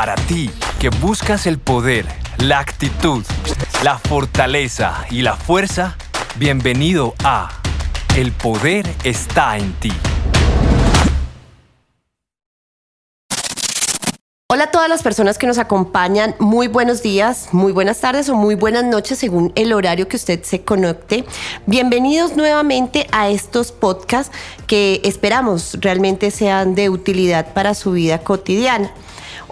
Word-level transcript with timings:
Para 0.00 0.14
ti, 0.14 0.50
que 0.78 0.88
buscas 0.88 1.46
el 1.46 1.58
poder, 1.58 2.06
la 2.38 2.58
actitud, 2.58 3.22
la 3.84 3.98
fortaleza 3.98 5.04
y 5.10 5.20
la 5.20 5.36
fuerza, 5.36 5.98
bienvenido 6.36 7.12
a 7.22 7.50
El 8.16 8.32
poder 8.32 8.90
está 9.04 9.58
en 9.58 9.74
ti. 9.74 9.92
Hola 14.48 14.64
a 14.64 14.70
todas 14.70 14.88
las 14.88 15.02
personas 15.02 15.36
que 15.36 15.46
nos 15.46 15.58
acompañan, 15.58 16.34
muy 16.38 16.66
buenos 16.66 17.02
días, 17.02 17.50
muy 17.52 17.72
buenas 17.72 18.00
tardes 18.00 18.30
o 18.30 18.34
muy 18.34 18.54
buenas 18.54 18.84
noches 18.84 19.18
según 19.18 19.52
el 19.54 19.70
horario 19.74 20.08
que 20.08 20.16
usted 20.16 20.42
se 20.44 20.62
conecte. 20.62 21.26
Bienvenidos 21.66 22.36
nuevamente 22.36 23.06
a 23.12 23.28
estos 23.28 23.70
podcasts 23.70 24.34
que 24.66 25.02
esperamos 25.04 25.76
realmente 25.78 26.30
sean 26.30 26.74
de 26.74 26.88
utilidad 26.88 27.52
para 27.52 27.74
su 27.74 27.92
vida 27.92 28.20
cotidiana. 28.20 28.94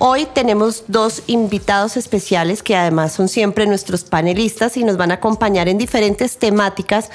Hoy 0.01 0.29
tenemos 0.33 0.85
dos 0.87 1.25
invitados 1.27 1.97
especiales 1.97 2.63
que 2.63 2.77
además 2.77 3.13
son 3.13 3.27
siempre 3.27 3.67
nuestros 3.67 4.05
panelistas 4.05 4.77
y 4.77 4.85
nos 4.85 4.97
van 4.97 5.11
a 5.11 5.15
acompañar 5.15 5.69
en 5.69 5.77
diferentes 5.77 6.39
temáticas 6.39 7.11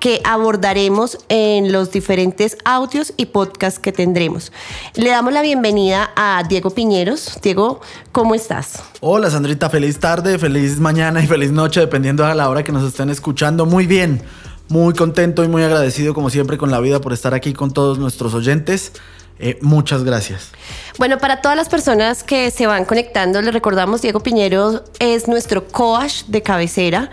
que 0.00 0.20
abordaremos 0.22 1.16
en 1.30 1.72
los 1.72 1.92
diferentes 1.92 2.58
audios 2.66 3.14
y 3.16 3.26
podcasts 3.26 3.80
que 3.80 3.90
tendremos. 3.90 4.52
Le 4.96 5.08
damos 5.08 5.32
la 5.32 5.40
bienvenida 5.40 6.10
a 6.14 6.42
Diego 6.46 6.68
Piñeros. 6.68 7.38
Diego, 7.42 7.80
¿cómo 8.12 8.34
estás? 8.34 8.82
Hola 9.00 9.30
Sandrita, 9.30 9.70
feliz 9.70 9.98
tarde, 9.98 10.38
feliz 10.38 10.78
mañana 10.78 11.24
y 11.24 11.26
feliz 11.26 11.52
noche, 11.52 11.80
dependiendo 11.80 12.26
a 12.26 12.34
la 12.34 12.50
hora 12.50 12.62
que 12.62 12.70
nos 12.70 12.86
estén 12.86 13.08
escuchando. 13.08 13.64
Muy 13.64 13.86
bien, 13.86 14.20
muy 14.68 14.92
contento 14.92 15.42
y 15.42 15.48
muy 15.48 15.62
agradecido 15.62 16.12
como 16.12 16.28
siempre 16.28 16.58
con 16.58 16.70
la 16.70 16.80
vida 16.80 17.00
por 17.00 17.14
estar 17.14 17.32
aquí 17.32 17.54
con 17.54 17.72
todos 17.72 17.98
nuestros 17.98 18.34
oyentes. 18.34 18.92
Eh, 19.38 19.58
muchas 19.60 20.02
gracias. 20.02 20.50
Bueno, 20.98 21.18
para 21.18 21.42
todas 21.42 21.56
las 21.56 21.68
personas 21.68 22.22
que 22.22 22.50
se 22.50 22.66
van 22.66 22.84
conectando, 22.84 23.42
les 23.42 23.52
recordamos, 23.52 24.00
Diego 24.02 24.20
Piñeros 24.20 24.82
es 24.98 25.28
nuestro 25.28 25.68
coach 25.68 26.24
de 26.26 26.42
cabecera 26.42 27.10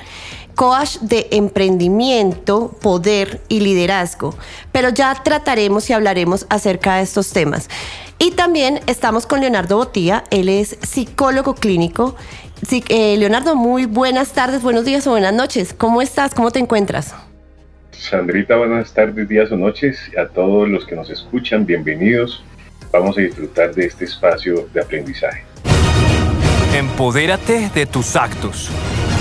coach 0.55 0.97
de 1.01 1.27
emprendimiento, 1.31 2.75
poder 2.81 3.41
y 3.49 3.59
liderazgo, 3.59 4.35
pero 4.71 4.89
ya 4.89 5.15
trataremos 5.23 5.89
y 5.89 5.93
hablaremos 5.93 6.45
acerca 6.49 6.95
de 6.95 7.03
estos 7.03 7.31
temas. 7.31 7.69
Y 8.19 8.31
también 8.31 8.79
estamos 8.87 9.25
con 9.25 9.41
Leonardo 9.41 9.77
Botía, 9.77 10.23
él 10.29 10.49
es 10.49 10.77
psicólogo 10.81 11.55
clínico. 11.55 12.15
Eh, 12.71 13.17
Leonardo, 13.17 13.55
muy 13.55 13.85
buenas 13.85 14.31
tardes, 14.31 14.61
buenos 14.61 14.85
días 14.85 15.05
o 15.07 15.11
buenas 15.11 15.33
noches. 15.33 15.73
¿Cómo 15.73 16.01
estás? 16.01 16.33
¿Cómo 16.33 16.51
te 16.51 16.59
encuentras? 16.59 17.13
Sandrita, 17.97 18.57
buenas 18.57 18.93
tardes, 18.93 19.27
días 19.27 19.51
o 19.51 19.57
noches. 19.57 19.99
A 20.17 20.27
todos 20.27 20.67
los 20.67 20.85
que 20.85 20.95
nos 20.95 21.09
escuchan, 21.09 21.65
bienvenidos. 21.65 22.43
Vamos 22.91 23.17
a 23.17 23.21
disfrutar 23.21 23.73
de 23.73 23.85
este 23.85 24.05
espacio 24.05 24.67
de 24.73 24.81
aprendizaje. 24.81 25.43
Empodérate 26.75 27.69
de 27.73 27.85
tus 27.85 28.15
actos. 28.15 28.69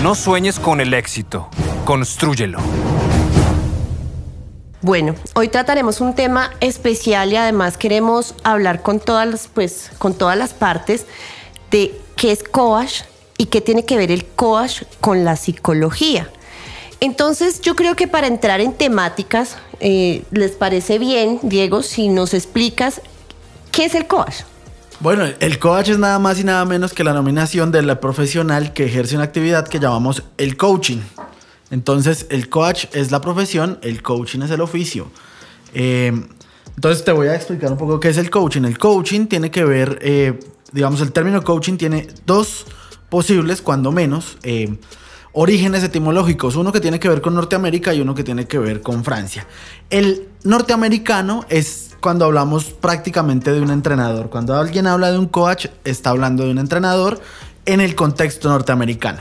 No 0.02 0.14
sueñes 0.14 0.58
con 0.58 0.80
el 0.80 0.94
éxito, 0.94 1.48
construyelo. 1.84 2.58
Bueno, 4.80 5.14
hoy 5.34 5.48
trataremos 5.48 6.00
un 6.00 6.14
tema 6.14 6.50
especial 6.60 7.32
y 7.32 7.36
además 7.36 7.76
queremos 7.76 8.34
hablar 8.42 8.82
con 8.82 8.98
todas 8.98 9.28
las, 9.28 9.48
pues, 9.48 9.92
con 9.98 10.14
todas 10.14 10.36
las 10.36 10.54
partes 10.54 11.06
de 11.70 11.94
qué 12.16 12.32
es 12.32 12.42
coach 12.42 13.02
y 13.38 13.46
qué 13.46 13.60
tiene 13.60 13.84
que 13.84 13.96
ver 13.96 14.10
el 14.10 14.24
coach 14.24 14.82
con 15.00 15.24
la 15.24 15.36
psicología. 15.36 16.28
Entonces, 17.02 17.60
yo 17.60 17.74
creo 17.74 17.96
que 17.96 18.06
para 18.06 18.28
entrar 18.28 18.60
en 18.60 18.74
temáticas, 18.74 19.56
eh, 19.80 20.22
¿les 20.30 20.52
parece 20.52 21.00
bien, 21.00 21.40
Diego, 21.42 21.82
si 21.82 22.08
nos 22.08 22.32
explicas 22.32 23.02
qué 23.72 23.86
es 23.86 23.96
el 23.96 24.06
coach? 24.06 24.42
Bueno, 25.00 25.24
el 25.40 25.58
coach 25.58 25.88
es 25.88 25.98
nada 25.98 26.20
más 26.20 26.38
y 26.38 26.44
nada 26.44 26.64
menos 26.64 26.92
que 26.92 27.02
la 27.02 27.12
nominación 27.12 27.72
del 27.72 27.98
profesional 27.98 28.72
que 28.72 28.84
ejerce 28.84 29.16
una 29.16 29.24
actividad 29.24 29.66
que 29.66 29.80
llamamos 29.80 30.22
el 30.38 30.56
coaching. 30.56 31.00
Entonces, 31.72 32.26
el 32.30 32.48
coach 32.48 32.84
es 32.92 33.10
la 33.10 33.20
profesión, 33.20 33.80
el 33.82 34.00
coaching 34.00 34.42
es 34.42 34.52
el 34.52 34.60
oficio. 34.60 35.10
Em, 35.74 36.28
entonces, 36.76 37.04
te 37.04 37.10
voy 37.10 37.26
a 37.26 37.34
explicar 37.34 37.72
un 37.72 37.78
poco 37.78 37.98
qué 37.98 38.10
es 38.10 38.16
el 38.16 38.30
coaching. 38.30 38.62
El 38.62 38.78
coaching 38.78 39.26
tiene 39.26 39.50
que 39.50 39.64
ver, 39.64 39.98
eh, 40.02 40.38
digamos, 40.70 41.00
el 41.00 41.10
término 41.10 41.42
coaching 41.42 41.76
tiene 41.76 42.06
dos 42.26 42.64
posibles, 43.08 43.60
cuando 43.60 43.90
menos, 43.90 44.38
em, 44.44 44.78
orígenes 45.32 45.82
etimológicos. 45.82 46.56
Uno 46.56 46.72
que 46.72 46.80
tiene 46.80 47.00
que 47.00 47.08
ver 47.08 47.20
con 47.20 47.34
Norteamérica 47.34 47.94
y 47.94 48.00
uno 48.00 48.14
que 48.14 48.24
tiene 48.24 48.46
que 48.46 48.58
ver 48.58 48.82
con 48.82 49.04
Francia. 49.04 49.46
El 49.90 50.28
norteamericano 50.44 51.44
es 51.48 51.90
cuando 52.00 52.24
hablamos 52.24 52.64
prácticamente 52.64 53.52
de 53.52 53.60
un 53.60 53.70
entrenador. 53.70 54.28
Cuando 54.28 54.54
alguien 54.56 54.86
habla 54.86 55.12
de 55.12 55.18
un 55.18 55.28
coach, 55.28 55.66
está 55.84 56.10
hablando 56.10 56.44
de 56.44 56.50
un 56.50 56.58
entrenador 56.58 57.20
en 57.64 57.80
el 57.80 57.94
contexto 57.94 58.48
norteamericano. 58.48 59.20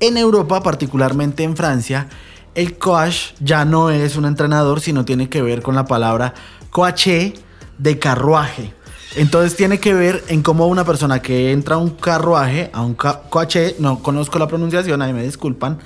En 0.00 0.16
Europa, 0.16 0.62
particularmente 0.62 1.42
en 1.42 1.56
Francia, 1.56 2.08
el 2.54 2.78
coach 2.78 3.32
ya 3.40 3.64
no 3.64 3.90
es 3.90 4.16
un 4.16 4.24
entrenador, 4.24 4.80
sino 4.80 5.04
tiene 5.04 5.28
que 5.28 5.42
ver 5.42 5.62
con 5.62 5.74
la 5.74 5.84
palabra 5.86 6.34
coaché 6.70 7.34
de 7.78 7.98
carruaje. 7.98 8.72
Entonces 9.16 9.56
tiene 9.56 9.78
que 9.78 9.92
ver 9.92 10.24
en 10.28 10.42
cómo 10.42 10.66
una 10.66 10.84
persona 10.84 11.20
que 11.20 11.52
entra 11.52 11.76
a 11.76 11.78
un 11.78 11.90
carruaje, 11.90 12.70
a 12.72 12.82
un 12.82 12.94
coaché, 12.94 13.76
no 13.78 14.02
conozco 14.02 14.38
la 14.38 14.48
pronunciación, 14.48 15.02
ahí 15.02 15.12
me 15.12 15.22
disculpan, 15.22 15.78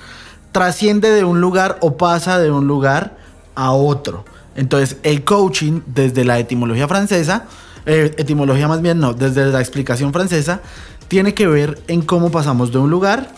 trasciende 0.51 1.09
de 1.11 1.23
un 1.23 1.41
lugar 1.41 1.77
o 1.81 1.97
pasa 1.97 2.39
de 2.39 2.49
un 2.51 2.67
lugar 2.67 3.17
a 3.55 3.71
otro. 3.71 4.23
Entonces, 4.55 4.97
el 5.03 5.23
coaching, 5.23 5.81
desde 5.85 6.23
la 6.23 6.39
etimología 6.39 6.87
francesa, 6.87 7.45
eh, 7.85 8.15
etimología 8.17 8.67
más 8.67 8.81
bien 8.81 8.99
no, 8.99 9.13
desde 9.13 9.45
la 9.47 9.59
explicación 9.59 10.13
francesa, 10.13 10.61
tiene 11.07 11.33
que 11.33 11.47
ver 11.47 11.81
en 11.87 12.01
cómo 12.01 12.31
pasamos 12.31 12.71
de 12.71 12.79
un 12.79 12.89
lugar 12.89 13.29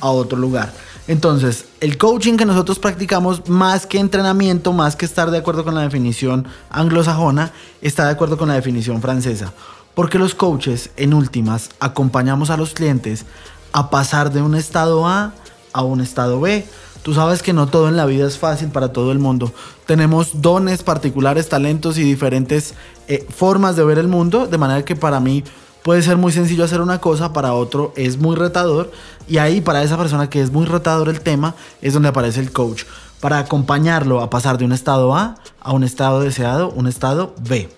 a 0.00 0.08
otro 0.10 0.38
lugar. 0.38 0.72
Entonces, 1.08 1.66
el 1.80 1.98
coaching 1.98 2.36
que 2.36 2.44
nosotros 2.44 2.78
practicamos, 2.78 3.48
más 3.48 3.86
que 3.86 3.98
entrenamiento, 3.98 4.72
más 4.72 4.96
que 4.96 5.04
estar 5.04 5.30
de 5.30 5.38
acuerdo 5.38 5.64
con 5.64 5.74
la 5.74 5.82
definición 5.82 6.46
anglosajona, 6.70 7.52
está 7.80 8.06
de 8.06 8.12
acuerdo 8.12 8.36
con 8.36 8.48
la 8.48 8.54
definición 8.54 9.00
francesa. 9.00 9.52
Porque 9.94 10.18
los 10.18 10.34
coaches, 10.34 10.90
en 10.96 11.14
últimas, 11.14 11.70
acompañamos 11.80 12.50
a 12.50 12.56
los 12.56 12.74
clientes 12.74 13.24
a 13.72 13.90
pasar 13.90 14.32
de 14.32 14.42
un 14.42 14.54
estado 14.54 15.06
A 15.06 15.32
a 15.72 15.82
un 15.82 16.00
estado 16.00 16.40
B 16.40 16.66
Tú 17.06 17.14
sabes 17.14 17.40
que 17.40 17.52
no 17.52 17.68
todo 17.68 17.88
en 17.88 17.96
la 17.96 18.04
vida 18.04 18.26
es 18.26 18.36
fácil 18.36 18.70
para 18.70 18.88
todo 18.88 19.12
el 19.12 19.20
mundo. 19.20 19.52
Tenemos 19.86 20.42
dones 20.42 20.82
particulares, 20.82 21.48
talentos 21.48 21.98
y 21.98 22.02
diferentes 22.02 22.74
eh, 23.06 23.24
formas 23.30 23.76
de 23.76 23.84
ver 23.84 23.98
el 23.98 24.08
mundo, 24.08 24.48
de 24.48 24.58
manera 24.58 24.84
que 24.84 24.96
para 24.96 25.20
mí 25.20 25.44
puede 25.86 26.02
ser 26.02 26.16
muy 26.16 26.32
sencillo 26.32 26.64
hacer 26.64 26.80
una 26.80 27.00
cosa, 27.00 27.32
para 27.32 27.52
otro 27.52 27.92
es 27.94 28.18
muy 28.18 28.34
retador. 28.34 28.90
Y 29.28 29.38
ahí 29.38 29.60
para 29.60 29.84
esa 29.84 29.96
persona 29.96 30.28
que 30.28 30.42
es 30.42 30.50
muy 30.50 30.66
retador 30.66 31.08
el 31.08 31.20
tema 31.20 31.54
es 31.80 31.94
donde 31.94 32.08
aparece 32.08 32.40
el 32.40 32.50
coach, 32.50 32.82
para 33.20 33.38
acompañarlo 33.38 34.20
a 34.20 34.28
pasar 34.28 34.58
de 34.58 34.64
un 34.64 34.72
estado 34.72 35.14
A 35.14 35.36
a 35.60 35.72
un 35.72 35.84
estado 35.84 36.20
deseado, 36.20 36.70
un 36.70 36.88
estado 36.88 37.36
B. 37.48 37.68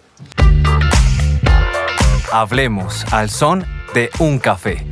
Hablemos 2.32 3.04
al 3.12 3.28
son 3.28 3.66
de 3.92 4.08
un 4.20 4.38
café. 4.38 4.86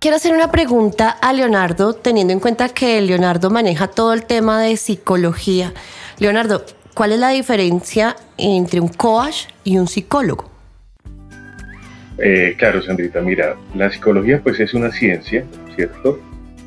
quiero 0.00 0.18
hacer 0.18 0.34
una 0.34 0.50
pregunta 0.50 1.08
a 1.08 1.32
Leonardo, 1.32 1.94
teniendo 1.94 2.34
en 2.34 2.40
cuenta 2.40 2.68
que 2.68 3.00
Leonardo 3.00 3.48
maneja 3.48 3.86
todo 3.86 4.12
el 4.12 4.26
tema 4.26 4.60
de 4.60 4.76
psicología. 4.76 5.72
Leonardo, 6.18 6.62
¿cuál 6.94 7.12
es 7.12 7.18
la 7.18 7.30
diferencia 7.30 8.16
entre 8.38 8.80
un 8.80 8.88
coach 8.88 9.46
y 9.64 9.78
un 9.78 9.86
psicólogo? 9.86 10.50
Eh, 12.18 12.54
claro, 12.56 12.80
Sandrita, 12.80 13.20
mira, 13.20 13.56
la 13.74 13.90
psicología 13.90 14.40
pues 14.42 14.60
es 14.60 14.72
una 14.72 14.90
ciencia, 14.90 15.44
¿cierto? 15.74 16.20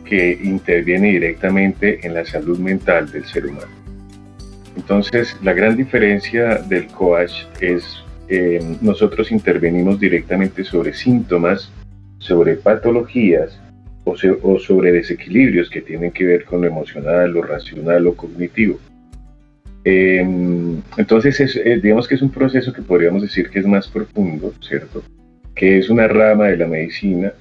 Que 0.03 0.37
interviene 0.43 1.11
directamente 1.11 2.05
en 2.05 2.13
la 2.13 2.25
salud 2.25 2.59
mental 2.59 3.09
del 3.11 3.25
ser 3.25 3.45
humano. 3.45 3.71
Entonces, 4.75 5.35
la 5.41 5.53
gran 5.53 5.75
diferencia 5.75 6.55
del 6.55 6.87
coach 6.87 7.31
es 7.61 8.03
eh, 8.29 8.59
nosotros 8.81 9.31
intervenimos 9.31 9.99
directamente 9.99 10.65
sobre 10.65 10.93
síntomas 10.93 11.71
sobre 12.19 12.55
patologías 12.55 13.59
o, 14.03 14.15
sobre 14.59 14.91
desequilibrios 14.91 15.69
que 15.69 15.81
tienen 15.81 16.11
que 16.11 16.25
ver 16.25 16.45
con 16.45 16.61
lo 16.61 16.67
emocional, 16.67 17.31
lo 17.31 17.41
racional 17.41 18.07
o 18.07 18.15
cognitivo. 18.15 18.79
Em, 19.89 20.81
entonces, 20.97 21.55
eh, 21.63 21.79
digamos 21.81 22.09
que 22.09 22.15
es 22.15 22.21
un 22.21 22.29
proceso 22.29 22.73
que 22.73 22.81
podríamos 22.81 23.21
decir 23.21 23.49
que 23.49 23.59
es 23.59 23.65
más 23.65 23.87
profundo, 23.87 24.53
¿cierto? 24.59 25.01
Que 25.55 25.77
es 25.77 25.89
una 25.89 26.09
rama 26.09 26.47
de 26.47 26.57
la 26.57 26.67
medicina 26.67 27.31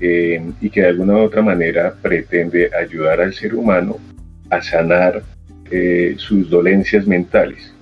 em, 0.00 0.54
y 0.62 0.70
que 0.70 0.80
de 0.80 0.86
alguna 0.86 1.16
u 1.16 1.18
otra 1.18 1.42
manera 1.42 1.94
pretende 2.00 2.70
ayudar 2.74 3.20
al 3.20 3.34
ser 3.34 3.54
humano 3.54 3.98
a 4.48 4.62
sanar 4.62 5.22
eh, 5.70 6.14
sus 6.16 6.48
dolencias 6.48 7.06
mentales. 7.06 7.74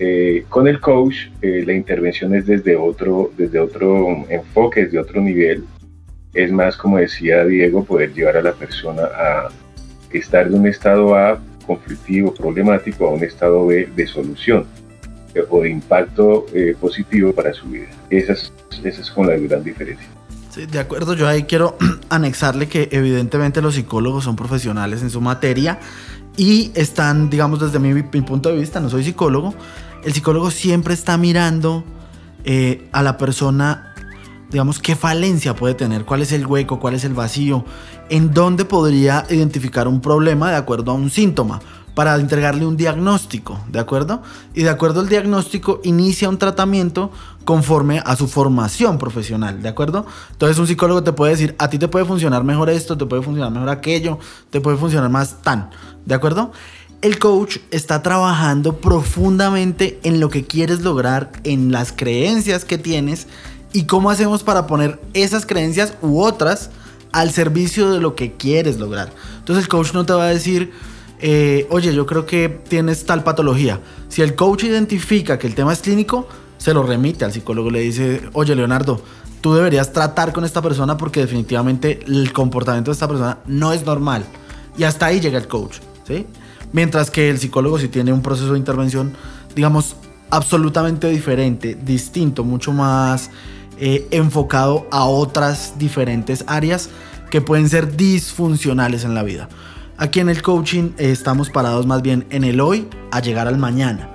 Eh, 0.00 0.44
con 0.48 0.66
el 0.66 0.80
coach 0.80 1.28
la 1.40 1.72
intervención 1.72 2.34
es 2.34 2.46
desde 2.46 2.74
otro, 2.74 3.30
desde 3.38 3.60
otro 3.60 4.26
enfoque, 4.28 4.86
desde 4.86 4.98
otro 4.98 5.20
nivel. 5.20 5.62
Es 6.32 6.50
más, 6.50 6.76
como 6.76 6.98
decía 6.98 7.44
Diego, 7.44 7.84
poder 7.84 8.12
llevar 8.12 8.38
a 8.38 8.42
la 8.42 8.54
persona 8.54 9.02
a 9.04 9.50
estar 10.12 10.50
de 10.50 10.56
un 10.56 10.66
estado 10.66 11.14
A 11.14 11.40
conflictivo, 11.66 12.32
problemático, 12.34 13.06
a 13.06 13.10
un 13.10 13.24
estado 13.24 13.66
B 13.66 13.88
de 13.94 14.06
solución. 14.06 14.66
o 15.50 15.62
de 15.62 15.70
impacto 15.70 16.46
positivo 16.80 17.32
para 17.32 17.52
su 17.52 17.66
vida. 17.66 17.88
Esa 18.08 18.34
es, 18.34 18.52
esa 18.84 19.00
es 19.00 19.10
con 19.10 19.26
la 19.26 19.36
gran 19.36 19.64
diferencia. 19.64 20.06
Sí, 20.54 20.66
de 20.66 20.78
acuerdo, 20.78 21.14
yo 21.14 21.26
ahí 21.26 21.42
quiero 21.42 21.76
anexarle 22.10 22.68
que 22.68 22.88
evidentemente 22.92 23.60
los 23.60 23.74
psicólogos 23.74 24.22
son 24.22 24.36
profesionales 24.36 25.02
en 25.02 25.10
su 25.10 25.20
materia 25.20 25.80
y 26.36 26.70
están, 26.74 27.28
digamos, 27.28 27.58
desde 27.58 27.80
mi, 27.80 28.02
punto 28.02 28.50
de 28.50 28.56
vista, 28.56 28.78
no 28.78 28.88
soy 28.88 29.02
psicólogo, 29.02 29.52
el 30.04 30.12
psicólogo 30.12 30.52
siempre 30.52 30.94
está 30.94 31.16
mirando 31.16 31.82
eh, 32.44 32.88
a 32.92 33.02
la 33.02 33.18
persona, 33.18 33.93
digamos, 34.54 34.78
qué 34.78 34.94
falencia 34.94 35.56
puede 35.56 35.74
tener, 35.74 36.04
cuál 36.04 36.22
es 36.22 36.30
el 36.30 36.46
hueco, 36.46 36.78
cuál 36.78 36.94
es 36.94 37.02
el 37.02 37.12
vacío, 37.12 37.64
en 38.08 38.32
dónde 38.32 38.64
podría 38.64 39.26
identificar 39.28 39.88
un 39.88 40.00
problema 40.00 40.48
de 40.48 40.56
acuerdo 40.56 40.92
a 40.92 40.94
un 40.94 41.10
síntoma 41.10 41.60
para 41.96 42.14
entregarle 42.14 42.64
un 42.64 42.76
diagnóstico, 42.76 43.58
¿de 43.68 43.80
acuerdo? 43.80 44.22
Y 44.54 44.62
de 44.62 44.70
acuerdo 44.70 45.00
al 45.00 45.08
diagnóstico 45.08 45.80
inicia 45.82 46.28
un 46.28 46.38
tratamiento 46.38 47.10
conforme 47.44 48.00
a 48.06 48.14
su 48.14 48.28
formación 48.28 48.96
profesional, 48.96 49.60
¿de 49.60 49.70
acuerdo? 49.70 50.06
Entonces 50.30 50.56
un 50.56 50.68
psicólogo 50.68 51.02
te 51.02 51.12
puede 51.12 51.32
decir, 51.32 51.56
a 51.58 51.68
ti 51.68 51.80
te 51.80 51.88
puede 51.88 52.04
funcionar 52.04 52.44
mejor 52.44 52.70
esto, 52.70 52.96
te 52.96 53.06
puede 53.06 53.22
funcionar 53.22 53.50
mejor 53.50 53.70
aquello, 53.70 54.20
te 54.50 54.60
puede 54.60 54.76
funcionar 54.76 55.10
más 55.10 55.42
tan, 55.42 55.70
¿de 56.06 56.14
acuerdo? 56.14 56.52
El 57.02 57.18
coach 57.18 57.58
está 57.72 58.02
trabajando 58.02 58.76
profundamente 58.76 59.98
en 60.04 60.20
lo 60.20 60.30
que 60.30 60.44
quieres 60.46 60.80
lograr, 60.80 61.32
en 61.42 61.72
las 61.72 61.90
creencias 61.90 62.64
que 62.64 62.78
tienes 62.78 63.26
y 63.74 63.84
cómo 63.84 64.08
hacemos 64.08 64.44
para 64.44 64.66
poner 64.68 65.00
esas 65.12 65.44
creencias 65.44 65.94
u 66.00 66.20
otras 66.20 66.70
al 67.12 67.32
servicio 67.32 67.90
de 67.90 68.00
lo 68.00 68.14
que 68.14 68.32
quieres 68.32 68.78
lograr. 68.78 69.12
Entonces 69.40 69.64
el 69.64 69.68
coach 69.68 69.92
no 69.92 70.06
te 70.06 70.12
va 70.12 70.26
a 70.26 70.28
decir, 70.28 70.72
eh, 71.18 71.66
oye, 71.70 71.92
yo 71.92 72.06
creo 72.06 72.24
que 72.24 72.48
tienes 72.48 73.04
tal 73.04 73.24
patología. 73.24 73.80
Si 74.08 74.22
el 74.22 74.36
coach 74.36 74.62
identifica 74.62 75.38
que 75.40 75.48
el 75.48 75.56
tema 75.56 75.72
es 75.72 75.80
clínico, 75.80 76.28
se 76.56 76.72
lo 76.72 76.84
remite 76.84 77.24
al 77.24 77.32
psicólogo, 77.32 77.68
le 77.70 77.80
dice, 77.80 78.22
oye, 78.32 78.54
Leonardo, 78.54 79.02
tú 79.40 79.54
deberías 79.54 79.92
tratar 79.92 80.32
con 80.32 80.44
esta 80.44 80.62
persona 80.62 80.96
porque 80.96 81.20
definitivamente 81.20 81.98
el 82.06 82.32
comportamiento 82.32 82.92
de 82.92 82.94
esta 82.94 83.08
persona 83.08 83.38
no 83.46 83.72
es 83.72 83.84
normal. 83.84 84.24
Y 84.78 84.84
hasta 84.84 85.06
ahí 85.06 85.18
llega 85.18 85.36
el 85.36 85.48
coach, 85.48 85.78
¿sí? 86.06 86.26
Mientras 86.72 87.10
que 87.10 87.28
el 87.28 87.40
psicólogo 87.40 87.78
si 87.80 87.88
tiene 87.88 88.12
un 88.12 88.22
proceso 88.22 88.52
de 88.52 88.58
intervención, 88.58 89.14
digamos, 89.56 89.96
absolutamente 90.30 91.08
diferente, 91.08 91.74
distinto, 91.74 92.44
mucho 92.44 92.72
más 92.72 93.30
eh, 93.78 94.06
enfocado 94.10 94.86
a 94.90 95.04
otras 95.04 95.74
diferentes 95.78 96.44
áreas 96.46 96.90
que 97.30 97.40
pueden 97.40 97.68
ser 97.68 97.96
disfuncionales 97.96 99.04
en 99.04 99.14
la 99.14 99.22
vida. 99.22 99.48
Aquí 99.96 100.20
en 100.20 100.28
el 100.28 100.42
coaching 100.42 100.90
estamos 100.98 101.50
parados 101.50 101.86
más 101.86 102.02
bien 102.02 102.26
en 102.30 102.44
el 102.44 102.60
hoy 102.60 102.88
a 103.10 103.20
llegar 103.20 103.48
al 103.48 103.58
mañana. 103.58 104.08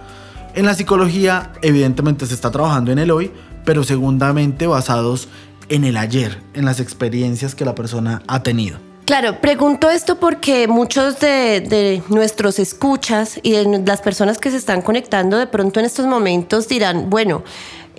En 0.55 0.65
la 0.65 0.73
psicología 0.73 1.53
evidentemente 1.61 2.25
se 2.25 2.33
está 2.33 2.51
trabajando 2.51 2.91
en 2.91 2.99
el 2.99 3.11
hoy, 3.11 3.31
pero 3.65 3.83
segundamente 3.83 4.67
basados 4.67 5.27
en 5.69 5.83
el 5.83 5.97
ayer, 5.97 6.41
en 6.53 6.65
las 6.65 6.79
experiencias 6.79 7.55
que 7.55 7.65
la 7.65 7.75
persona 7.75 8.21
ha 8.27 8.43
tenido. 8.43 8.79
Claro, 9.09 9.41
pregunto 9.41 9.89
esto 9.89 10.19
porque 10.19 10.67
muchos 10.67 11.19
de, 11.19 12.03
nuestros 12.09 12.59
escuchas 12.59 13.39
y 13.41 13.53
de 13.53 13.81
las 13.83 14.01
personas 14.01 14.37
que 14.37 14.51
se 14.51 14.57
están 14.57 14.83
conectando 14.83 15.37
de 15.37 15.47
pronto 15.47 15.79
en 15.79 15.87
estos 15.87 16.05
momentos 16.05 16.67
dirán, 16.67 17.09
bueno, 17.09 17.43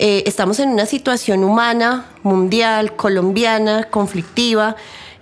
eh, 0.01 0.23
estamos 0.25 0.59
en 0.59 0.69
una 0.69 0.85
situación 0.85 1.45
humana, 1.45 2.07
mundial, 2.23 2.95
colombiana, 2.97 3.85
conflictiva 3.85 4.75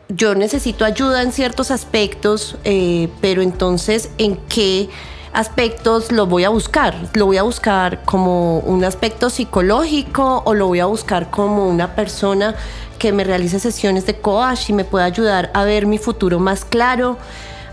yo 0.10 0.34
necesito 0.34 0.86
ayuda 0.86 1.22
en 1.22 1.32
ciertos 1.32 1.70
aspectos, 1.70 2.58
eh, 2.64 3.10
pero 3.22 3.44
entonces, 3.44 4.10
¿en 4.18 4.38
qué 4.50 4.90
aspectos 5.34 6.12
lo 6.12 6.26
voy 6.26 6.46
a 6.46 6.50
buscar? 6.50 6.96
¿Lo 7.14 7.28
voy 7.28 7.38
a 7.38 7.44
buscar 7.44 8.04
como 8.06 8.58
un 8.60 8.84
aspecto 8.84 9.30
psicológico 9.30 10.42
o 10.46 10.56
lo 10.56 10.66
voy 10.66 10.80
a 10.80 10.88
buscar 10.88 11.30
como 11.30 11.70
una 11.70 11.96
persona 11.96 12.56
que 12.98 13.12
me 13.12 13.24
realice 13.24 13.60
sesiones 13.60 14.08
de 14.08 14.20
coach 14.20 14.72
y 14.72 14.74
me 14.74 14.84
pueda 14.84 15.06
ayudar 15.06 15.52
a 15.54 15.64
ver 15.64 15.86
mi 15.86 16.00
futuro 16.00 16.40
más 16.40 16.66
claro? 16.66 17.20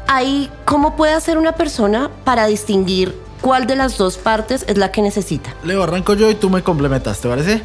Ahí, 0.06 0.50
¿cómo 0.66 0.94
puede 0.94 1.14
hacer 1.14 1.38
una 1.38 1.52
persona 1.52 2.10
para 2.24 2.46
distinguir 2.46 3.25
cuál 3.40 3.66
de 3.66 3.76
las 3.76 3.98
dos 3.98 4.16
partes 4.16 4.64
es 4.68 4.78
la 4.78 4.92
que 4.92 5.02
necesita? 5.02 5.54
Leo, 5.64 5.82
arranco 5.82 6.14
yo 6.14 6.30
y 6.30 6.34
tú 6.34 6.50
me 6.50 6.62
complementas, 6.62 7.20
¿te 7.20 7.28
parece? 7.28 7.62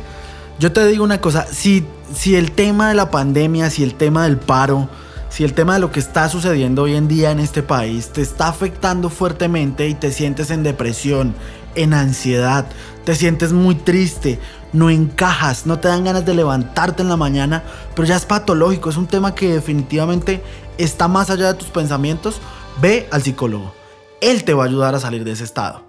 Yo 0.59 0.71
te 0.71 0.85
digo 0.87 1.03
una 1.03 1.19
cosa, 1.19 1.45
si, 1.45 1.85
si 2.13 2.35
el 2.35 2.51
tema 2.51 2.89
de 2.89 2.95
la 2.95 3.09
pandemia, 3.09 3.69
si 3.69 3.83
el 3.83 3.95
tema 3.95 4.25
del 4.25 4.37
paro, 4.37 4.89
si 5.29 5.43
el 5.43 5.53
tema 5.53 5.75
de 5.75 5.79
lo 5.79 5.91
que 5.91 5.99
está 5.99 6.29
sucediendo 6.29 6.83
hoy 6.83 6.95
en 6.95 7.07
día 7.07 7.31
en 7.31 7.39
este 7.39 7.63
país 7.63 8.09
te 8.09 8.21
está 8.21 8.49
afectando 8.49 9.09
fuertemente 9.09 9.87
y 9.87 9.93
te 9.93 10.11
sientes 10.11 10.51
en 10.51 10.61
depresión, 10.61 11.33
en 11.75 11.93
ansiedad, 11.93 12.65
te 13.05 13.15
sientes 13.15 13.53
muy 13.53 13.75
triste, 13.75 14.39
no 14.73 14.89
encajas, 14.89 15.65
no 15.65 15.79
te 15.79 15.87
dan 15.87 16.03
ganas 16.03 16.25
de 16.25 16.33
levantarte 16.33 17.01
en 17.01 17.09
la 17.09 17.17
mañana, 17.17 17.63
pero 17.95 18.07
ya 18.07 18.17
es 18.17 18.25
patológico, 18.25 18.89
es 18.89 18.97
un 18.97 19.07
tema 19.07 19.33
que 19.33 19.53
definitivamente 19.53 20.43
está 20.77 21.07
más 21.07 21.29
allá 21.29 21.47
de 21.47 21.59
tus 21.59 21.69
pensamientos, 21.69 22.39
ve 22.81 23.07
al 23.11 23.23
psicólogo. 23.23 23.80
Él 24.21 24.43
te 24.43 24.53
va 24.53 24.63
a 24.63 24.67
ayudar 24.67 24.95
a 24.95 24.99
salir 24.99 25.23
de 25.23 25.31
ese 25.31 25.43
estado. 25.43 25.83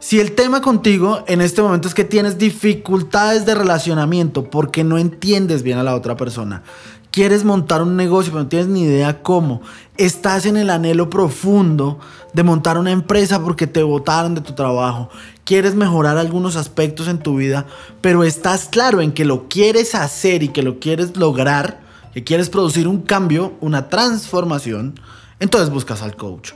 Si 0.00 0.18
el 0.18 0.32
tema 0.32 0.62
contigo 0.62 1.24
en 1.26 1.42
este 1.42 1.60
momento 1.60 1.86
es 1.86 1.94
que 1.94 2.04
tienes 2.04 2.38
dificultades 2.38 3.44
de 3.44 3.54
relacionamiento 3.54 4.48
porque 4.48 4.82
no 4.82 4.96
entiendes 4.96 5.62
bien 5.62 5.76
a 5.76 5.82
la 5.82 5.94
otra 5.94 6.16
persona, 6.16 6.62
quieres 7.10 7.44
montar 7.44 7.82
un 7.82 7.96
negocio 7.96 8.32
pero 8.32 8.44
no 8.44 8.48
tienes 8.48 8.68
ni 8.68 8.82
idea 8.82 9.22
cómo, 9.22 9.60
estás 9.98 10.46
en 10.46 10.56
el 10.56 10.70
anhelo 10.70 11.10
profundo 11.10 11.98
de 12.32 12.42
montar 12.42 12.78
una 12.78 12.92
empresa 12.92 13.42
porque 13.42 13.66
te 13.66 13.82
votaron 13.82 14.34
de 14.34 14.40
tu 14.40 14.54
trabajo, 14.54 15.10
quieres 15.44 15.74
mejorar 15.74 16.16
algunos 16.16 16.56
aspectos 16.56 17.06
en 17.06 17.18
tu 17.18 17.36
vida, 17.36 17.66
pero 18.00 18.24
estás 18.24 18.68
claro 18.68 19.02
en 19.02 19.12
que 19.12 19.26
lo 19.26 19.48
quieres 19.48 19.94
hacer 19.94 20.42
y 20.42 20.48
que 20.48 20.62
lo 20.62 20.78
quieres 20.78 21.16
lograr, 21.18 21.80
que 22.14 22.24
quieres 22.24 22.48
producir 22.48 22.88
un 22.88 23.02
cambio, 23.02 23.52
una 23.60 23.90
transformación, 23.90 24.98
entonces 25.40 25.68
buscas 25.68 26.00
al 26.00 26.16
coach. 26.16 26.52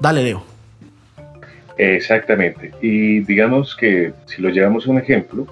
Dale, 0.00 0.22
Leo. 0.22 0.53
Exactamente. 1.76 2.72
Y 2.80 3.20
digamos 3.20 3.74
que 3.76 4.12
si 4.26 4.42
lo 4.42 4.50
llevamos 4.50 4.86
a 4.86 4.90
un 4.90 4.98
ejemplo, 4.98 5.46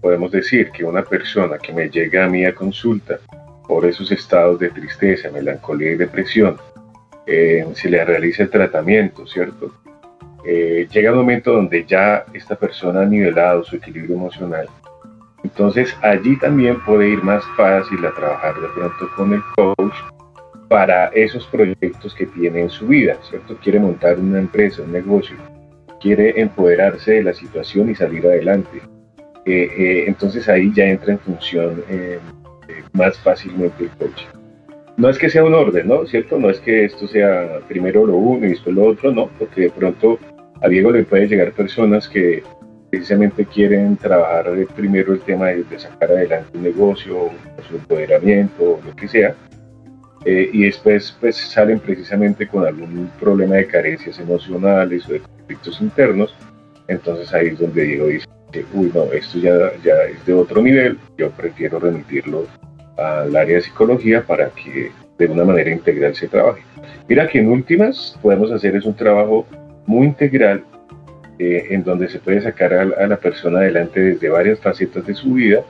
podemos 0.00 0.30
decir 0.30 0.70
que 0.70 0.84
una 0.84 1.02
persona 1.02 1.58
que 1.58 1.72
me 1.72 1.88
llega 1.88 2.24
a 2.24 2.28
mí 2.28 2.44
a 2.44 2.54
consulta 2.54 3.18
por 3.66 3.84
esos 3.86 4.10
estados 4.10 4.58
de 4.58 4.70
tristeza, 4.70 5.30
melancolía 5.30 5.92
y 5.92 5.96
depresión, 5.96 6.56
eh, 7.26 7.66
se 7.74 7.90
le 7.90 8.04
realiza 8.04 8.42
el 8.42 8.50
tratamiento, 8.50 9.26
¿cierto? 9.26 9.72
Eh, 10.44 10.88
llega 10.90 11.12
un 11.12 11.18
momento 11.18 11.52
donde 11.52 11.84
ya 11.84 12.24
esta 12.32 12.56
persona 12.56 13.02
ha 13.02 13.04
nivelado 13.04 13.62
su 13.62 13.76
equilibrio 13.76 14.16
emocional. 14.16 14.66
Entonces 15.44 15.94
allí 16.02 16.38
también 16.38 16.80
puede 16.84 17.10
ir 17.10 17.22
más 17.22 17.44
fácil 17.56 18.04
a 18.04 18.14
trabajar 18.14 18.54
de 18.54 18.68
pronto 18.68 19.10
con 19.16 19.34
el 19.34 19.42
coach 19.56 19.94
para 20.68 21.06
esos 21.08 21.46
proyectos 21.46 22.14
que 22.14 22.26
tiene 22.26 22.62
en 22.62 22.70
su 22.70 22.86
vida, 22.86 23.16
¿cierto? 23.28 23.56
Quiere 23.62 23.80
montar 23.80 24.18
una 24.18 24.38
empresa, 24.38 24.82
un 24.82 24.92
negocio, 24.92 25.36
quiere 26.00 26.40
empoderarse 26.40 27.12
de 27.12 27.22
la 27.22 27.34
situación 27.34 27.90
y 27.90 27.94
salir 27.94 28.26
adelante. 28.26 28.80
Eh, 29.46 29.68
eh, 29.78 30.04
entonces 30.06 30.48
ahí 30.48 30.72
ya 30.74 30.84
entra 30.84 31.12
en 31.12 31.18
función 31.18 31.82
eh, 31.88 32.18
más 32.92 33.18
fácilmente 33.18 33.84
el 33.84 33.90
coche. 33.90 34.26
No 34.96 35.08
es 35.08 35.18
que 35.18 35.30
sea 35.30 35.44
un 35.44 35.54
orden, 35.54 35.88
¿no? 35.88 36.06
¿Cierto? 36.06 36.38
No 36.38 36.50
es 36.50 36.60
que 36.60 36.84
esto 36.84 37.06
sea 37.08 37.60
primero 37.68 38.06
lo 38.06 38.16
uno 38.16 38.46
y 38.46 38.50
después 38.50 38.74
lo 38.74 38.86
otro, 38.86 39.12
no, 39.12 39.30
porque 39.38 39.62
de 39.62 39.70
pronto 39.70 40.18
a 40.60 40.68
Diego 40.68 40.90
le 40.90 41.04
pueden 41.04 41.28
llegar 41.28 41.52
personas 41.52 42.08
que 42.08 42.42
precisamente 42.90 43.46
quieren 43.46 43.96
trabajar 43.96 44.50
primero 44.76 45.14
el 45.14 45.20
tema 45.20 45.46
de, 45.48 45.64
sacar 45.78 46.10
adelante 46.10 46.50
un 46.58 46.64
negocio, 46.64 47.30
su 47.68 47.76
empoderamiento, 47.76 48.80
lo 48.84 48.96
que 48.96 49.08
sea, 49.08 49.34
eh, 50.24 50.50
y 50.52 50.64
después 50.64 51.16
pues 51.18 51.36
salen 51.36 51.78
precisamente 51.78 52.46
con 52.46 52.66
algún 52.66 53.10
problema 53.18 53.56
de 53.56 53.66
carencias 53.66 54.18
emocionales 54.18 55.08
o 55.08 55.12
de 55.12 55.20
conflictos 55.20 55.80
internos, 55.80 56.34
entonces 56.88 57.32
ahí 57.32 57.48
es 57.48 57.58
donde 57.58 57.82
Diego 57.82 58.06
dice, 58.08 58.26
uy 58.74 58.90
no, 58.94 59.04
esto 59.12 59.38
ya, 59.38 59.72
ya 59.82 59.94
es 60.04 60.24
de 60.26 60.34
otro 60.34 60.60
nivel, 60.60 60.98
yo 61.16 61.30
prefiero 61.30 61.78
remitirlo 61.78 62.46
al 62.98 63.34
área 63.34 63.56
de 63.56 63.62
psicología 63.62 64.22
para 64.26 64.50
que 64.50 64.90
de 65.18 65.26
una 65.26 65.44
manera 65.44 65.70
integral 65.70 66.14
se 66.14 66.28
trabaje. 66.28 66.62
Mira 67.08 67.26
que 67.28 67.38
en 67.38 67.48
últimas 67.48 68.18
podemos 68.20 68.50
hacer 68.50 68.76
es 68.76 68.84
un 68.84 68.94
trabajo 68.94 69.46
muy 69.86 70.06
integral 70.06 70.64
eh, 71.38 71.68
en 71.70 71.82
donde 71.82 72.08
se 72.08 72.18
puede 72.18 72.42
sacar 72.42 72.74
a, 72.74 73.06
la 73.06 73.16
persona 73.16 73.60
adelante 73.60 74.00
desde 74.00 74.28
varias 74.28 74.60
facetas 74.60 75.06
de 75.06 75.14
su 75.14 75.32
vida 75.32 75.62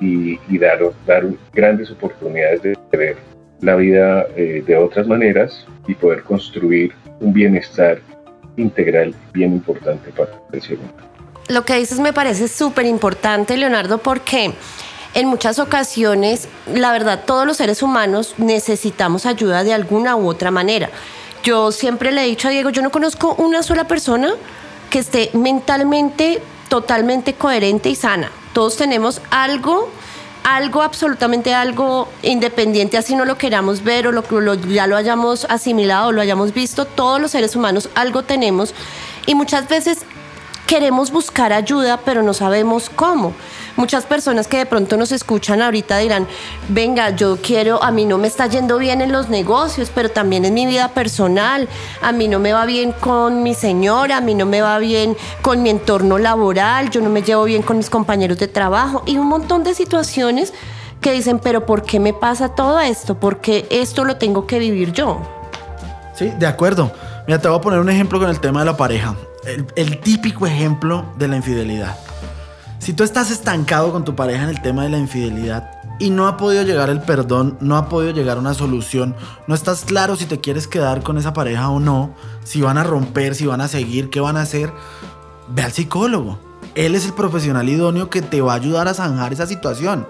y, 0.00 0.38
y 0.48 0.58
dar, 0.58 0.80
dar 1.06 1.24
grandes 1.52 1.90
oportunidades 1.92 2.62
de 2.62 2.76
ver 2.92 3.33
la 3.64 3.76
vida 3.76 4.26
eh, 4.36 4.62
de 4.66 4.76
otras 4.76 5.06
maneras 5.06 5.66
y 5.88 5.94
poder 5.94 6.22
construir 6.22 6.92
un 7.20 7.32
bienestar 7.32 8.00
integral 8.56 9.14
bien 9.32 9.52
importante 9.52 10.10
para 10.10 10.30
el 10.52 10.62
ser 10.62 10.78
humano. 10.78 11.08
Lo 11.48 11.64
que 11.64 11.74
dices 11.76 11.98
me 11.98 12.12
parece 12.12 12.48
súper 12.48 12.86
importante, 12.86 13.56
Leonardo, 13.56 13.98
porque 13.98 14.52
en 15.14 15.26
muchas 15.28 15.58
ocasiones, 15.58 16.48
la 16.72 16.92
verdad, 16.92 17.24
todos 17.26 17.46
los 17.46 17.56
seres 17.56 17.82
humanos 17.82 18.34
necesitamos 18.38 19.26
ayuda 19.26 19.64
de 19.64 19.72
alguna 19.72 20.16
u 20.16 20.28
otra 20.28 20.50
manera. 20.50 20.90
Yo 21.42 21.72
siempre 21.72 22.12
le 22.12 22.24
he 22.24 22.26
dicho 22.26 22.48
a 22.48 22.50
Diego, 22.50 22.70
yo 22.70 22.82
no 22.82 22.90
conozco 22.90 23.34
una 23.34 23.62
sola 23.62 23.86
persona 23.86 24.32
que 24.90 24.98
esté 24.98 25.30
mentalmente 25.32 26.40
totalmente 26.68 27.34
coherente 27.34 27.90
y 27.90 27.94
sana. 27.94 28.30
Todos 28.52 28.76
tenemos 28.76 29.20
algo 29.30 29.90
algo, 30.44 30.82
absolutamente 30.82 31.54
algo 31.54 32.06
independiente, 32.22 32.98
así 32.98 33.16
no 33.16 33.24
lo 33.24 33.36
queramos 33.38 33.82
ver 33.82 34.06
o 34.06 34.12
lo, 34.12 34.54
ya 34.54 34.86
lo 34.86 34.96
hayamos 34.96 35.46
asimilado 35.48 36.08
o 36.08 36.12
lo 36.12 36.20
hayamos 36.20 36.52
visto, 36.52 36.84
todos 36.84 37.20
los 37.20 37.30
seres 37.30 37.56
humanos 37.56 37.88
algo 37.94 38.22
tenemos 38.22 38.74
y 39.26 39.34
muchas 39.34 39.68
veces 39.68 40.04
queremos 40.66 41.10
buscar 41.10 41.52
ayuda, 41.52 41.98
pero 42.04 42.22
no 42.22 42.34
sabemos 42.34 42.90
cómo. 42.90 43.32
Muchas 43.76 44.06
personas 44.06 44.46
que 44.46 44.58
de 44.58 44.66
pronto 44.66 44.96
nos 44.96 45.10
escuchan 45.10 45.60
ahorita 45.60 45.98
dirán, 45.98 46.28
venga, 46.68 47.10
yo 47.10 47.38
quiero, 47.42 47.82
a 47.82 47.90
mí 47.90 48.04
no 48.04 48.18
me 48.18 48.28
está 48.28 48.46
yendo 48.46 48.78
bien 48.78 49.00
en 49.00 49.10
los 49.10 49.28
negocios, 49.28 49.90
pero 49.92 50.10
también 50.10 50.44
en 50.44 50.54
mi 50.54 50.64
vida 50.64 50.88
personal, 50.88 51.68
a 52.00 52.12
mí 52.12 52.28
no 52.28 52.38
me 52.38 52.52
va 52.52 52.66
bien 52.66 52.92
con 52.92 53.42
mi 53.42 53.52
señora, 53.54 54.18
a 54.18 54.20
mí 54.20 54.36
no 54.36 54.46
me 54.46 54.60
va 54.60 54.78
bien 54.78 55.16
con 55.42 55.62
mi 55.64 55.70
entorno 55.70 56.18
laboral, 56.18 56.90
yo 56.90 57.00
no 57.00 57.10
me 57.10 57.22
llevo 57.22 57.44
bien 57.44 57.62
con 57.62 57.76
mis 57.76 57.90
compañeros 57.90 58.38
de 58.38 58.46
trabajo 58.46 59.02
y 59.06 59.18
un 59.18 59.26
montón 59.26 59.64
de 59.64 59.74
situaciones 59.74 60.54
que 61.00 61.10
dicen, 61.12 61.40
pero 61.40 61.66
¿por 61.66 61.82
qué 61.82 61.98
me 61.98 62.12
pasa 62.12 62.50
todo 62.50 62.78
esto? 62.78 63.18
¿Por 63.18 63.40
qué 63.40 63.66
esto 63.70 64.04
lo 64.04 64.16
tengo 64.16 64.46
que 64.46 64.60
vivir 64.60 64.92
yo? 64.92 65.20
Sí, 66.14 66.32
de 66.38 66.46
acuerdo. 66.46 66.92
Mira, 67.26 67.40
te 67.40 67.48
voy 67.48 67.58
a 67.58 67.60
poner 67.60 67.80
un 67.80 67.90
ejemplo 67.90 68.20
con 68.20 68.30
el 68.30 68.38
tema 68.38 68.60
de 68.60 68.66
la 68.66 68.76
pareja. 68.76 69.16
El, 69.44 69.66
el 69.74 69.98
típico 69.98 70.46
ejemplo 70.46 71.06
de 71.18 71.26
la 71.28 71.36
infidelidad. 71.36 71.98
Si 72.84 72.92
tú 72.92 73.02
estás 73.02 73.30
estancado 73.30 73.92
con 73.92 74.04
tu 74.04 74.14
pareja 74.14 74.42
en 74.42 74.50
el 74.50 74.60
tema 74.60 74.82
de 74.82 74.90
la 74.90 74.98
infidelidad 74.98 75.70
y 75.98 76.10
no 76.10 76.28
ha 76.28 76.36
podido 76.36 76.64
llegar 76.64 76.90
el 76.90 77.00
perdón, 77.00 77.56
no 77.62 77.78
ha 77.78 77.88
podido 77.88 78.12
llegar 78.12 78.36
una 78.36 78.52
solución, 78.52 79.16
no 79.46 79.54
estás 79.54 79.86
claro 79.86 80.16
si 80.16 80.26
te 80.26 80.38
quieres 80.38 80.68
quedar 80.68 81.02
con 81.02 81.16
esa 81.16 81.32
pareja 81.32 81.70
o 81.70 81.80
no, 81.80 82.14
si 82.44 82.60
van 82.60 82.76
a 82.76 82.84
romper, 82.84 83.34
si 83.34 83.46
van 83.46 83.62
a 83.62 83.68
seguir, 83.68 84.10
qué 84.10 84.20
van 84.20 84.36
a 84.36 84.42
hacer, 84.42 84.70
ve 85.48 85.62
al 85.62 85.72
psicólogo. 85.72 86.38
Él 86.74 86.94
es 86.94 87.06
el 87.06 87.14
profesional 87.14 87.66
idóneo 87.70 88.10
que 88.10 88.20
te 88.20 88.42
va 88.42 88.52
a 88.52 88.56
ayudar 88.56 88.86
a 88.86 88.92
zanjar 88.92 89.32
esa 89.32 89.46
situación. 89.46 90.06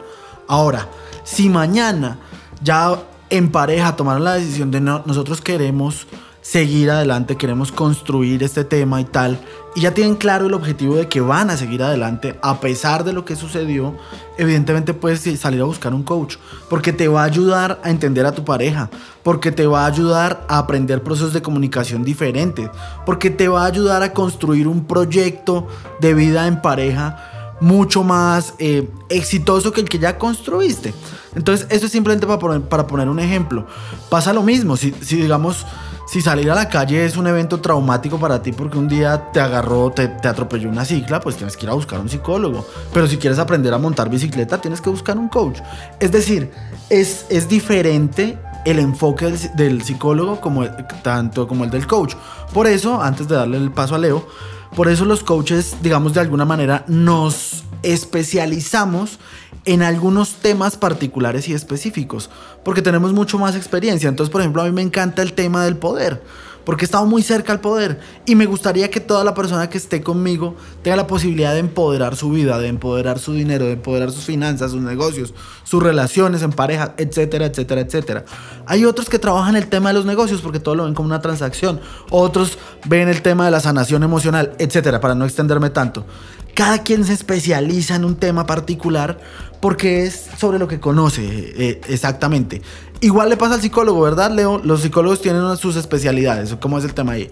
Ahora, 0.48 0.88
si 1.22 1.48
mañana 1.50 2.18
ya 2.60 2.98
en 3.30 3.52
pareja 3.52 3.94
tomaron 3.94 4.24
la 4.24 4.34
decisión 4.34 4.72
de 4.72 4.80
no, 4.80 5.04
nosotros 5.06 5.40
queremos 5.40 6.08
seguir 6.44 6.90
adelante, 6.90 7.36
queremos 7.36 7.72
construir 7.72 8.42
este 8.42 8.64
tema 8.64 9.00
y 9.00 9.04
tal, 9.04 9.40
y 9.74 9.80
ya 9.80 9.94
tienen 9.94 10.14
claro 10.14 10.46
el 10.46 10.52
objetivo 10.52 10.94
de 10.94 11.08
que 11.08 11.22
van 11.22 11.48
a 11.48 11.56
seguir 11.56 11.82
adelante 11.82 12.38
a 12.42 12.60
pesar 12.60 13.02
de 13.02 13.14
lo 13.14 13.24
que 13.24 13.34
sucedió, 13.34 13.96
evidentemente 14.36 14.92
puedes 14.92 15.22
salir 15.40 15.62
a 15.62 15.64
buscar 15.64 15.94
un 15.94 16.02
coach, 16.02 16.36
porque 16.68 16.92
te 16.92 17.08
va 17.08 17.22
a 17.22 17.24
ayudar 17.24 17.80
a 17.82 17.88
entender 17.88 18.26
a 18.26 18.32
tu 18.32 18.44
pareja, 18.44 18.90
porque 19.22 19.52
te 19.52 19.66
va 19.66 19.84
a 19.84 19.86
ayudar 19.86 20.44
a 20.46 20.58
aprender 20.58 21.02
procesos 21.02 21.32
de 21.32 21.40
comunicación 21.40 22.04
diferentes, 22.04 22.68
porque 23.06 23.30
te 23.30 23.48
va 23.48 23.62
a 23.62 23.66
ayudar 23.66 24.02
a 24.02 24.12
construir 24.12 24.68
un 24.68 24.84
proyecto 24.84 25.66
de 25.98 26.12
vida 26.12 26.46
en 26.46 26.60
pareja 26.60 27.56
mucho 27.60 28.04
más 28.04 28.52
eh, 28.58 28.90
exitoso 29.08 29.72
que 29.72 29.80
el 29.80 29.88
que 29.88 29.98
ya 29.98 30.18
construiste. 30.18 30.92
Entonces, 31.34 31.66
eso 31.70 31.86
es 31.86 31.92
simplemente 31.92 32.26
para 32.26 32.38
poner, 32.38 32.60
para 32.60 32.86
poner 32.86 33.08
un 33.08 33.18
ejemplo. 33.18 33.66
Pasa 34.10 34.34
lo 34.34 34.42
mismo, 34.42 34.76
si, 34.76 34.94
si 35.00 35.16
digamos 35.16 35.64
si 36.06 36.20
salir 36.20 36.50
a 36.50 36.54
la 36.54 36.68
calle 36.68 37.04
es 37.04 37.16
un 37.16 37.26
evento 37.26 37.60
traumático 37.60 38.18
para 38.18 38.42
ti 38.42 38.52
porque 38.52 38.78
un 38.78 38.88
día 38.88 39.30
te 39.32 39.40
agarró, 39.40 39.90
te, 39.90 40.04
atropelló 40.28 40.68
una 40.68 40.84
cicla, 40.84 41.20
pues 41.20 41.36
tienes 41.36 41.56
que 41.56 41.64
ir 41.64 41.70
a 41.70 41.74
buscar 41.74 42.00
un 42.00 42.08
psicólogo. 42.08 42.66
Pero 42.92 43.06
si 43.06 43.16
quieres 43.16 43.38
aprender 43.38 43.72
a 43.72 43.78
montar 43.78 44.10
bicicleta, 44.10 44.60
tienes 44.60 44.80
que 44.80 44.90
buscar 44.90 45.16
un 45.18 45.28
coach. 45.28 45.60
Es 46.00 46.12
decir, 46.12 46.50
es, 46.90 47.26
es 47.30 47.48
diferente 47.48 48.38
el 48.64 48.78
enfoque 48.78 49.32
del, 49.54 49.82
psicólogo 49.82 50.40
como 50.40 50.66
tanto 51.02 51.46
como 51.46 51.64
el 51.64 51.70
del 51.70 51.86
coach. 51.86 52.14
Por 52.52 52.66
eso, 52.66 53.02
antes 53.02 53.28
de 53.28 53.36
darle 53.36 53.58
el 53.58 53.70
paso 53.70 53.94
a 53.94 53.98
Leo, 53.98 54.26
por 54.74 54.88
eso 54.88 55.04
los 55.04 55.22
coaches, 55.22 55.76
digamos 55.82 56.14
de 56.14 56.20
alguna 56.20 56.44
manera, 56.44 56.84
nos 56.88 57.64
especializamos 57.82 59.18
en 59.64 59.82
algunos 59.82 60.34
temas 60.34 60.76
particulares 60.76 61.48
y 61.48 61.54
específicos, 61.54 62.30
porque 62.64 62.82
tenemos 62.82 63.12
mucho 63.12 63.38
más 63.38 63.56
experiencia. 63.56 64.08
Entonces, 64.08 64.30
por 64.30 64.40
ejemplo, 64.40 64.62
a 64.62 64.66
mí 64.66 64.72
me 64.72 64.82
encanta 64.82 65.22
el 65.22 65.32
tema 65.32 65.64
del 65.64 65.76
poder, 65.76 66.22
porque 66.64 66.84
he 66.84 66.86
estado 66.86 67.06
muy 67.06 67.22
cerca 67.22 67.52
al 67.52 67.60
poder 67.60 68.00
y 68.26 68.34
me 68.34 68.46
gustaría 68.46 68.90
que 68.90 69.00
toda 69.00 69.22
la 69.24 69.34
persona 69.34 69.68
que 69.68 69.78
esté 69.78 70.02
conmigo 70.02 70.56
tenga 70.82 70.96
la 70.96 71.06
posibilidad 71.06 71.52
de 71.52 71.58
empoderar 71.60 72.16
su 72.16 72.30
vida, 72.30 72.58
de 72.58 72.68
empoderar 72.68 73.18
su 73.18 73.32
dinero, 73.34 73.66
de 73.66 73.72
empoderar 73.72 74.10
sus 74.10 74.24
finanzas, 74.24 74.70
sus 74.70 74.80
negocios, 74.80 75.34
sus 75.64 75.82
relaciones 75.82 76.42
en 76.42 76.52
pareja, 76.52 76.94
etcétera, 76.96 77.46
etcétera, 77.46 77.82
etcétera. 77.82 78.24
Hay 78.66 78.84
otros 78.84 79.08
que 79.08 79.18
trabajan 79.18 79.56
el 79.56 79.68
tema 79.68 79.90
de 79.90 79.94
los 79.94 80.06
negocios 80.06 80.40
porque 80.40 80.60
todo 80.60 80.74
lo 80.74 80.84
ven 80.84 80.94
como 80.94 81.06
una 81.06 81.20
transacción, 81.20 81.80
otros 82.10 82.58
ven 82.86 83.08
el 83.08 83.22
tema 83.22 83.44
de 83.44 83.50
la 83.50 83.60
sanación 83.60 84.02
emocional, 84.02 84.54
etcétera, 84.58 85.00
para 85.00 85.14
no 85.14 85.24
extenderme 85.24 85.70
tanto. 85.70 86.06
Cada 86.54 86.82
quien 86.82 87.04
se 87.04 87.12
especializa 87.12 87.96
en 87.96 88.04
un 88.04 88.16
tema 88.16 88.46
particular 88.46 89.18
porque 89.60 90.04
es 90.04 90.14
sobre 90.36 90.58
lo 90.58 90.68
que 90.68 90.78
conoce 90.78 91.22
eh, 91.24 91.80
exactamente. 91.88 92.62
Igual 93.00 93.30
le 93.30 93.36
pasa 93.36 93.54
al 93.54 93.60
psicólogo, 93.60 94.00
¿verdad, 94.02 94.30
Leo? 94.30 94.60
Los 94.64 94.82
psicólogos 94.82 95.20
tienen 95.20 95.56
sus 95.56 95.76
especialidades. 95.76 96.54
¿Cómo 96.60 96.78
es 96.78 96.84
el 96.84 96.94
tema 96.94 97.12
ahí? 97.12 97.30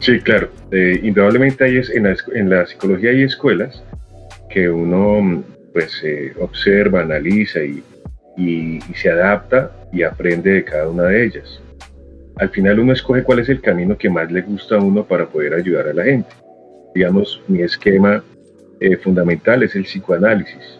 Sí, 0.00 0.18
claro. 0.20 0.50
Eh, 0.70 1.00
indudablemente 1.02 1.64
hay 1.64 1.80
en, 1.94 2.02
la, 2.02 2.16
en 2.34 2.50
la 2.50 2.66
psicología 2.66 3.10
hay 3.10 3.22
escuelas 3.22 3.82
que 4.50 4.68
uno 4.68 5.42
pues 5.72 6.02
eh, 6.04 6.34
observa, 6.38 7.00
analiza 7.00 7.60
y, 7.60 7.82
y, 8.36 8.80
se 8.94 9.10
adapta 9.10 9.70
y 9.92 10.02
aprende 10.02 10.50
de 10.50 10.64
cada 10.64 10.88
una 10.88 11.04
de 11.04 11.24
ellas. 11.24 11.60
Al 12.36 12.50
final 12.50 12.80
uno 12.80 12.92
escoge 12.92 13.22
cuál 13.22 13.38
es 13.38 13.48
el 13.48 13.60
camino 13.60 13.96
que 13.96 14.10
más 14.10 14.30
le 14.30 14.42
gusta 14.42 14.76
a 14.76 14.78
uno 14.80 15.04
para 15.04 15.26
poder 15.26 15.54
ayudar 15.54 15.88
a 15.88 15.94
la 15.94 16.04
gente. 16.04 16.30
Digamos, 16.94 17.40
mi 17.48 17.62
esquema 17.62 18.22
eh, 18.82 18.96
fundamental 18.96 19.62
es 19.62 19.74
el 19.76 19.84
psicoanálisis. 19.84 20.78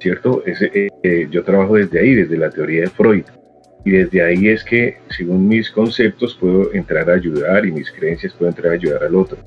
¿Cierto? 0.00 0.42
Eh, 0.46 0.88
eh, 1.02 1.28
yo 1.30 1.42
trabajo 1.42 1.76
desde 1.76 1.98
ahí, 1.98 2.14
desde 2.14 2.36
la 2.36 2.50
teoría 2.50 2.82
de 2.82 2.90
Freud. 2.90 3.24
Y 3.86 3.90
desde 3.90 4.22
ahí 4.22 4.48
es 4.48 4.64
que, 4.64 4.98
según 5.08 5.48
mis 5.48 5.70
conceptos, 5.70 6.36
puedo 6.40 6.72
entrar 6.72 7.10
a 7.10 7.14
ayudar 7.14 7.66
y 7.66 7.72
mis 7.72 7.90
creencias 7.90 8.32
puedo 8.34 8.50
entrar 8.50 8.72
a 8.72 8.74
ayudar 8.74 9.04
al 9.04 9.14
otro. 9.14 9.38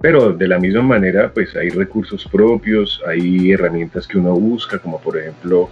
Pero 0.00 0.32
de 0.32 0.48
la 0.48 0.58
misma 0.58 0.82
manera, 0.82 1.32
pues 1.32 1.56
hay 1.56 1.70
recursos 1.70 2.26
propios, 2.30 3.02
hay 3.06 3.52
herramientas 3.52 4.06
que 4.06 4.18
uno 4.18 4.34
busca, 4.34 4.78
como 4.78 5.00
por 5.00 5.18
ejemplo 5.18 5.68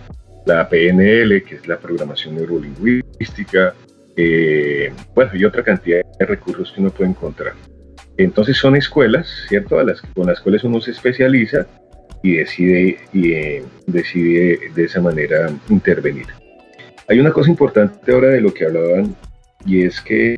la 0.46 0.68
PNL, 0.68 1.42
que 1.42 1.56
es 1.56 1.68
la 1.68 1.78
programación 1.78 2.34
neurolingüística, 2.34 3.74
bueno, 5.14 5.30
y 5.34 5.44
otra 5.44 5.62
cantidad 5.62 6.00
de 6.18 6.26
recursos 6.26 6.72
que 6.72 6.80
uno 6.80 6.90
puede 6.90 7.10
encontrar. 7.10 7.54
Entonces 8.18 8.56
son 8.56 8.76
escuelas, 8.76 9.28
¿cierto? 9.48 9.78
A 9.78 9.84
las, 9.84 10.00
con 10.00 10.26
las 10.26 10.40
cuales 10.40 10.64
uno 10.64 10.80
se 10.80 10.92
especializa 10.92 11.66
y 12.22 12.36
decide, 12.36 12.98
y, 13.12 13.32
eh, 13.32 13.64
decide 13.86 14.58
de 14.74 14.84
esa 14.84 15.00
manera 15.00 15.50
intervenir. 15.68 16.26
Hay 17.08 17.20
una 17.20 17.32
cosa 17.32 17.50
importante 17.50 18.12
ahora 18.12 18.30
de 18.30 18.40
lo 18.40 18.52
que 18.52 18.64
hablaban 18.64 19.14
y 19.64 19.82
es 19.82 20.00
que 20.00 20.36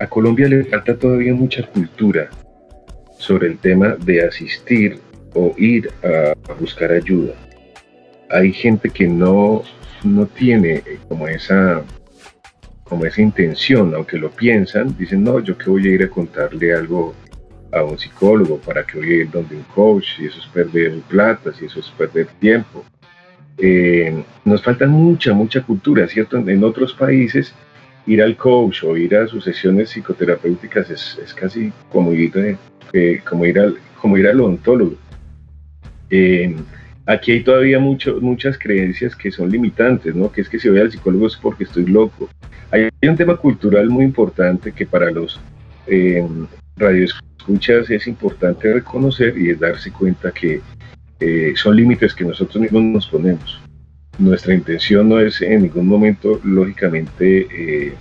a 0.00 0.06
Colombia 0.06 0.48
le 0.48 0.64
falta 0.64 0.96
todavía 0.96 1.34
mucha 1.34 1.66
cultura 1.66 2.30
sobre 3.18 3.48
el 3.48 3.58
tema 3.58 3.96
de 4.04 4.22
asistir 4.26 4.98
o 5.34 5.54
ir 5.58 5.90
a, 6.02 6.34
buscar 6.58 6.92
ayuda. 6.92 7.34
Hay 8.30 8.52
gente 8.52 8.88
que 8.88 9.06
no, 9.06 9.62
no 10.04 10.26
tiene 10.26 10.82
como 11.08 11.28
esa 11.28 11.82
como 12.84 13.04
esa 13.06 13.22
intención, 13.22 13.94
aunque 13.94 14.18
lo 14.18 14.30
piensan, 14.30 14.96
dicen, 14.96 15.24
no, 15.24 15.40
yo 15.40 15.56
que 15.56 15.70
voy 15.70 15.88
a 15.88 15.90
ir 15.90 16.02
a 16.04 16.10
contarle 16.10 16.74
algo 16.74 17.14
a 17.72 17.82
un 17.82 17.98
psicólogo, 17.98 18.58
para 18.58 18.84
que 18.84 18.98
voy 18.98 19.12
a 19.12 19.16
ir 19.16 19.30
donde 19.30 19.56
un 19.56 19.62
coach, 19.64 20.16
si 20.16 20.26
eso 20.26 20.38
es 20.38 20.46
perder 20.46 21.00
plata, 21.08 21.52
si 21.52 21.64
eso 21.64 21.80
es 21.80 21.88
perder 21.90 22.26
tiempo. 22.38 22.84
Eh, 23.58 24.22
nos 24.44 24.62
falta 24.62 24.86
mucha, 24.86 25.32
mucha 25.32 25.62
cultura, 25.62 26.06
¿cierto? 26.06 26.36
En, 26.36 26.62
otros 26.62 26.92
países, 26.92 27.54
ir 28.06 28.22
al 28.22 28.36
coach 28.36 28.84
o 28.84 28.96
ir 28.96 29.16
a 29.16 29.26
sus 29.26 29.44
sesiones 29.44 29.90
psicoterapéuticas 29.90 30.90
es, 30.90 31.18
es 31.24 31.32
casi 31.34 31.72
como 31.90 32.12
ir, 32.12 32.58
eh, 32.92 33.20
como, 33.28 33.46
ir 33.46 33.58
al, 33.58 33.76
como 34.00 34.18
ir 34.18 34.28
al 34.28 34.40
ontólogo. 34.40 34.96
Eh, 36.10 36.54
aquí 37.06 37.32
hay 37.32 37.42
todavía 37.42 37.78
mucho, 37.78 38.18
muchas 38.20 38.58
creencias 38.58 39.14
que 39.14 39.30
son 39.30 39.50
limitantes, 39.50 40.14
¿no? 40.14 40.30
Que 40.30 40.40
es 40.40 40.48
que 40.48 40.58
si 40.58 40.68
voy 40.68 40.80
al 40.80 40.90
psicólogo 40.90 41.26
es 41.26 41.36
porque 41.36 41.64
estoy 41.64 41.86
loco, 41.86 42.28
hay 42.70 42.88
un 43.08 43.16
tema 43.16 43.36
cultural 43.36 43.88
muy 43.88 44.04
importante 44.04 44.72
que 44.72 44.86
para 44.86 45.10
los 45.10 45.40
eh, 45.86 46.26
radioescuchas 46.76 47.90
es 47.90 48.06
importante 48.06 48.72
reconocer 48.72 49.36
y 49.38 49.50
es 49.50 49.60
darse 49.60 49.92
cuenta 49.92 50.32
que 50.32 50.60
eh, 51.20 51.52
son 51.56 51.76
límites 51.76 52.14
que 52.14 52.24
nosotros 52.24 52.60
mismos 52.60 52.82
nos 52.82 53.06
ponemos. 53.06 53.60
Nuestra 54.18 54.54
intención 54.54 55.08
no 55.08 55.20
es 55.20 55.40
en 55.42 55.62
ningún 55.62 55.86
momento, 55.86 56.40
lógicamente, 56.44 57.46
eh, 57.50 57.94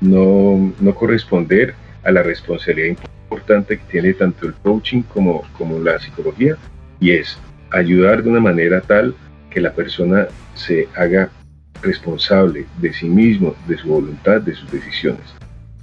no, 0.00 0.72
no, 0.80 0.94
corresponder 0.94 1.74
a 2.04 2.10
la 2.12 2.22
responsabilidad 2.22 2.96
importante 3.30 3.78
que 3.78 3.84
tiene 3.90 4.14
tanto 4.14 4.46
el 4.46 4.54
coaching 4.54 5.02
como, 5.02 5.42
como 5.56 5.78
la 5.80 5.98
psicología 5.98 6.56
y 7.00 7.12
es 7.12 7.38
ayudar 7.78 8.22
de 8.22 8.30
una 8.30 8.40
manera 8.40 8.80
tal 8.80 9.14
que 9.50 9.60
la 9.60 9.72
persona 9.72 10.26
se 10.54 10.88
haga 10.96 11.30
responsable 11.82 12.66
de 12.80 12.92
sí 12.92 13.08
mismo, 13.08 13.54
de 13.66 13.78
su 13.78 13.88
voluntad, 13.88 14.40
de 14.40 14.54
sus 14.54 14.70
decisiones. 14.70 15.24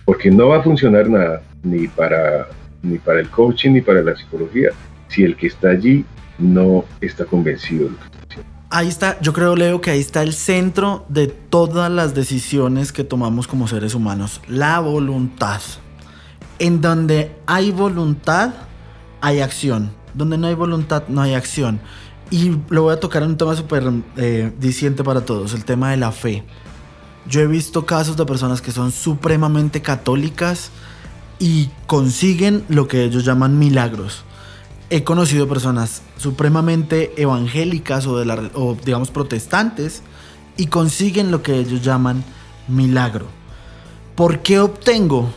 Porque 0.06 0.30
no 0.30 0.50
va 0.50 0.60
a 0.60 0.64
funcionar 0.64 1.10
nada 1.10 1.42
ni 1.64 1.88
para, 1.88 2.48
ni 2.82 2.98
para 2.98 3.20
el 3.20 3.30
coaching 3.30 3.72
ni 3.72 3.82
para 3.82 4.02
la 4.02 4.16
psicología 4.16 4.70
si 5.08 5.24
el 5.24 5.36
que 5.36 5.48
está 5.48 5.70
allí 5.70 6.06
no 6.38 6.86
está 7.00 7.26
convencido 7.26 7.86
de 7.86 7.92
lo 7.92 7.98
que 7.98 8.06
está 8.06 8.20
haciendo. 8.28 8.54
Ahí 8.70 8.88
está, 8.88 9.20
yo 9.22 9.34
creo, 9.34 9.56
Leo, 9.56 9.82
que 9.82 9.92
ahí 9.92 10.00
está 10.00 10.24
el 10.24 10.34
centro 10.34 11.06
de 11.08 11.28
todas 11.28 11.92
las 11.92 12.16
decisiones 12.16 12.92
que 12.92 13.04
tomamos 13.04 13.48
como 13.48 13.68
seres 13.68 13.94
humanos, 13.94 14.42
la 14.48 14.80
voluntad. 14.80 15.62
En 16.60 16.82
donde 16.82 17.32
hay 17.46 17.72
voluntad, 17.72 18.54
hay 19.22 19.42
acción. 19.42 19.92
Donde 20.14 20.38
no 20.38 20.48
hay 20.48 20.56
voluntad, 20.56 21.04
no 21.08 21.22
hay 21.22 21.34
acción. 21.34 21.80
Y 22.30 22.58
lo 22.70 22.84
voy 22.84 22.94
a 22.94 23.00
tocar 23.00 23.24
en 23.24 23.30
un 23.30 23.38
tema 23.38 23.56
súper 23.56 23.84
eh, 24.18 24.52
para 25.04 25.22
todos, 25.22 25.54
el 25.54 25.66
tema 25.66 25.92
de 25.92 25.98
la 25.98 26.12
fe. 26.12 26.44
Yo 27.28 27.42
he 27.42 27.48
visto 27.48 27.86
casos 27.86 28.18
de 28.18 28.26
personas 28.26 28.62
que 28.62 28.72
son 28.72 28.92
supremamente 28.92 29.82
católicas 29.82 30.72
y 31.40 31.70
consiguen 31.88 32.64
lo 32.70 32.88
que 32.88 33.04
ellos 33.04 33.26
llaman 33.26 33.60
milagros. 33.60 34.24
He 34.90 35.04
conocido 35.04 35.48
personas 35.48 36.02
supremamente 36.18 37.14
evangélicas 37.22 38.06
o, 38.08 38.18
de 38.18 38.26
la, 38.26 38.50
o 38.54 38.78
digamos 38.84 39.12
protestantes 39.12 40.04
y 40.58 40.68
consiguen 40.68 41.32
lo 41.32 41.42
que 41.42 41.60
ellos 41.60 41.82
llaman 41.82 42.24
milagro. 42.68 43.28
¿Por 44.16 44.40
qué 44.40 44.60
obtengo 44.60 45.30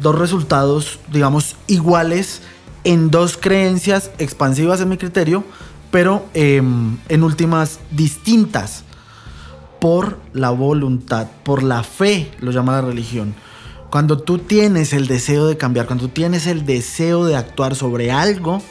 dos 0.00 0.18
resultados, 0.18 0.98
digamos, 1.12 1.56
iguales 1.66 2.42
en 2.84 3.10
dos 3.10 3.36
creencias 3.36 4.10
expansivas 4.18 4.80
en 4.80 4.88
mi 4.88 4.96
criterio, 4.96 5.44
pero 5.90 6.26
em, 6.34 6.98
en 7.08 7.22
últimas 7.22 7.80
distintas? 7.90 8.84
por 9.80 10.18
la 10.34 10.50
voluntad, 10.50 11.26
por 11.42 11.62
la 11.62 11.82
fe, 11.82 12.30
lo 12.40 12.52
llama 12.52 12.72
la 12.72 12.82
religión. 12.82 13.34
Cuando 13.90 14.18
tú 14.18 14.38
tienes 14.38 14.92
el 14.92 15.08
deseo 15.08 15.48
de 15.48 15.56
cambiar, 15.56 15.86
cuando 15.86 16.06
tú 16.06 16.12
tienes 16.12 16.46
el 16.46 16.64
deseo 16.64 17.24
de 17.24 17.34
actuar 17.34 17.74
sobre 17.74 18.12
algo, 18.12 18.62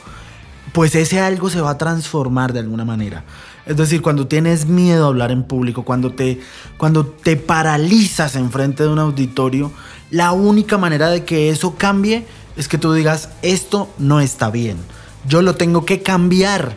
pues 0.71 0.95
ese 0.95 1.19
algo 1.19 1.49
se 1.49 1.59
va 1.59 1.71
a 1.71 1.77
transformar 1.77 2.53
de 2.53 2.59
alguna 2.59 2.85
manera. 2.85 3.25
Es 3.65 3.75
decir, 3.75 4.01
cuando 4.01 4.27
tienes 4.27 4.67
miedo 4.67 5.05
a 5.05 5.07
hablar 5.07 5.31
en 5.31 5.43
público, 5.43 5.83
cuando 5.83 6.13
te, 6.13 6.39
cuando 6.77 7.05
te 7.05 7.35
paralizas 7.35 8.35
enfrente 8.35 8.83
de 8.83 8.89
un 8.89 8.99
auditorio, 8.99 9.71
la 10.11 10.31
única 10.31 10.77
manera 10.77 11.09
de 11.09 11.25
que 11.25 11.49
eso 11.49 11.75
cambie 11.75 12.25
es 12.59 12.67
que 12.67 12.77
tú 12.77 12.91
digas, 12.91 13.29
esto 13.41 13.87
no 13.99 14.19
está 14.19 14.51
bien. 14.51 14.75
Yo 15.25 15.41
lo 15.41 15.55
tengo 15.55 15.85
que 15.85 16.03
cambiar. 16.03 16.75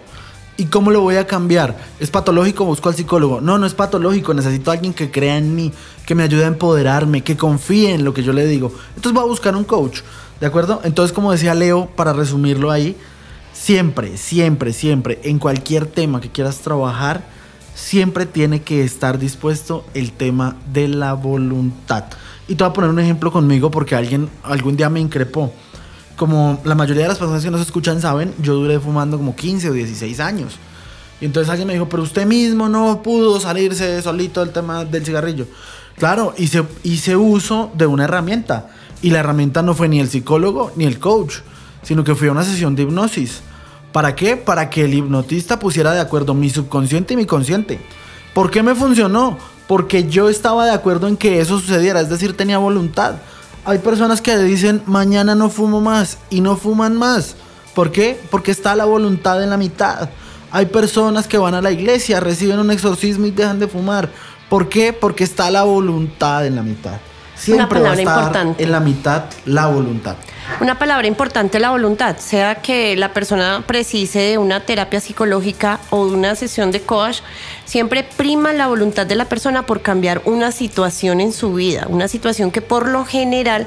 ¿Y 0.57 0.67
cómo 0.67 0.93
lo 0.93 1.01
voy 1.01 1.17
a 1.17 1.27
cambiar? 1.27 1.77
¿Es 1.99 2.09
patológico? 2.09 2.65
Busco 2.65 2.89
al 2.89 2.95
psicólogo. 2.95 3.41
No, 3.41 3.59
no 3.59 3.67
es 3.67 3.75
patológico. 3.75 4.33
Necesito 4.33 4.71
a 4.71 4.75
alguien 4.75 4.95
que 4.95 5.11
crea 5.11 5.37
en 5.39 5.57
mí, 5.57 5.73
que 6.07 6.15
me 6.15 6.23
ayude 6.23 6.45
a 6.45 6.47
empoderarme, 6.47 7.25
que 7.25 7.37
confíe 7.37 7.95
en 7.95 8.05
lo 8.05 8.15
que 8.15 8.23
yo 8.23 8.33
le 8.33 8.47
digo. 8.47 8.73
Entonces 8.95 9.13
voy 9.13 9.25
a 9.25 9.27
buscar 9.27 9.57
un 9.57 9.65
coach. 9.65 10.03
¿De 10.41 10.47
acuerdo? 10.47 10.81
Entonces, 10.85 11.13
como 11.13 11.33
decía 11.33 11.53
Leo, 11.53 11.87
para 11.97 12.13
resumirlo 12.13 12.71
ahí, 12.71 12.97
siempre, 13.53 14.17
siempre, 14.17 14.73
siempre, 14.73 15.19
en 15.25 15.41
cualquier 15.41 15.87
tema 15.87 16.21
que 16.21 16.31
quieras 16.31 16.59
trabajar, 16.59 17.25
siempre 17.75 18.25
tiene 18.25 18.63
que 18.63 18.85
estar 18.85 19.19
dispuesto 19.19 19.85
el 19.95 20.13
tema 20.13 20.55
de 20.73 20.87
la 20.87 21.15
voluntad. 21.15 22.05
Y 22.47 22.55
te 22.55 22.63
voy 22.63 22.71
a 22.71 22.73
poner 22.73 22.91
un 22.91 23.01
ejemplo 23.01 23.33
conmigo 23.33 23.69
porque 23.73 23.97
alguien 23.97 24.29
algún 24.45 24.77
día 24.77 24.89
me 24.89 25.01
increpó 25.01 25.53
como 26.23 26.61
la 26.63 26.77
mayoría 26.77 27.03
de 27.03 27.09
las 27.09 27.19
personas 27.19 27.43
que 27.43 27.51
nos 27.51 27.63
escuchan 27.63 28.01
saben, 28.01 28.33
yo 28.41 28.55
duré 28.55 28.79
fumando 28.79 29.17
como 29.17 29.35
15 29.35 29.71
o 29.71 29.73
16 29.73 30.21
años. 30.21 30.55
Y 31.21 31.25
entonces 31.25 31.51
alguien 31.51 31.67
me 31.67 31.75
dijo, 31.75 31.89
pero 31.89 32.05
usted 32.05 32.27
mismo 32.27 32.69
no 32.69 33.03
pudo 33.03 33.41
salirse 33.41 34.01
solito 34.03 34.39
del 34.39 34.51
tema 34.53 34.85
del 34.85 35.05
cigarrillo. 35.05 35.49
Claro, 35.97 36.33
hice, 36.39 36.63
hice 36.85 37.17
uso 37.17 37.73
de 37.75 37.87
una 37.87 38.05
herramienta. 38.05 38.71
Y 39.03 39.11
la 39.11 39.19
herramienta 39.19 39.63
no 39.63 39.75
fue 39.75 39.89
ni 39.89 39.99
el 39.99 40.09
psicólogo 40.09 40.71
ni 40.77 40.85
el 40.85 41.01
coach, 41.01 41.39
sino 41.83 42.05
que 42.05 42.15
fue 42.15 42.31
una 42.31 42.45
sesión 42.45 42.77
de 42.77 42.85
hipnosis. 42.85 43.41
¿Para 43.91 44.15
qué? 44.15 44.37
Para 44.37 44.71
que 44.71 44.85
el 44.85 44.95
hipnotista 44.95 45.59
pusiera 45.59 45.91
de 45.91 45.99
acuerdo 45.99 46.35
mi 46.35 46.51
subconsciente 46.51 47.15
y 47.15 47.17
mi 47.17 47.27
consciente. 47.27 47.81
¿Por 48.33 48.49
qué 48.49 48.63
me 48.63 48.77
funcionó? 48.77 49.39
Porque 49.67 50.09
yo 50.09 50.29
estaba 50.29 50.67
de 50.67 50.71
acuerdo 50.71 51.09
en 51.09 51.17
que 51.17 51.41
eso 51.41 51.59
sucediera, 51.59 52.01
es 52.01 52.11
decir, 52.11 52.37
tenía 52.37 52.59
voluntad. 52.59 53.17
Hay 53.65 53.79
personas 53.79 54.21
que 54.21 54.37
dicen, 54.39 54.83
mañana 54.87 55.37
no 55.37 55.49
fumo 55.49 55.81
más 55.81 56.19
y 56.31 56.41
no 56.41 56.57
fuman 56.57 56.97
más. 56.97 57.37
¿Por 57.75 57.93
qué? 57.93 58.21
Porque 58.31 58.51
está 58.51 58.75
la 58.75 58.85
voluntad 58.85 59.43
en 59.43 59.51
la 59.51 59.57
mitad. 59.57 60.11
Hay 60.51 60.67
personas 60.67 61.29
que 61.29 61.39
van 61.39 61.55
a 61.55 61.63
la 61.63 61.71
iglesia, 61.71 62.19
reciben 62.19 62.59
un 62.59 62.73
exorcismo 62.73 63.27
y 63.27 63.31
dejan 63.31 63.61
de 63.61 63.69
fumar. 63.69 64.11
¿Por 64.51 64.69
qué? 64.69 64.93
Porque 64.93 65.23
está 65.25 65.51
la 65.51 65.63
voluntad 65.63 66.45
en 66.45 66.57
la 66.57 66.63
mitad. 66.63 66.99
Siempre 67.35 67.81
va 67.81 67.91
a 67.91 67.95
estar 67.95 68.07
importante. 68.07 68.63
en 68.63 68.73
la 68.73 68.81
mitad 68.81 69.25
la 69.47 69.67
voluntad. 69.67 70.17
Una 70.61 70.79
palabra 70.79 71.07
importante, 71.07 71.61
la 71.61 71.71
voluntad, 71.71 72.17
sea 72.19 72.57
que 72.57 72.97
la 72.97 73.13
persona 73.13 73.63
precise 73.67 74.19
de 74.19 74.39
una 74.39 74.61
terapia 74.61 75.01
psicológica 75.01 75.81
o 75.91 76.07
de 76.07 76.15
una 76.15 76.35
sesión 76.35 76.73
de 76.73 76.83
coach, 76.83 77.21
siempre 77.65 78.05
prima 78.05 78.53
la 78.53 78.67
voluntad 78.67 79.07
de 79.07 79.15
la 79.15 79.27
persona 79.27 79.65
por 79.65 79.83
cambiar 79.83 80.21
una 80.25 80.53
situación 80.53 81.21
en 81.21 81.33
su 81.33 81.55
vida, 81.55 81.87
una 81.89 82.09
situación 82.09 82.51
que 82.51 82.61
por 82.61 82.89
lo 82.89 83.05
general 83.05 83.67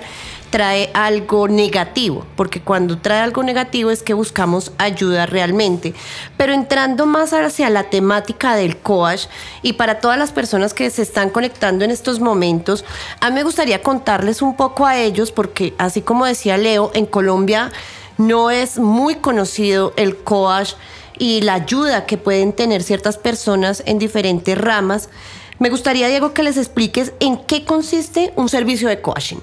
trae 0.49 0.89
algo 0.93 1.47
negativo, 1.47 2.25
porque 2.35 2.61
cuando 2.61 2.97
trae 2.97 3.19
algo 3.19 3.43
negativo 3.43 3.91
es 3.91 4.03
que 4.03 4.13
buscamos 4.13 4.71
ayuda 4.77 5.25
realmente. 5.25 5.93
Pero 6.37 6.53
entrando 6.53 7.05
más 7.05 7.33
hacia 7.33 7.69
la 7.69 7.89
temática 7.89 8.55
del 8.55 8.77
coach 8.77 9.25
y 9.61 9.73
para 9.73 9.99
todas 9.99 10.17
las 10.17 10.31
personas 10.31 10.73
que 10.73 10.89
se 10.89 11.01
están 11.01 11.29
conectando 11.29 11.85
en 11.85 11.91
estos 11.91 12.19
momentos, 12.19 12.85
a 13.19 13.29
mí 13.29 13.35
me 13.35 13.43
gustaría 13.43 13.81
contarles 13.81 14.41
un 14.41 14.55
poco 14.55 14.85
a 14.85 14.97
ellos, 14.97 15.31
porque 15.31 15.73
así 15.77 16.01
como 16.01 16.25
decía 16.25 16.57
Leo, 16.57 16.91
en 16.93 17.05
Colombia 17.05 17.71
no 18.17 18.51
es 18.51 18.77
muy 18.77 19.15
conocido 19.15 19.93
el 19.97 20.17
coach 20.17 20.73
y 21.17 21.41
la 21.41 21.55
ayuda 21.55 22.05
que 22.05 22.17
pueden 22.17 22.53
tener 22.53 22.83
ciertas 22.83 23.17
personas 23.17 23.83
en 23.85 23.99
diferentes 23.99 24.57
ramas. 24.57 25.09
Me 25.59 25.69
gustaría, 25.69 26.07
Diego, 26.07 26.33
que 26.33 26.43
les 26.43 26.57
expliques 26.57 27.13
en 27.19 27.37
qué 27.37 27.63
consiste 27.65 28.33
un 28.35 28.49
servicio 28.49 28.89
de 28.89 29.01
coaching. 29.01 29.37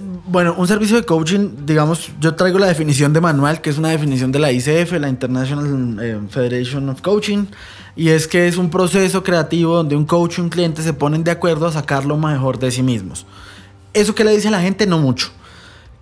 Bueno, 0.00 0.54
un 0.56 0.66
servicio 0.66 0.96
de 0.96 1.04
coaching, 1.04 1.50
digamos, 1.64 2.10
yo 2.20 2.34
traigo 2.34 2.58
la 2.58 2.66
definición 2.66 3.12
de 3.12 3.20
manual, 3.20 3.60
que 3.60 3.70
es 3.70 3.78
una 3.78 3.90
definición 3.90 4.32
de 4.32 4.38
la 4.38 4.50
ICF, 4.52 4.92
la 4.92 5.08
International 5.08 5.98
eh, 6.02 6.20
Federation 6.28 6.88
of 6.88 7.00
Coaching, 7.00 7.46
y 7.96 8.08
es 8.08 8.26
que 8.26 8.48
es 8.48 8.56
un 8.56 8.70
proceso 8.70 9.22
creativo 9.22 9.76
donde 9.76 9.96
un 9.96 10.04
coach 10.04 10.38
y 10.38 10.40
un 10.40 10.48
cliente 10.48 10.82
se 10.82 10.92
ponen 10.92 11.22
de 11.22 11.30
acuerdo 11.30 11.66
a 11.66 11.72
sacar 11.72 12.04
lo 12.04 12.16
mejor 12.16 12.58
de 12.58 12.70
sí 12.70 12.82
mismos. 12.82 13.26
¿Eso 13.92 14.14
que 14.14 14.24
le 14.24 14.32
dice 14.32 14.48
a 14.48 14.50
la 14.50 14.60
gente? 14.60 14.86
No 14.86 14.98
mucho. 14.98 15.30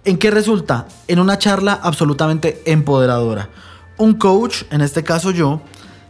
¿En 0.04 0.16
qué 0.16 0.30
resulta? 0.30 0.86
En 1.08 1.18
una 1.18 1.38
charla 1.38 1.78
absolutamente 1.82 2.62
empoderadora. 2.64 3.50
Un 3.98 4.14
coach, 4.14 4.62
en 4.70 4.80
este 4.80 5.04
caso 5.04 5.30
yo, 5.30 5.60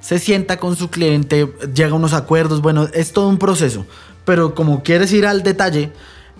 se 0.00 0.18
sienta 0.18 0.58
con 0.58 0.76
su 0.76 0.90
cliente, 0.90 1.52
llega 1.74 1.90
a 1.90 1.94
unos 1.94 2.12
acuerdos, 2.12 2.62
bueno, 2.62 2.88
es 2.92 3.12
todo 3.12 3.28
un 3.28 3.38
proceso, 3.38 3.86
pero 4.24 4.54
como 4.54 4.82
quieres 4.82 5.12
ir 5.12 5.26
al 5.26 5.42
detalle, 5.42 5.92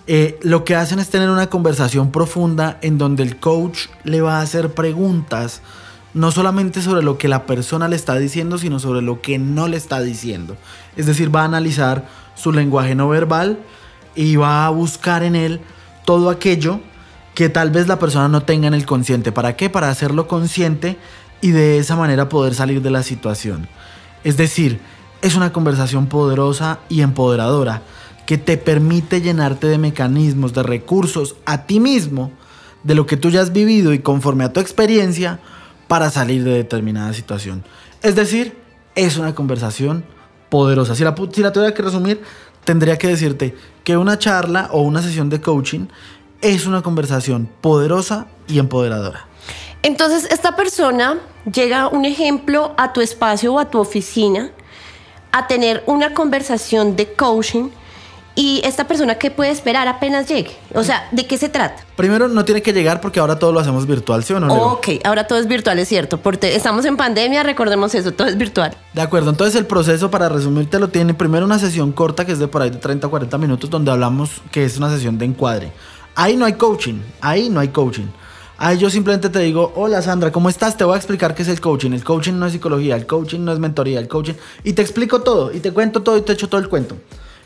eh, 0.07 0.38
lo 0.43 0.65
que 0.65 0.75
hacen 0.75 0.99
es 0.99 1.11
tener 1.11 1.31
una 1.31 1.49
conversación 1.49 2.11
profunda 2.11 2.79
en 2.83 2.99
donde 2.99 3.23
el 3.23 3.38
coach 3.38 3.87
le 4.03 4.21
va 4.21 4.38
a 4.38 4.43
hacer 4.43 4.75
preguntas, 4.75 5.62
no 6.12 6.33
solamente 6.33 6.83
sobre 6.83 7.03
lo 7.03 7.19
que 7.19 7.29
la 7.29 7.47
persona 7.47 7.88
le 7.88 7.97
está 7.97 8.17
diciendo, 8.17 8.59
sino 8.59 8.79
sobre 8.81 9.01
lo 9.01 9.21
que 9.21 9.38
no 9.38 9.69
le 9.69 9.77
está 9.77 10.01
diciendo. 10.01 10.57
Es 10.97 11.07
decir, 11.07 11.35
va 11.35 11.43
a 11.43 11.47
analizar 11.47 12.09
su 12.35 12.53
lenguaje 12.53 12.95
no 12.95 13.09
verbal 13.09 13.61
y 14.15 14.37
va 14.37 14.67
a 14.67 14.71
buscar 14.71 15.23
en 15.23 15.37
él 15.37 15.61
todo 16.05 16.31
aquello 16.31 16.81
que 17.35 17.49
tal 17.49 17.71
vez 17.71 17.87
la 17.87 17.99
persona 17.99 18.29
no 18.29 18.43
tenga 18.43 18.67
en 18.67 18.75
el 18.75 18.85
consciente. 18.85 19.33
¿Para 19.33 19.57
qué? 19.57 19.71
Para 19.71 19.88
hacerlo 19.88 20.27
consciente 20.27 20.99
y 21.41 21.53
de 21.53 21.79
esa 21.79 21.97
manera 21.97 22.29
poder 22.29 22.55
salir 22.55 22.83
de 22.83 22.91
la 22.91 23.03
situación. 23.03 23.69
Es 24.25 24.37
decir, 24.37 24.81
es 25.23 25.37
una 25.37 25.53
conversación 25.53 26.09
poderosa 26.09 26.81
y 26.88 27.01
empoderadora 27.01 27.83
que 28.33 28.38
te 28.38 28.57
permite 28.57 29.21
llenarte 29.21 29.66
de 29.66 29.77
mecanismos, 29.77 30.55
de 30.55 30.62
recursos 30.62 31.37
a 31.45 31.66
ti 31.66 31.81
mismo, 31.81 32.33
de 32.83 32.95
lo 32.95 33.05
que 33.05 33.18
tú 33.18 33.29
ya 33.29 33.42
has 33.42 33.53
vivido 33.53 33.92
y 33.92 33.99
conforme 33.99 34.42
a 34.42 34.55
tu 34.55 34.59
experiencia 34.59 35.38
para 35.87 36.11
salir 36.11 36.42
de 36.42 36.53
determinada 36.53 37.12
situación. 37.12 37.62
Es 38.01 38.14
decir, 38.14 38.57
es 38.95 39.18
una 39.18 39.35
conversación 39.35 40.07
poderosa. 40.49 40.95
Si 40.95 41.05
la, 41.05 41.14
si 41.31 41.42
la 41.42 41.53
tuviera 41.53 41.75
que 41.75 41.83
resumir, 41.83 42.23
tendría 42.64 42.97
que 42.97 43.09
decirte 43.09 43.55
que 43.85 43.99
una 43.99 44.18
charla 44.18 44.71
o 44.73 44.81
una 44.81 45.03
sesión 45.03 45.29
de 45.29 45.42
coaching 45.42 45.88
es 46.40 46.64
una 46.64 46.81
conversación 46.81 47.51
poderosa 47.61 48.29
y 48.49 48.61
empoderadora. 48.61 49.27
Entonces, 49.83 50.27
esta 50.31 50.57
persona 50.57 51.18
llega, 51.53 51.88
un 51.88 52.07
ejemplo, 52.07 52.73
a 52.79 52.95
tu 52.95 53.03
espacio 53.03 53.53
o 53.53 53.59
a 53.59 53.68
tu 53.68 53.79
oficina 53.79 54.53
a 55.33 55.49
tener 55.49 55.85
una 55.87 56.14
conversación 56.14 56.97
de 56.97 57.12
coaching 57.12 57.68
¿Y 58.35 58.62
esta 58.64 58.87
persona 58.87 59.16
qué 59.16 59.31
puede 59.31 59.51
esperar 59.51 59.88
apenas 59.88 60.27
llegue? 60.27 60.57
O 60.75 60.83
sea, 60.83 61.07
¿de 61.12 61.27
qué 61.27 61.37
se 61.37 61.51
trata? 61.51 61.85
Primero, 61.97 62.29
no 62.29 62.45
tiene 62.45 62.62
que 62.62 62.73
llegar 62.73 63.01
porque 63.01 63.21
ahora 63.21 63.38
todo 63.38 63.53
lo 63.53 63.61
hacemos 63.61 63.87
virtual, 63.87 64.25
¿sí 64.25 64.33
o 64.33 64.40
no? 64.40 64.55
Ok, 64.55 64.88
ahora 65.05 65.27
todo 65.27 65.38
es 65.38 65.47
virtual, 65.47 65.79
es 65.79 65.88
cierto. 65.88 66.18
Porque 66.18 66.57
estamos 66.57 66.85
en 66.87 66.97
pandemia, 66.97 67.42
recordemos 67.42 67.95
eso, 67.95 68.12
todo 68.12 68.29
es 68.29 68.38
virtual. 68.38 68.75
De 68.95 69.03
acuerdo, 69.03 69.31
entonces 69.31 69.55
el 69.57 69.66
proceso, 69.66 70.11
para 70.11 70.31
resumirte, 70.31 70.79
lo 70.79 70.88
tiene 70.88 71.12
primero 71.12 71.45
una 71.45 71.59
sesión 71.59 71.92
corta 71.92 72.25
que 72.25 72.33
es 72.33 72.38
de 72.38 72.49
por 72.49 72.62
ahí 72.62 72.71
de 72.71 72.79
30 72.79 73.07
a 73.07 73.11
40 73.11 73.37
minutos, 73.38 73.68
donde 73.68 73.90
hablamos 73.90 74.31
que 74.51 74.64
es 74.64 74.79
una 74.79 74.88
sesión 74.88 75.18
de 75.18 75.27
encuadre. 75.27 75.71
Ahí 76.14 76.37
no 76.37 76.47
hay 76.47 76.55
coaching, 76.55 77.01
ahí 77.21 77.51
no 77.51 77.61
hay 77.61 77.68
coaching. 77.68 78.07
Ahí 78.57 78.79
yo 78.79 78.88
simplemente 78.90 79.29
te 79.29 79.40
digo, 79.40 79.73
hola 79.77 80.01
Sandra, 80.03 80.31
¿cómo 80.31 80.49
estás? 80.49 80.77
Te 80.77 80.85
voy 80.85 80.95
a 80.95 80.97
explicar 80.97 81.35
qué 81.35 81.42
es 81.42 81.49
el 81.49 81.61
coaching. 81.61 81.90
El 81.90 82.05
coaching 82.05 82.35
no 82.35 82.47
es 82.47 82.53
psicología, 82.53 82.97
el 82.97 83.07
coaching 83.07 83.40
no 83.40 83.53
es 83.53 83.59
mentoría, 83.59 83.99
el 83.99 84.09
coaching... 84.09 84.35
Y 84.62 84.75
te 84.75 84.83
explico 84.83 85.21
todo, 85.23 85.53
y 85.53 85.61
te 85.61 85.73
cuento 85.73 86.03
todo, 86.03 86.16
y 86.16 86.23
te 86.23 86.33
echo 86.33 86.49
todo 86.49 86.61
el 86.61 86.68
cuento. 86.68 86.97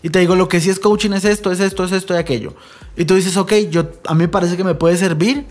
Y 0.03 0.11
te 0.11 0.19
digo, 0.21 0.37
lo 0.37 0.49
que 0.49 0.61
sí 0.61 0.71
es 0.71 0.79
coaching 0.79 1.13
es 1.13 1.25
esto, 1.25 1.51
es 1.51 1.61
esto, 1.61 1.85
es 1.85 1.93
esto 1.93 2.15
y 2.15 2.19
aquello. 2.19 2.55
Y 2.97 3.05
tú 3.05 3.15
dices, 3.15 3.37
ok, 3.37 3.53
yo, 3.71 3.91
a 4.07 4.15
mí 4.15 4.21
me 4.21 4.29
parece 4.29 4.57
que 4.57 4.65
me 4.65 4.75
puede 4.75 4.97
servir 4.97 5.47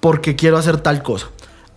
porque 0.00 0.36
quiero 0.36 0.56
hacer 0.56 0.78
tal 0.78 1.02
cosa. 1.02 1.28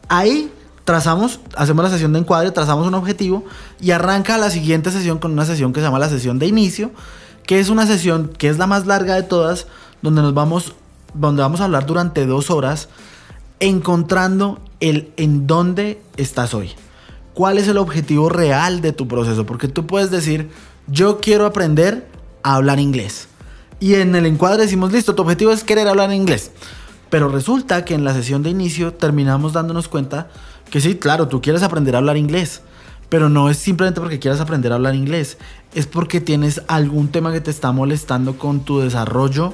Ahí 0.07 0.51
trazamos, 0.85 1.39
hacemos 1.55 1.83
la 1.83 1.91
sesión 1.91 2.13
de 2.13 2.19
encuadre, 2.19 2.51
trazamos 2.51 2.87
un 2.87 2.93
objetivo 2.93 3.45
y 3.79 3.91
arranca 3.91 4.37
la 4.37 4.49
siguiente 4.49 4.91
sesión 4.91 5.19
con 5.19 5.31
una 5.31 5.45
sesión 5.45 5.73
que 5.73 5.79
se 5.79 5.85
llama 5.85 5.99
la 5.99 6.09
sesión 6.09 6.39
de 6.39 6.47
inicio, 6.47 6.91
que 7.45 7.59
es 7.59 7.69
una 7.69 7.85
sesión 7.85 8.31
que 8.37 8.49
es 8.49 8.57
la 8.57 8.67
más 8.67 8.85
larga 8.85 9.15
de 9.15 9.23
todas, 9.23 9.67
donde 10.01 10.21
nos 10.21 10.33
vamos, 10.33 10.73
donde 11.13 11.41
vamos 11.41 11.61
a 11.61 11.65
hablar 11.65 11.85
durante 11.85 12.25
dos 12.25 12.49
horas 12.49 12.89
encontrando 13.59 14.61
el 14.79 15.13
en 15.17 15.47
dónde 15.47 16.01
estás 16.17 16.53
hoy. 16.53 16.71
¿Cuál 17.33 17.57
es 17.57 17.67
el 17.67 17.77
objetivo 17.77 18.29
real 18.29 18.81
de 18.81 18.91
tu 18.91 19.07
proceso? 19.07 19.45
Porque 19.45 19.67
tú 19.67 19.87
puedes 19.87 20.11
decir, 20.11 20.49
yo 20.87 21.19
quiero 21.19 21.45
aprender 21.45 22.07
a 22.43 22.55
hablar 22.55 22.79
inglés. 22.79 23.27
Y 23.79 23.95
en 23.95 24.15
el 24.15 24.25
encuadre 24.25 24.63
decimos, 24.63 24.91
listo, 24.91 25.15
tu 25.15 25.23
objetivo 25.23 25.51
es 25.51 25.63
querer 25.63 25.87
hablar 25.87 26.11
inglés. 26.13 26.51
Pero 27.09 27.27
resulta 27.27 27.85
que 27.85 27.93
en 27.93 28.03
la 28.03 28.13
sesión 28.13 28.43
de 28.43 28.49
inicio 28.49 28.93
terminamos 28.93 29.53
dándonos 29.53 29.87
cuenta 29.87 30.29
que 30.69 30.81
sí, 30.81 30.95
claro, 30.95 31.27
tú 31.27 31.41
quieres 31.41 31.63
aprender 31.63 31.95
a 31.95 31.99
hablar 31.99 32.17
inglés. 32.17 32.61
Pero 33.09 33.29
no 33.29 33.49
es 33.49 33.57
simplemente 33.57 34.01
porque 34.01 34.19
quieras 34.19 34.39
aprender 34.39 34.71
a 34.71 34.75
hablar 34.75 34.95
inglés. 34.95 35.37
Es 35.75 35.85
porque 35.85 36.21
tienes 36.21 36.61
algún 36.67 37.09
tema 37.09 37.31
que 37.31 37.41
te 37.41 37.51
está 37.51 37.71
molestando 37.71 38.37
con 38.37 38.61
tu 38.61 38.79
desarrollo 38.79 39.53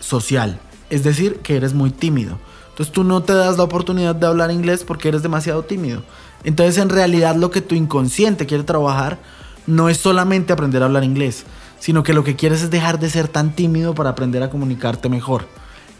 social. 0.00 0.60
Es 0.90 1.04
decir, 1.04 1.36
que 1.36 1.56
eres 1.56 1.72
muy 1.72 1.90
tímido. 1.90 2.38
Entonces 2.70 2.92
tú 2.92 3.04
no 3.04 3.22
te 3.22 3.32
das 3.32 3.56
la 3.56 3.64
oportunidad 3.64 4.14
de 4.14 4.26
hablar 4.26 4.50
inglés 4.50 4.84
porque 4.84 5.08
eres 5.08 5.22
demasiado 5.22 5.62
tímido. 5.62 6.02
Entonces 6.44 6.78
en 6.78 6.88
realidad 6.88 7.34
lo 7.34 7.50
que 7.50 7.60
tu 7.60 7.74
inconsciente 7.74 8.46
quiere 8.46 8.64
trabajar 8.64 9.18
no 9.68 9.88
es 9.88 9.98
solamente 9.98 10.52
aprender 10.52 10.82
a 10.82 10.86
hablar 10.86 11.04
inglés, 11.04 11.44
sino 11.78 12.02
que 12.02 12.14
lo 12.14 12.24
que 12.24 12.34
quieres 12.34 12.62
es 12.62 12.70
dejar 12.70 12.98
de 12.98 13.10
ser 13.10 13.28
tan 13.28 13.54
tímido 13.54 13.94
para 13.94 14.10
aprender 14.10 14.42
a 14.42 14.50
comunicarte 14.50 15.08
mejor. 15.08 15.46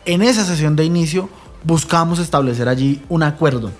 En 0.06 0.22
esa 0.22 0.44
sesión 0.44 0.74
de 0.74 0.84
inicio 0.84 1.28
buscamos 1.64 2.18
establecer 2.18 2.68
allí 2.68 3.02
un 3.08 3.22
acuerdo. 3.22 3.70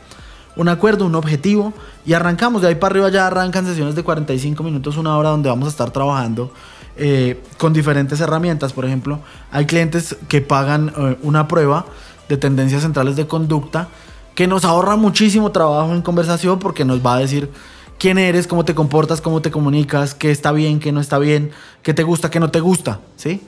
Un 0.56 0.68
acuerdo, 0.68 1.06
un 1.06 1.14
objetivo 1.14 1.72
y 2.04 2.12
arrancamos. 2.12 2.62
De 2.62 2.68
ahí 2.68 2.74
para 2.74 2.92
arriba 2.92 3.08
ya 3.08 3.26
arrancan 3.26 3.64
sesiones 3.64 3.94
de 3.94 4.02
45 4.02 4.62
minutos, 4.62 4.96
una 4.96 5.16
hora 5.16 5.30
donde 5.30 5.48
vamos 5.48 5.68
a 5.68 5.70
estar 5.70 5.90
trabajando 5.90 6.52
eh, 6.96 7.40
con 7.56 7.72
diferentes 7.72 8.20
herramientas. 8.20 8.72
Por 8.72 8.84
ejemplo, 8.84 9.20
hay 9.50 9.66
clientes 9.66 10.16
que 10.28 10.40
pagan 10.42 10.92
eh, 10.96 11.16
una 11.22 11.48
prueba 11.48 11.86
de 12.28 12.36
tendencias 12.36 12.82
centrales 12.82 13.16
de 13.16 13.26
conducta 13.26 13.88
que 14.34 14.46
nos 14.46 14.64
ahorra 14.64 14.96
muchísimo 14.96 15.50
trabajo 15.50 15.94
en 15.94 16.02
conversación 16.02 16.58
porque 16.58 16.84
nos 16.84 17.04
va 17.04 17.14
a 17.14 17.18
decir 17.20 17.50
quién 17.98 18.18
eres, 18.18 18.46
cómo 18.46 18.64
te 18.64 18.74
comportas, 18.74 19.20
cómo 19.20 19.42
te 19.42 19.50
comunicas, 19.50 20.14
qué 20.14 20.30
está 20.30 20.52
bien, 20.52 20.80
qué 20.80 20.92
no 20.92 21.00
está 21.00 21.18
bien, 21.18 21.50
qué 21.82 21.94
te 21.94 22.02
gusta, 22.02 22.30
qué 22.30 22.40
no 22.40 22.50
te 22.50 22.60
gusta, 22.60 23.00
¿sí? 23.16 23.42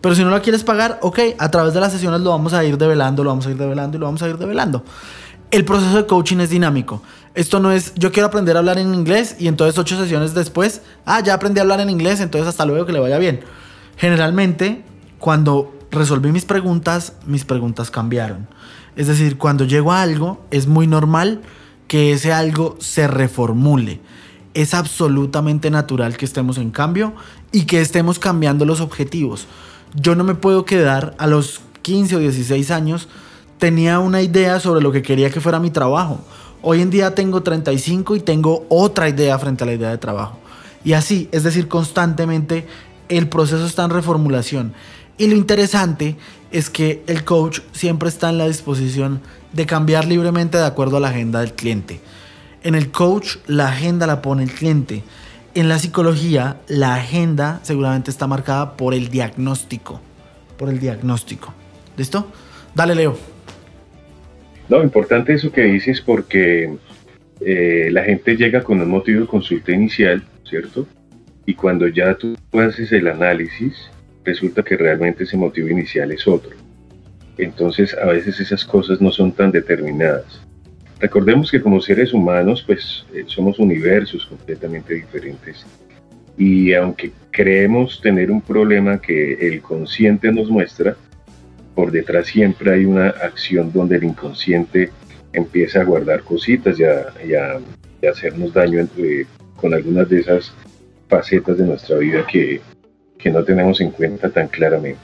Pero 0.00 0.14
si 0.14 0.22
no 0.22 0.30
la 0.30 0.40
quieres 0.40 0.62
pagar, 0.62 0.98
ok, 1.02 1.18
a 1.38 1.50
través 1.50 1.72
de 1.72 1.80
las 1.80 1.92
sesiones 1.92 2.20
lo 2.20 2.30
vamos 2.30 2.52
a 2.52 2.62
ir 2.64 2.76
develando, 2.76 3.24
lo 3.24 3.30
vamos 3.30 3.46
a 3.46 3.50
ir 3.50 3.56
develando 3.56 3.96
y 3.96 4.00
lo 4.00 4.06
vamos 4.06 4.22
a 4.22 4.28
ir 4.28 4.36
develando. 4.36 4.84
El 5.50 5.64
proceso 5.64 5.96
de 5.96 6.06
coaching 6.06 6.38
es 6.40 6.50
dinámico. 6.50 7.02
Esto 7.34 7.58
no 7.58 7.72
es, 7.72 7.94
yo 7.94 8.12
quiero 8.12 8.26
aprender 8.26 8.56
a 8.56 8.58
hablar 8.58 8.78
en 8.78 8.94
inglés 8.94 9.36
y 9.38 9.48
entonces 9.48 9.78
ocho 9.78 9.96
sesiones 9.96 10.34
después, 10.34 10.82
ah, 11.06 11.20
ya 11.20 11.34
aprendí 11.34 11.58
a 11.58 11.62
hablar 11.62 11.80
en 11.80 11.88
inglés, 11.88 12.20
entonces 12.20 12.48
hasta 12.48 12.66
luego 12.66 12.84
que 12.84 12.92
le 12.92 13.00
vaya 13.00 13.18
bien. 13.18 13.40
Generalmente, 13.96 14.84
cuando 15.18 15.72
resolví 15.90 16.32
mis 16.32 16.44
preguntas, 16.44 17.14
mis 17.24 17.44
preguntas 17.44 17.90
cambiaron. 17.90 18.46
Es 18.96 19.06
decir, 19.06 19.38
cuando 19.38 19.64
llego 19.64 19.92
a 19.92 20.02
algo, 20.02 20.44
es 20.50 20.66
muy 20.66 20.86
normal 20.86 21.40
que 21.94 22.10
ese 22.10 22.32
algo 22.32 22.74
se 22.80 23.06
reformule. 23.06 24.00
Es 24.52 24.74
absolutamente 24.74 25.70
natural 25.70 26.16
que 26.16 26.24
estemos 26.24 26.58
en 26.58 26.72
cambio 26.72 27.14
y 27.52 27.66
que 27.66 27.80
estemos 27.80 28.18
cambiando 28.18 28.64
los 28.64 28.80
objetivos. 28.80 29.46
Yo 29.94 30.16
no 30.16 30.24
me 30.24 30.34
puedo 30.34 30.64
quedar 30.64 31.14
a 31.18 31.28
los 31.28 31.60
15 31.82 32.16
o 32.16 32.18
16 32.18 32.72
años, 32.72 33.06
tenía 33.58 34.00
una 34.00 34.22
idea 34.22 34.58
sobre 34.58 34.80
lo 34.80 34.90
que 34.90 35.02
quería 35.02 35.30
que 35.30 35.40
fuera 35.40 35.60
mi 35.60 35.70
trabajo. 35.70 36.18
Hoy 36.62 36.80
en 36.80 36.90
día 36.90 37.14
tengo 37.14 37.44
35 37.44 38.16
y 38.16 38.20
tengo 38.20 38.66
otra 38.70 39.08
idea 39.08 39.38
frente 39.38 39.62
a 39.62 39.68
la 39.68 39.74
idea 39.74 39.90
de 39.90 39.98
trabajo. 39.98 40.40
Y 40.84 40.94
así, 40.94 41.28
es 41.30 41.44
decir, 41.44 41.68
constantemente 41.68 42.66
el 43.08 43.28
proceso 43.28 43.64
está 43.64 43.84
en 43.84 43.90
reformulación. 43.90 44.74
Y 45.16 45.28
lo 45.28 45.36
interesante 45.36 46.16
es 46.50 46.70
que 46.70 47.04
el 47.06 47.22
coach 47.22 47.60
siempre 47.70 48.08
está 48.08 48.30
en 48.30 48.38
la 48.38 48.48
disposición 48.48 49.20
de 49.54 49.66
cambiar 49.66 50.06
libremente 50.06 50.58
de 50.58 50.66
acuerdo 50.66 50.96
a 50.96 51.00
la 51.00 51.08
agenda 51.08 51.40
del 51.40 51.54
cliente. 51.54 52.00
En 52.62 52.74
el 52.74 52.90
coach 52.90 53.36
la 53.46 53.68
agenda 53.68 54.06
la 54.06 54.20
pone 54.20 54.42
el 54.42 54.50
cliente. 54.50 55.02
En 55.54 55.68
la 55.68 55.78
psicología 55.78 56.56
la 56.66 56.96
agenda 56.96 57.60
seguramente 57.62 58.10
está 58.10 58.26
marcada 58.26 58.76
por 58.76 58.94
el 58.94 59.08
diagnóstico. 59.08 60.00
Por 60.58 60.68
el 60.68 60.80
diagnóstico. 60.80 61.54
¿Listo? 61.96 62.32
Dale, 62.74 62.94
Leo. 62.94 63.16
No, 64.68 64.82
importante 64.82 65.34
eso 65.34 65.52
que 65.52 65.62
dices 65.62 66.00
porque 66.00 66.76
eh, 67.40 67.88
la 67.92 68.02
gente 68.02 68.36
llega 68.36 68.62
con 68.62 68.80
un 68.80 68.88
motivo 68.88 69.20
de 69.20 69.26
consulta 69.26 69.72
inicial, 69.72 70.24
¿cierto? 70.48 70.86
Y 71.46 71.54
cuando 71.54 71.86
ya 71.86 72.14
tú 72.14 72.34
haces 72.52 72.90
el 72.92 73.06
análisis, 73.08 73.74
resulta 74.24 74.62
que 74.62 74.76
realmente 74.76 75.24
ese 75.24 75.36
motivo 75.36 75.68
inicial 75.68 76.10
es 76.12 76.26
otro. 76.26 76.63
Entonces 77.38 77.94
a 77.94 78.06
veces 78.06 78.40
esas 78.40 78.64
cosas 78.64 79.00
no 79.00 79.10
son 79.10 79.32
tan 79.32 79.50
determinadas. 79.50 80.40
Recordemos 81.00 81.50
que 81.50 81.60
como 81.60 81.80
seres 81.80 82.12
humanos 82.12 82.62
pues 82.66 83.04
eh, 83.12 83.24
somos 83.26 83.58
universos 83.58 84.24
completamente 84.26 84.94
diferentes 84.94 85.66
y 86.36 86.72
aunque 86.74 87.12
creemos 87.30 88.00
tener 88.00 88.30
un 88.30 88.40
problema 88.40 89.00
que 89.00 89.34
el 89.34 89.60
consciente 89.60 90.32
nos 90.32 90.48
muestra, 90.48 90.96
por 91.74 91.90
detrás 91.90 92.26
siempre 92.26 92.72
hay 92.72 92.84
una 92.84 93.08
acción 93.08 93.72
donde 93.72 93.96
el 93.96 94.04
inconsciente 94.04 94.90
empieza 95.32 95.80
a 95.80 95.84
guardar 95.84 96.22
cositas 96.22 96.78
y 96.78 96.84
a, 96.84 97.60
hacernos 98.08 98.52
daño 98.52 98.86
eh, 98.98 99.24
con 99.56 99.72
algunas 99.72 100.08
de 100.10 100.20
esas 100.20 100.52
facetas 101.08 101.56
de 101.56 101.64
nuestra 101.64 101.96
vida 101.96 102.26
que, 102.26 102.60
que 103.18 103.30
no 103.30 103.42
tenemos 103.42 103.80
en 103.80 103.90
cuenta 103.90 104.28
tan 104.28 104.48
claramente. 104.48 105.00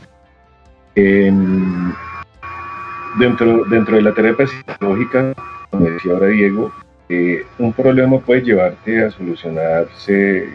Dentro, 3.19 3.65
dentro 3.65 3.97
de 3.97 4.03
la 4.03 4.15
terapia 4.15 4.47
psicológica, 4.47 5.35
como 5.71 5.87
decía 5.87 6.13
ahora 6.13 6.29
Diego, 6.29 6.73
eh, 7.09 7.45
un 7.59 7.73
problema 7.73 8.19
puede 8.21 8.43
llevarte 8.43 9.05
a 9.05 9.11
solucionarse, 9.11 10.49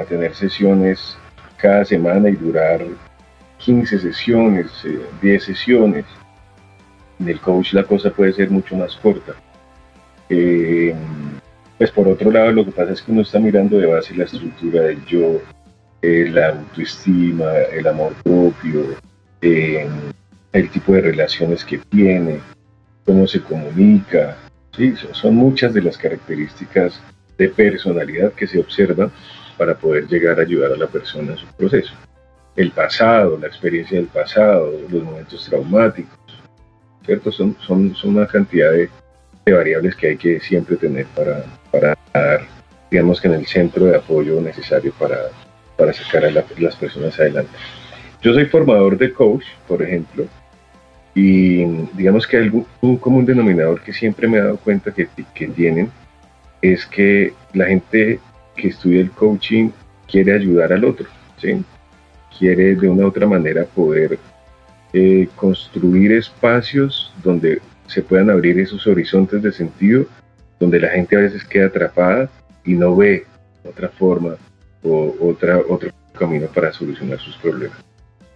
a 0.00 0.04
tener 0.04 0.34
sesiones 0.34 1.16
cada 1.56 1.84
semana 1.84 2.28
y 2.28 2.36
durar 2.36 2.80
15 3.58 3.98
sesiones, 3.98 4.66
10 5.22 5.42
eh, 5.42 5.44
sesiones. 5.44 6.04
En 7.18 7.28
el 7.28 7.40
coach 7.40 7.74
la 7.74 7.84
cosa 7.84 8.10
puede 8.10 8.32
ser 8.32 8.50
mucho 8.50 8.76
más 8.76 8.96
corta. 8.96 9.34
Eh, 10.28 10.94
pues 11.76 11.90
por 11.90 12.08
otro 12.08 12.30
lado, 12.30 12.52
lo 12.52 12.64
que 12.64 12.72
pasa 12.72 12.92
es 12.92 13.02
que 13.02 13.12
uno 13.12 13.22
está 13.22 13.38
mirando 13.38 13.78
de 13.78 13.86
base 13.86 14.14
la 14.14 14.24
estructura 14.24 14.82
del 14.82 15.04
yo, 15.06 15.40
la 16.02 16.48
autoestima, 16.48 17.52
el 17.72 17.86
amor 17.86 18.12
propio, 18.22 18.96
eh, 19.42 19.88
el 20.52 20.70
tipo 20.70 20.92
de 20.94 21.02
relaciones 21.02 21.64
que 21.64 21.78
tiene, 21.78 22.40
cómo 23.04 23.26
se 23.26 23.40
comunica. 23.40 24.36
Son 25.12 25.34
muchas 25.34 25.74
de 25.74 25.82
las 25.82 25.98
características 25.98 27.00
de 27.36 27.48
personalidad 27.48 28.32
que 28.32 28.46
se 28.46 28.58
observan 28.58 29.10
para 29.58 29.74
poder 29.74 30.06
llegar 30.06 30.38
a 30.38 30.42
ayudar 30.42 30.72
a 30.72 30.76
la 30.76 30.86
persona 30.86 31.32
en 31.32 31.38
su 31.38 31.46
proceso. 31.48 31.92
El 32.56 32.70
pasado, 32.70 33.38
la 33.38 33.46
experiencia 33.46 33.98
del 33.98 34.06
pasado, 34.06 34.72
los 34.88 35.02
momentos 35.02 35.44
traumáticos, 35.44 36.18
¿cierto? 37.04 37.30
Son, 37.30 37.56
son, 37.66 37.94
son 37.94 38.16
una 38.16 38.26
cantidad 38.26 38.72
de, 38.72 38.88
de 39.44 39.52
variables 39.52 39.94
que 39.96 40.08
hay 40.08 40.16
que 40.16 40.40
siempre 40.40 40.76
tener 40.76 41.06
para, 41.14 41.44
para 41.70 41.96
dar, 42.12 42.40
digamos 42.90 43.20
que 43.20 43.28
en 43.28 43.34
el 43.34 43.46
centro 43.46 43.84
de 43.86 43.96
apoyo 43.96 44.40
necesario 44.40 44.92
para, 44.98 45.28
para 45.76 45.92
sacar 45.92 46.24
a 46.24 46.30
las 46.30 46.76
personas 46.76 47.18
adelante. 47.20 47.52
Yo 48.22 48.34
soy 48.34 48.46
formador 48.46 48.98
de 48.98 49.12
coach, 49.12 49.44
por 49.66 49.82
ejemplo, 49.82 50.26
y 51.14 51.64
digamos 51.94 52.26
que 52.26 52.36
algo, 52.36 52.66
un 52.80 52.96
común 52.96 53.24
denominador 53.26 53.80
que 53.80 53.92
siempre 53.92 54.28
me 54.28 54.38
he 54.38 54.42
dado 54.42 54.56
cuenta 54.58 54.92
que, 54.92 55.08
que 55.34 55.48
tienen 55.48 55.90
es 56.62 56.86
que 56.86 57.32
la 57.52 57.66
gente 57.66 58.20
que 58.56 58.68
estudia 58.68 59.00
el 59.00 59.10
coaching 59.10 59.70
quiere 60.06 60.34
ayudar 60.34 60.72
al 60.72 60.84
otro, 60.84 61.06
¿sí? 61.38 61.62
quiere 62.38 62.74
de 62.74 62.88
una 62.88 63.04
u 63.04 63.08
otra 63.08 63.26
manera 63.26 63.64
poder 63.64 64.18
eh, 64.92 65.28
construir 65.36 66.12
espacios 66.12 67.12
donde 67.22 67.60
se 67.86 68.02
puedan 68.02 68.30
abrir 68.30 68.58
esos 68.58 68.86
horizontes 68.86 69.42
de 69.42 69.52
sentido, 69.52 70.06
donde 70.58 70.80
la 70.80 70.88
gente 70.88 71.16
a 71.16 71.20
veces 71.20 71.44
queda 71.44 71.66
atrapada 71.66 72.30
y 72.64 72.74
no 72.74 72.96
ve 72.96 73.24
otra 73.64 73.88
forma 73.88 74.36
o 74.82 75.14
otra, 75.20 75.58
otro 75.68 75.90
camino 76.18 76.46
para 76.46 76.72
solucionar 76.72 77.18
sus 77.18 77.36
problemas. 77.36 77.78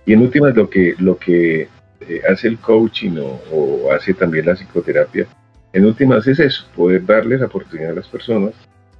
Y 0.07 0.13
en 0.13 0.21
últimas, 0.23 0.55
lo 0.55 0.69
que, 0.69 0.95
lo 0.99 1.17
que 1.17 1.69
eh, 2.09 2.23
hace 2.31 2.49
el 2.49 2.59
coaching 2.59 3.17
o, 3.53 3.91
hace 3.93 4.15
también 4.15 4.47
la 4.47 4.55
psicoterapia, 4.55 5.27
en 5.73 5.85
últimas 5.85 6.27
es 6.27 6.39
eso, 6.39 6.67
poder 6.77 7.05
darles 7.05 7.41
la 7.41 7.47
oportunidad 7.47 7.91
a 7.91 7.95
las 7.95 8.09
personas 8.09 8.53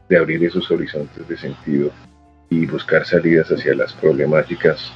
de 0.09 0.19
abrir 0.19 0.45
esos 0.45 0.71
horizontes 0.71 1.27
de 1.29 1.37
sentido 1.37 1.91
y 2.51 2.67
buscar 2.67 3.07
salidas 3.07 3.51
hacia 3.51 3.75
las 3.75 3.93
problemáticas 3.93 4.93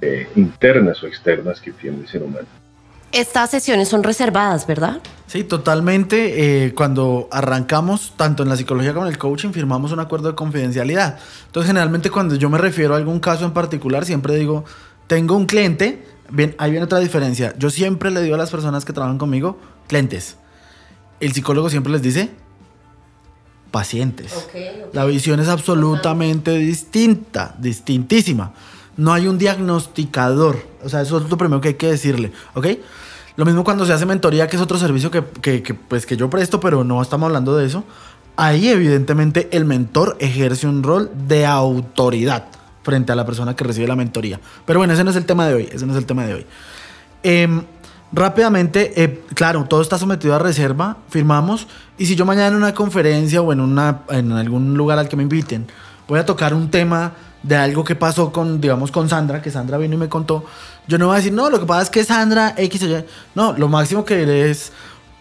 eh, 0.00 0.28
internas 0.36 1.02
o 1.02 1.06
externas 1.06 1.60
que 1.60 1.72
tiene 1.72 2.00
el 2.00 2.08
ser 2.08 2.22
humano. 2.22 2.46
Estas 3.12 3.50
sesiones 3.50 3.88
son 3.88 4.02
reservadas, 4.02 4.66
¿verdad? 4.66 5.00
Sí, 5.26 5.44
totalmente. 5.44 6.64
Eh, 6.64 6.74
cuando 6.74 7.28
arrancamos, 7.30 8.14
tanto 8.16 8.42
en 8.42 8.48
la 8.48 8.56
psicología 8.56 8.94
como 8.94 9.04
en 9.04 9.12
el 9.12 9.18
coaching, 9.18 9.50
firmamos 9.50 9.92
un 9.92 10.00
acuerdo 10.00 10.28
de 10.28 10.34
confidencialidad. 10.34 11.18
Entonces, 11.46 11.68
generalmente 11.68 12.08
cuando 12.10 12.36
yo 12.36 12.48
me 12.48 12.56
refiero 12.56 12.94
a 12.94 12.96
algún 12.96 13.20
caso 13.20 13.44
en 13.44 13.52
particular, 13.52 14.06
siempre 14.06 14.34
digo, 14.36 14.64
tengo 15.06 15.36
un 15.36 15.44
cliente, 15.44 16.02
bien, 16.32 16.54
ahí 16.58 16.70
viene 16.70 16.84
otra 16.84 16.98
diferencia. 16.98 17.54
Yo 17.58 17.70
siempre 17.70 18.10
le 18.10 18.22
digo 18.22 18.34
a 18.34 18.38
las 18.38 18.50
personas 18.50 18.84
que 18.84 18.92
trabajan 18.92 19.18
conmigo, 19.18 19.58
clientes. 19.86 20.36
El 21.20 21.32
psicólogo 21.32 21.70
siempre 21.70 21.92
les 21.92 22.02
dice, 22.02 22.30
pacientes. 23.70 24.48
La 24.92 25.04
visión 25.04 25.38
es 25.40 25.48
absolutamente 25.48 26.56
distinta, 26.58 27.54
distintísima. 27.58 28.52
No 28.96 29.12
hay 29.12 29.26
un 29.28 29.38
diagnosticador. 29.38 30.66
O 30.82 30.88
sea, 30.88 31.02
eso 31.02 31.18
es 31.18 31.30
lo 31.30 31.36
primero 31.36 31.60
que 31.60 31.68
hay 31.68 31.74
que 31.74 31.88
decirle, 31.88 32.32
¿ok? 32.54 32.66
Lo 33.36 33.44
mismo 33.44 33.64
cuando 33.64 33.86
se 33.86 33.92
hace 33.92 34.04
mentoría, 34.04 34.48
que 34.48 34.56
es 34.56 34.62
otro 34.62 34.78
servicio 34.78 35.10
que, 35.10 35.22
pues, 35.22 36.06
que 36.06 36.16
yo 36.16 36.28
presto, 36.28 36.60
pero 36.60 36.84
no 36.84 37.00
estamos 37.00 37.26
hablando 37.26 37.56
de 37.56 37.66
eso. 37.66 37.84
Ahí 38.36 38.68
evidentemente 38.68 39.48
el 39.52 39.64
mentor 39.64 40.16
ejerce 40.18 40.66
un 40.66 40.82
rol 40.82 41.10
de 41.28 41.46
autoridad 41.46 42.46
frente 42.82 43.12
a 43.12 43.14
la 43.14 43.24
persona 43.24 43.54
que 43.54 43.64
recibe 43.64 43.86
la 43.86 43.96
mentoría. 43.96 44.40
Pero 44.64 44.80
bueno, 44.80 44.92
ese 44.92 45.04
no 45.04 45.10
es 45.10 45.16
el 45.16 45.26
tema 45.26 45.46
de 45.46 45.54
hoy, 45.54 45.68
ese 45.72 45.86
no 45.86 45.92
es 45.92 45.98
el 45.98 46.06
tema 46.06 46.26
de 46.26 46.34
hoy. 46.34 46.46
Em, 47.22 47.62
rápidamente, 48.12 48.92
eh, 49.02 49.24
claro, 49.34 49.64
todo 49.64 49.80
está 49.82 49.98
sometido 49.98 50.34
a 50.34 50.38
reserva, 50.38 50.98
firmamos, 51.08 51.66
y 51.98 52.06
si 52.06 52.16
yo 52.16 52.24
mañana 52.24 52.48
en 52.48 52.54
una 52.56 52.74
conferencia 52.74 53.40
o 53.42 53.52
en, 53.52 53.60
una, 53.60 54.02
en 54.10 54.32
algún 54.32 54.76
lugar 54.76 54.98
al 54.98 55.08
que 55.08 55.16
me 55.16 55.22
inviten, 55.22 55.66
voy 56.08 56.18
a 56.18 56.26
tocar 56.26 56.54
un 56.54 56.70
tema 56.70 57.12
de 57.42 57.56
algo 57.56 57.84
que 57.84 57.94
pasó 57.94 58.32
con, 58.32 58.60
digamos, 58.60 58.90
con 58.92 59.08
Sandra, 59.08 59.42
que 59.42 59.50
Sandra 59.50 59.78
vino 59.78 59.94
y 59.94 59.98
me 59.98 60.08
contó, 60.08 60.44
yo 60.86 60.98
no 60.98 61.06
voy 61.06 61.14
a 61.14 61.16
decir, 61.16 61.32
no, 61.32 61.50
lo 61.50 61.60
que 61.60 61.66
pasa 61.66 61.82
es 61.82 61.90
que 61.90 62.04
Sandra 62.04 62.54
X 62.56 62.82
o 62.82 62.86
Y, 62.86 63.04
no, 63.34 63.52
lo 63.54 63.68
máximo 63.68 64.04
que 64.04 64.16
diré 64.16 64.50
es, 64.50 64.72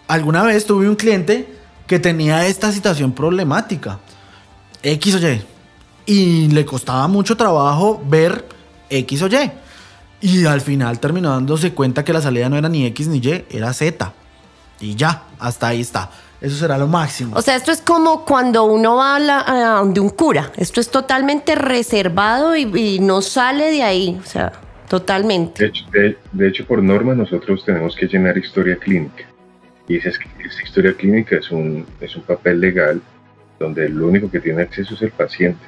alguna 0.08 0.44
vez 0.44 0.66
tuve 0.66 0.88
un 0.90 0.96
cliente 0.96 1.56
que 1.88 2.00
tenía 2.00 2.46
esta 2.46 2.72
situación 2.72 3.12
problemática, 3.14 4.00
X 4.84 5.16
o 5.16 5.20
Y, 5.20 5.42
y 6.06 6.48
le 6.50 6.66
costaba 6.66 7.08
mucho 7.08 7.38
trabajo 7.38 8.02
ver 8.08 8.46
X 8.90 9.22
o 9.22 9.28
Y. 9.28 9.52
Y 10.22 10.46
al 10.46 10.62
final 10.62 11.00
terminó 11.00 11.32
dándose 11.32 11.74
cuenta 11.74 12.04
que 12.04 12.14
la 12.14 12.22
salida 12.22 12.50
no 12.50 12.58
era 12.58 12.70
ni 12.70 12.86
X 12.88 13.08
ni 13.08 13.18
Y, 13.18 13.46
era 13.50 13.74
Z. 13.74 14.14
Y 14.80 14.96
ya, 14.96 15.24
hasta 15.40 15.68
ahí 15.68 15.82
está. 15.82 16.12
Eso 16.40 16.56
será 16.56 16.78
lo 16.78 16.88
máximo. 16.88 17.36
O 17.36 17.42
sea, 17.42 17.56
esto 17.56 17.72
es 17.72 17.82
como 17.82 18.26
cuando 18.26 18.64
uno 18.66 18.96
va 18.96 19.16
a, 19.16 19.80
donde 19.80 20.00
un 20.00 20.10
cura. 20.10 20.52
Esto 20.58 20.82
es 20.82 20.90
totalmente 20.90 21.54
reservado 21.56 22.56
y, 22.56 23.00
no 23.00 23.22
sale 23.22 23.72
de 23.72 23.84
ahí. 23.84 24.20
O 24.22 24.26
sea, 24.26 24.52
totalmente. 24.90 25.72
De 26.32 26.48
hecho, 26.48 26.66
por 26.66 26.82
norma 26.82 27.14
nosotros 27.14 27.64
tenemos 27.64 27.96
que 27.96 28.08
llenar 28.08 28.38
historia 28.38 28.76
clínica. 28.78 29.26
Y 29.88 29.98
esa, 29.98 30.10
esa 30.10 30.64
historia 30.64 30.94
clínica 30.94 31.36
es 31.36 31.52
un, 31.52 31.86
es 32.00 32.16
un 32.16 32.24
papel 32.24 32.60
legal 32.60 33.02
donde 33.60 33.88
lo 33.90 34.08
único 34.08 34.32
que 34.32 34.40
tiene 34.40 34.64
acceso 34.64 34.96
es 34.96 35.02
el 35.04 35.12
paciente 35.12 35.64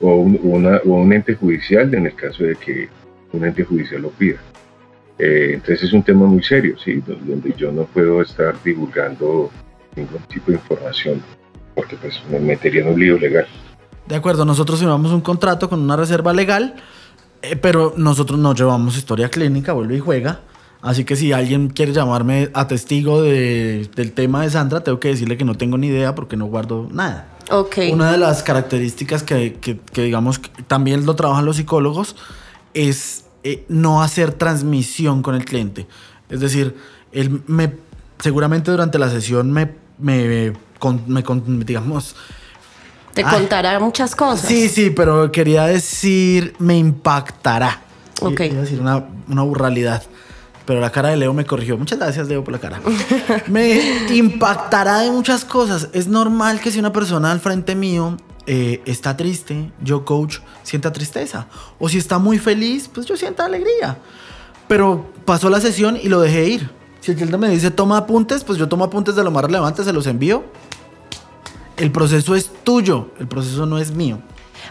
o 0.00 0.16
un, 0.16 1.12
ente 1.12 1.34
judicial 1.34 1.92
en 1.94 2.06
el 2.06 2.14
caso 2.14 2.44
de 2.44 2.56
que 2.56 2.88
un 3.32 3.44
ente 3.44 3.64
judicial 3.64 4.02
lo 4.02 4.10
pida. 4.10 4.38
Eh, 5.18 5.52
entonces 5.54 5.84
es 5.84 5.92
un 5.92 6.02
tema 6.02 6.26
muy 6.26 6.42
serio, 6.42 6.76
¿sí? 6.78 7.02
donde 7.06 7.52
yo 7.56 7.72
no 7.72 7.84
puedo 7.84 8.22
estar 8.22 8.54
divulgando 8.62 9.50
ningún 9.96 10.22
tipo 10.28 10.52
de 10.52 10.58
información 10.58 11.20
porque 11.74 11.96
pues 11.96 12.20
me 12.30 12.40
metería 12.40 12.82
en 12.82 12.88
un 12.88 12.98
lío 12.98 13.18
legal. 13.18 13.46
De 14.06 14.16
acuerdo, 14.16 14.44
nosotros 14.44 14.80
firmamos 14.80 15.12
un 15.12 15.20
contrato 15.20 15.68
con 15.68 15.80
una 15.80 15.96
reserva 15.96 16.32
legal, 16.32 16.74
eh, 17.42 17.54
pero 17.54 17.94
nosotros 17.96 18.38
no 18.38 18.52
llevamos 18.52 18.96
historia 18.96 19.28
clínica, 19.28 19.72
vuelve 19.72 19.96
y 19.96 20.00
juega. 20.00 20.40
Así 20.80 21.04
que 21.04 21.14
si 21.14 21.32
alguien 21.32 21.68
quiere 21.68 21.92
llamarme 21.92 22.50
a 22.54 22.66
testigo 22.66 23.22
de, 23.22 23.88
del 23.94 24.12
tema 24.12 24.42
de 24.42 24.50
Sandra, 24.50 24.80
tengo 24.80 24.98
que 24.98 25.08
decirle 25.08 25.36
que 25.36 25.44
no 25.44 25.56
tengo 25.56 25.78
ni 25.78 25.88
idea 25.88 26.14
porque 26.16 26.36
no 26.36 26.46
guardo 26.46 26.88
nada. 26.90 27.37
Okay. 27.50 27.92
Una 27.92 28.12
de 28.12 28.18
las 28.18 28.42
características 28.42 29.22
que, 29.22 29.54
que, 29.54 30.02
digamos, 30.02 30.40
también 30.66 31.06
lo 31.06 31.16
trabajan 31.16 31.44
los 31.44 31.56
psicólogos 31.56 32.16
es 32.74 33.24
eh, 33.42 33.64
no 33.68 34.02
hacer 34.02 34.32
transmisión 34.32 35.22
con 35.22 35.34
el 35.34 35.44
cliente. 35.44 35.86
Es 36.28 36.40
decir, 36.40 36.76
él 37.12 37.42
me, 37.46 37.72
seguramente 38.20 38.70
durante 38.70 38.98
la 38.98 39.08
sesión 39.08 39.50
me, 39.50 39.72
me, 39.98 40.52
me, 41.06 41.22
digamos... 41.64 42.16
Te 43.14 43.24
contará 43.24 43.80
muchas 43.80 44.14
cosas. 44.14 44.46
Sí, 44.46 44.68
sí, 44.68 44.90
pero 44.90 45.32
quería 45.32 45.64
decir 45.64 46.54
me 46.58 46.76
impactará. 46.76 47.80
Ok. 48.20 48.36
Quería 48.36 48.60
decir 48.60 48.80
una, 48.80 49.06
una 49.26 49.42
burralidad 49.42 50.04
pero 50.68 50.80
la 50.80 50.92
cara 50.92 51.08
de 51.08 51.16
Leo 51.16 51.32
me 51.32 51.46
corrigió. 51.46 51.78
Muchas 51.78 51.98
gracias, 51.98 52.28
Leo, 52.28 52.44
por 52.44 52.52
la 52.52 52.58
cara. 52.58 52.82
me 53.48 54.04
impactará 54.14 54.98
de 54.98 55.10
muchas 55.10 55.42
cosas. 55.46 55.88
Es 55.94 56.08
normal 56.08 56.60
que 56.60 56.70
si 56.70 56.78
una 56.78 56.92
persona 56.92 57.32
al 57.32 57.40
frente 57.40 57.74
mío 57.74 58.18
eh, 58.46 58.82
está 58.84 59.16
triste, 59.16 59.72
yo, 59.82 60.04
coach, 60.04 60.40
sienta 60.64 60.92
tristeza. 60.92 61.46
O 61.78 61.88
si 61.88 61.96
está 61.96 62.18
muy 62.18 62.38
feliz, 62.38 62.90
pues 62.92 63.06
yo 63.06 63.16
sienta 63.16 63.46
alegría. 63.46 63.96
Pero 64.68 65.06
pasó 65.24 65.48
la 65.48 65.58
sesión 65.58 65.96
y 65.96 66.10
lo 66.10 66.20
dejé 66.20 66.46
ir. 66.50 66.70
Si 67.00 67.12
el 67.12 67.16
cliente 67.16 67.38
me 67.38 67.48
dice 67.48 67.70
toma 67.70 67.96
apuntes, 67.96 68.44
pues 68.44 68.58
yo 68.58 68.68
tomo 68.68 68.84
apuntes 68.84 69.16
de 69.16 69.24
lo 69.24 69.30
más 69.30 69.44
relevante, 69.44 69.82
se 69.84 69.94
los 69.94 70.06
envío. 70.06 70.44
El 71.78 71.90
proceso 71.90 72.34
es 72.34 72.50
tuyo, 72.62 73.08
el 73.18 73.26
proceso 73.26 73.64
no 73.64 73.78
es 73.78 73.92
mío. 73.92 74.18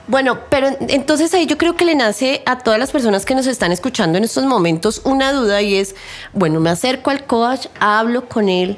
Bueno, 0.08 0.40
pero 0.50 0.70
entonces 0.88 1.34
ahí 1.34 1.46
yo 1.46 1.58
creo 1.58 1.76
que 1.76 1.86
le 1.86 1.96
nace 1.96 2.42
a 2.46 2.60
todas 2.60 2.80
las 2.80 2.92
personas 2.92 3.26
que 3.26 3.36
nos 3.36 3.48
están 3.48 3.72
escuchando 3.72 4.18
en 4.18 4.24
estos 4.24 4.46
momentos 4.46 5.02
una 5.04 5.34
duda 5.34 5.62
y 5.62 5.76
es, 5.76 5.96
bueno, 6.34 6.60
me 6.60 6.70
acerco 6.70 7.10
al 7.10 7.26
coach, 7.26 7.68
hablo 7.80 8.28
con 8.28 8.50
él, 8.50 8.78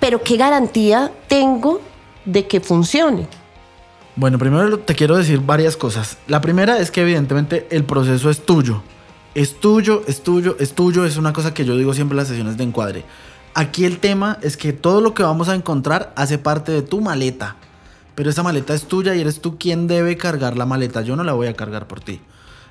pero 0.00 0.22
¿qué 0.22 0.36
garantía 0.36 1.12
tengo 1.28 1.80
de 2.24 2.46
que 2.46 2.60
funcione? 2.60 3.26
Bueno, 4.16 4.38
primero 4.38 4.80
te 4.80 4.94
quiero 4.94 5.16
decir 5.16 5.40
varias 5.40 5.76
cosas. 5.76 6.18
La 6.26 6.40
primera 6.40 6.78
es 6.78 6.90
que 6.90 7.02
evidentemente 7.02 7.68
el 7.70 7.84
proceso 7.84 8.30
es 8.30 8.44
tuyo. 8.44 8.82
Es 9.34 9.60
tuyo, 9.60 10.02
es 10.08 10.22
tuyo, 10.24 10.56
es 10.58 10.74
tuyo. 10.74 11.04
Es 11.04 11.16
una 11.16 11.32
cosa 11.32 11.54
que 11.54 11.64
yo 11.64 11.76
digo 11.76 11.94
siempre 11.94 12.14
en 12.14 12.16
las 12.16 12.28
sesiones 12.28 12.56
de 12.56 12.64
encuadre. 12.64 13.04
Aquí 13.54 13.84
el 13.84 13.98
tema 14.00 14.38
es 14.42 14.56
que 14.56 14.72
todo 14.72 15.00
lo 15.00 15.14
que 15.14 15.22
vamos 15.22 15.48
a 15.48 15.54
encontrar 15.54 16.12
hace 16.16 16.38
parte 16.38 16.72
de 16.72 16.82
tu 16.82 17.00
maleta 17.00 17.54
pero 18.18 18.30
esa 18.30 18.42
maleta 18.42 18.74
es 18.74 18.86
tuya 18.86 19.14
y 19.14 19.20
eres 19.20 19.40
tú 19.40 19.58
quien 19.58 19.86
debe 19.86 20.16
cargar 20.16 20.56
la 20.56 20.66
maleta. 20.66 21.02
Yo 21.02 21.14
no 21.14 21.22
la 21.22 21.34
voy 21.34 21.46
a 21.46 21.54
cargar 21.54 21.86
por 21.86 22.00
ti. 22.00 22.20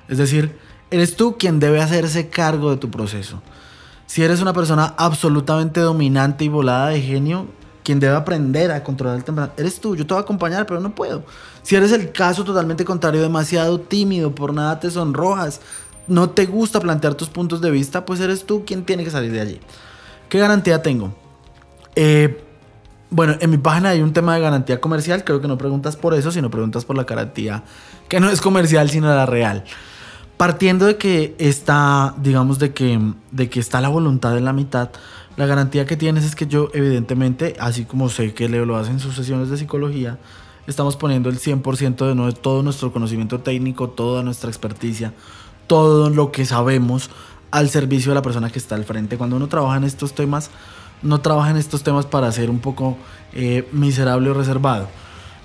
Es 0.06 0.18
decir, 0.18 0.58
eres 0.90 1.16
tú 1.16 1.38
quien 1.38 1.58
debe 1.58 1.80
hacerse 1.80 2.28
cargo 2.28 2.70
de 2.70 2.76
tu 2.76 2.90
proceso. 2.90 3.40
Si 4.04 4.22
eres 4.22 4.42
una 4.42 4.52
persona 4.52 4.92
absolutamente 4.98 5.80
dominante 5.80 6.44
y 6.44 6.48
volada 6.48 6.88
de 6.88 7.00
genio, 7.00 7.46
quien 7.82 7.98
debe 7.98 8.14
aprender 8.14 8.70
a 8.70 8.84
controlar 8.84 9.16
el 9.16 9.24
temperamento, 9.24 9.58
eres 9.58 9.80
tú. 9.80 9.96
Yo 9.96 10.06
te 10.06 10.12
voy 10.12 10.20
a 10.20 10.24
acompañar, 10.24 10.66
pero 10.66 10.80
no 10.80 10.94
puedo. 10.94 11.24
Si 11.62 11.76
eres 11.76 11.92
el 11.92 12.12
caso 12.12 12.44
totalmente 12.44 12.84
contrario, 12.84 13.22
demasiado 13.22 13.80
tímido, 13.80 14.34
por 14.34 14.52
nada 14.52 14.78
te 14.78 14.90
sonrojas, 14.90 15.62
no 16.08 16.28
te 16.28 16.44
gusta 16.44 16.78
plantear 16.78 17.14
tus 17.14 17.30
puntos 17.30 17.62
de 17.62 17.70
vista, 17.70 18.04
pues 18.04 18.20
eres 18.20 18.44
tú 18.44 18.66
quien 18.66 18.84
tiene 18.84 19.02
que 19.02 19.10
salir 19.10 19.32
de 19.32 19.40
allí. 19.40 19.60
¿Qué 20.28 20.40
garantía 20.40 20.82
tengo? 20.82 21.14
Eh, 21.96 22.44
bueno, 23.10 23.36
en 23.40 23.50
mi 23.50 23.58
página 23.58 23.90
hay 23.90 24.02
un 24.02 24.12
tema 24.12 24.34
de 24.34 24.40
garantía 24.40 24.80
comercial. 24.80 25.24
Creo 25.24 25.40
que 25.40 25.48
no 25.48 25.56
preguntas 25.56 25.96
por 25.96 26.14
eso, 26.14 26.30
sino 26.30 26.50
preguntas 26.50 26.84
por 26.84 26.96
la 26.96 27.04
garantía 27.04 27.64
que 28.08 28.20
no 28.20 28.30
es 28.30 28.40
comercial, 28.40 28.90
sino 28.90 29.08
la 29.08 29.26
real. 29.26 29.64
Partiendo 30.36 30.86
de 30.86 30.96
que 30.96 31.34
está, 31.38 32.14
digamos, 32.18 32.58
de 32.58 32.72
que, 32.72 33.00
de 33.32 33.48
que 33.48 33.60
está 33.60 33.80
la 33.80 33.88
voluntad 33.88 34.36
en 34.36 34.44
la 34.44 34.52
mitad, 34.52 34.90
la 35.36 35.46
garantía 35.46 35.86
que 35.86 35.96
tienes 35.96 36.24
es 36.24 36.34
que 36.34 36.46
yo, 36.46 36.68
evidentemente, 36.74 37.56
así 37.58 37.84
como 37.84 38.08
sé 38.08 38.34
que 38.34 38.48
Leo 38.48 38.64
lo 38.64 38.76
hace 38.76 38.90
en 38.90 39.00
sus 39.00 39.14
sesiones 39.14 39.50
de 39.50 39.56
psicología, 39.56 40.18
estamos 40.66 40.96
poniendo 40.96 41.28
el 41.28 41.38
100% 41.38 42.26
de 42.26 42.32
todo 42.32 42.62
nuestro 42.62 42.92
conocimiento 42.92 43.40
técnico, 43.40 43.88
toda 43.88 44.22
nuestra 44.22 44.50
experticia, 44.50 45.12
todo 45.66 46.10
lo 46.10 46.30
que 46.30 46.44
sabemos 46.44 47.10
al 47.50 47.70
servicio 47.70 48.10
de 48.10 48.16
la 48.16 48.22
persona 48.22 48.50
que 48.50 48.58
está 48.58 48.74
al 48.74 48.84
frente. 48.84 49.16
Cuando 49.16 49.36
uno 49.36 49.48
trabaja 49.48 49.76
en 49.76 49.84
estos 49.84 50.14
temas, 50.14 50.50
no 51.02 51.20
trabaja 51.20 51.50
en 51.50 51.56
estos 51.56 51.82
temas 51.82 52.06
para 52.06 52.30
ser 52.32 52.50
un 52.50 52.58
poco 52.58 52.96
eh, 53.32 53.68
miserable 53.72 54.30
o 54.30 54.34
reservado. 54.34 54.88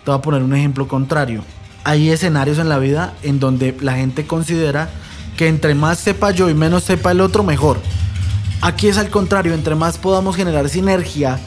Te 0.03 0.11
voy 0.11 0.17
a 0.17 0.21
poner 0.21 0.43
un 0.43 0.55
ejemplo 0.55 0.87
contrario. 0.87 1.43
Hay 1.83 2.09
escenarios 2.09 2.59
en 2.59 2.69
la 2.69 2.79
vida 2.79 3.13
en 3.23 3.39
donde 3.39 3.75
la 3.81 3.93
gente 3.93 4.25
considera 4.25 4.89
que 5.37 5.47
entre 5.47 5.75
más 5.75 5.99
sepa 5.99 6.31
yo 6.31 6.49
y 6.49 6.53
menos 6.53 6.83
sepa 6.83 7.11
el 7.11 7.21
otro, 7.21 7.43
mejor. 7.43 7.77
Aquí 8.61 8.87
es 8.87 8.97
al 8.97 9.09
contrario, 9.09 9.53
entre 9.53 9.75
más 9.75 9.97
podamos 9.97 10.35
generar 10.35 10.69
sinergia 10.69 11.39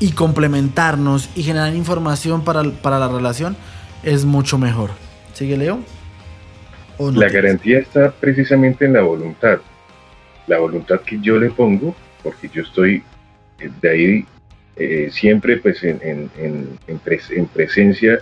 y 0.00 0.10
complementarnos 0.10 1.30
y 1.34 1.42
generar 1.42 1.74
información 1.74 2.42
para, 2.42 2.62
la 2.62 3.08
relación, 3.08 3.56
es 4.02 4.24
mucho 4.24 4.58
mejor. 4.58 4.90
¿Sigue 5.32 5.56
Leo? 5.56 5.80
la 6.98 7.28
garantía 7.28 7.78
está 7.78 8.10
precisamente 8.10 8.86
en 8.86 8.94
la 8.94 9.02
voluntad. 9.02 9.58
la 10.46 10.58
voluntad 10.58 11.00
que 11.00 11.18
yo 11.20 11.38
le 11.38 11.50
pongo, 11.50 11.94
porque 12.22 12.48
yo 12.48 12.62
estoy 12.62 13.02
de 13.58 13.90
ahí 13.90 14.26
eh, 14.78 15.08
siempre 15.10 15.56
pues 15.56 15.82
en, 15.82 15.98
en, 16.02 17.48
presencia 17.54 18.20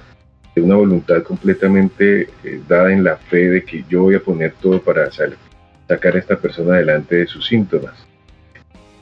de 0.55 0.63
una 0.63 0.77
voluntad 0.77 1.25
completamente 1.25 2.29
eh, 2.45 2.61
dada 2.69 2.93
en 2.93 3.03
la 3.03 3.17
fe 3.17 3.51
de 3.51 3.65
que 3.65 3.85
yo 3.89 4.03
voy 4.03 4.15
a 4.15 4.21
poner 4.21 4.53
todo 4.63 4.81
para 4.81 5.11
sacar 5.11 6.15
a 6.15 6.19
esta 6.19 6.37
persona 6.37 6.75
adelante 6.75 7.17
de 7.17 7.27
sus 7.27 7.49
síntomas. 7.49 7.95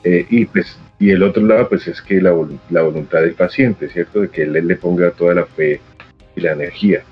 Eh, 0.03 0.25
y 0.31 0.45
pues 0.45 0.79
y 0.97 1.11
el 1.11 1.21
otro 1.21 1.45
lado 1.45 1.69
pues 1.69 1.87
es 1.87 2.01
que 2.01 2.19
la, 2.19 2.35
la, 2.71 2.81
voluntad 2.81 3.21
del 3.21 3.35
paciente, 3.35 3.87
¿cierto? 3.87 4.21
De 4.21 4.29
que 4.29 4.43
él 4.43 4.53
le 4.53 4.75
ponga 4.75 5.11
toda 5.11 5.35
la 5.35 5.45
fe 5.45 5.79
y 6.35 6.41
la 6.41 6.53
energía. 6.53 7.03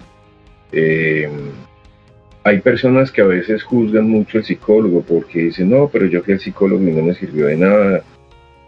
hay 2.43 2.59
personas 2.61 3.11
que 3.11 3.21
a 3.21 3.25
veces 3.25 3.61
juzgan 3.61 4.09
mucho 4.09 4.39
al 4.39 4.43
psicólogo 4.43 5.03
porque 5.03 5.43
dicen, 5.43 5.69
no, 5.69 5.87
pero 5.87 6.07
yo 6.07 6.23
que 6.23 6.31
el 6.31 6.39
psicólogo 6.39 6.81
no 6.81 7.03
me 7.03 7.13
sirvió 7.13 7.45
de 7.45 7.57
nada, 7.57 8.03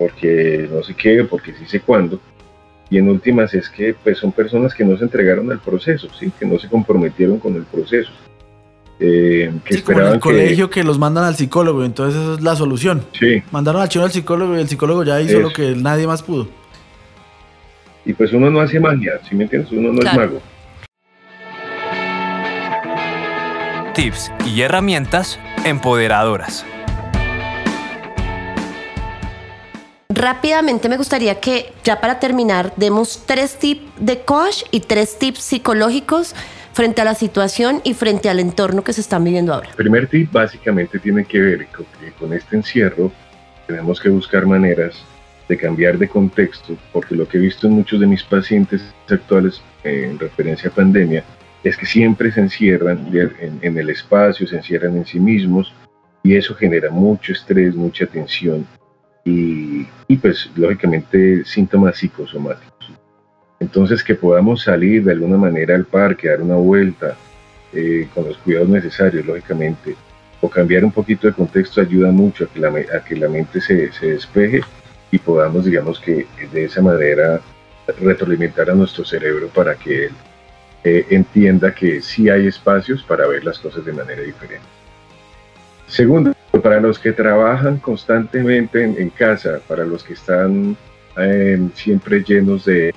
porque 0.03 0.67
no 0.69 0.83
sé 0.83 0.93
qué, 0.95 1.23
porque 1.23 1.53
sí 1.53 1.65
sé 1.65 1.79
cuándo. 1.79 2.19
Y 2.89 2.97
en 2.97 3.07
últimas 3.07 3.53
es 3.53 3.69
que 3.69 3.93
pues, 3.93 4.17
son 4.17 4.33
personas 4.33 4.73
que 4.73 4.83
no 4.83 4.97
se 4.97 5.05
entregaron 5.05 5.49
al 5.49 5.59
proceso, 5.59 6.09
¿sí? 6.19 6.29
que 6.37 6.45
no 6.45 6.59
se 6.59 6.67
comprometieron 6.67 7.39
con 7.39 7.55
el 7.55 7.63
proceso. 7.63 8.11
Eh, 8.99 9.49
que 9.63 9.75
esperaban 9.75 10.09
en 10.09 10.13
el 10.15 10.19
colegio 10.19 10.69
que 10.69 10.83
los 10.83 10.99
mandan 10.99 11.23
al 11.23 11.35
psicólogo, 11.35 11.85
entonces 11.85 12.21
esa 12.21 12.33
es 12.33 12.41
la 12.41 12.55
solución. 12.57 13.05
Sí. 13.17 13.41
Mandaron 13.51 13.81
al 13.81 13.87
chino 13.87 14.03
al 14.03 14.11
psicólogo 14.11 14.57
y 14.57 14.59
el 14.59 14.67
psicólogo 14.67 15.05
ya 15.05 15.21
hizo 15.21 15.39
lo 15.39 15.53
que 15.53 15.73
nadie 15.73 16.05
más 16.05 16.21
pudo. 16.21 16.49
Y 18.05 18.11
pues 18.11 18.33
uno 18.33 18.51
no 18.51 18.59
hace 18.59 18.77
magia, 18.81 19.13
¿sí 19.27 19.35
me 19.35 19.45
entiendes? 19.45 19.71
Uno 19.71 19.93
no 19.93 20.01
es 20.01 20.13
mago. 20.13 20.41
Tips 23.95 24.31
y 24.45 24.61
herramientas 24.61 25.39
empoderadoras. 25.63 26.65
Rápidamente 30.23 30.87
me 30.87 30.95
gustaría 30.95 31.41
que 31.41 31.73
ya 31.83 31.99
para 31.99 32.17
terminar 32.17 32.71
demos 32.77 33.25
tres 33.25 33.59
tips 33.59 33.81
de 33.99 34.21
coach 34.21 34.63
y 34.71 34.79
tres 34.79 35.19
tips 35.19 35.39
psicológicos 35.39 36.33
frente 36.71 37.01
a 37.01 37.03
la 37.03 37.13
situación 37.13 37.81
y 37.83 37.93
frente 37.93 38.29
al 38.29 38.39
entorno 38.39 38.85
que 38.85 38.93
se 38.93 39.01
están 39.01 39.25
viviendo 39.25 39.53
ahora. 39.53 39.67
El 39.71 39.75
primer 39.75 40.07
tip 40.07 40.31
básicamente 40.31 40.97
tiene 40.99 41.25
que 41.25 41.41
ver 41.41 41.67
con 42.17 42.31
este 42.31 42.55
encierro 42.55 43.11
tenemos 43.67 43.99
que 43.99 44.07
buscar 44.07 44.45
maneras 44.45 44.95
de 45.49 45.57
cambiar 45.57 45.97
de 45.97 46.07
contexto, 46.07 46.77
porque 46.93 47.15
lo 47.15 47.27
que 47.27 47.37
he 47.37 47.41
visto 47.41 47.67
en 47.67 47.73
muchos 47.73 47.99
de 47.99 48.07
mis 48.07 48.23
pacientes 48.23 48.81
actuales 49.09 49.61
eh, 49.83 50.07
en 50.09 50.17
referencia 50.17 50.69
a 50.69 50.73
pandemia 50.73 51.25
es 51.65 51.75
que 51.75 51.85
siempre 51.85 52.31
se 52.31 52.39
encierran 52.39 53.09
en, 53.13 53.59
en 53.61 53.77
el 53.77 53.89
espacio, 53.89 54.47
se 54.47 54.55
encierran 54.55 54.95
en 54.95 55.05
sí 55.05 55.19
mismos 55.19 55.73
y 56.23 56.37
eso 56.37 56.55
genera 56.55 56.89
mucho 56.91 57.33
estrés, 57.33 57.75
mucha 57.75 58.05
tensión 58.05 58.65
y, 59.25 59.85
pues 60.21 60.49
lógicamente 60.55 61.43
síntomas 61.45 61.97
psicosomáticos. 61.97 62.91
Entonces 63.59 64.03
que 64.03 64.15
podamos 64.15 64.63
salir 64.63 65.03
de 65.03 65.13
alguna 65.13 65.37
manera 65.37 65.75
al 65.75 65.85
parque, 65.85 66.29
dar 66.29 66.41
una 66.41 66.55
vuelta 66.55 67.15
eh, 67.73 68.07
con 68.13 68.25
los 68.25 68.37
cuidados 68.37 68.69
necesarios, 68.69 69.25
lógicamente, 69.25 69.95
o 70.41 70.49
cambiar 70.49 70.83
un 70.83 70.91
poquito 70.91 71.27
de 71.27 71.33
contexto 71.33 71.81
ayuda 71.81 72.11
mucho 72.11 72.45
a 72.45 72.47
que 72.47 72.59
la, 72.59 72.67
a 72.69 73.03
que 73.03 73.15
la 73.15 73.29
mente 73.29 73.61
se, 73.61 73.91
se 73.93 74.11
despeje 74.11 74.61
y 75.11 75.17
podamos, 75.17 75.65
digamos 75.65 75.99
que 75.99 76.27
de 76.51 76.65
esa 76.65 76.81
manera 76.81 77.39
retroalimentar 78.01 78.69
a 78.69 78.75
nuestro 78.75 79.05
cerebro 79.05 79.47
para 79.49 79.75
que 79.75 80.05
él 80.05 80.11
eh, 80.83 81.05
entienda 81.11 81.73
que 81.73 82.01
sí 82.01 82.29
hay 82.29 82.47
espacios 82.47 83.03
para 83.03 83.25
ver 83.27 83.43
las 83.45 83.57
cosas 83.59 83.85
de 83.85 83.93
manera 83.93 84.21
diferente. 84.21 84.65
Segundo, 85.87 86.33
para 86.61 86.79
los 86.79 86.99
que 86.99 87.11
trabajan 87.11 87.77
constantemente 87.77 88.83
en, 88.83 89.09
casa, 89.09 89.59
para 89.67 89.85
los 89.85 90.03
que 90.03 90.13
están 90.13 90.77
em, 91.17 91.71
siempre 91.73 92.23
llenos 92.23 92.65
de, 92.65 92.93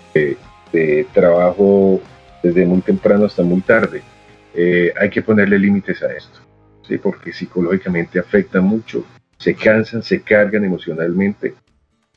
trabajo 1.14 2.02
desde 2.42 2.66
muy 2.66 2.82
temprano 2.82 3.24
hasta 3.24 3.42
muy 3.42 3.62
tarde, 3.62 4.02
eh, 4.54 4.92
hay 4.98 5.08
que 5.08 5.22
ponerle 5.22 5.58
límites 5.58 6.02
a 6.02 6.12
esto, 6.12 6.40
¿sí? 6.86 6.98
porque 6.98 7.32
psicológicamente 7.32 8.18
afecta 8.18 8.60
mucho, 8.60 9.04
se 9.38 9.54
cansan, 9.54 10.02
se 10.02 10.20
cargan 10.20 10.64
emocionalmente. 10.64 11.54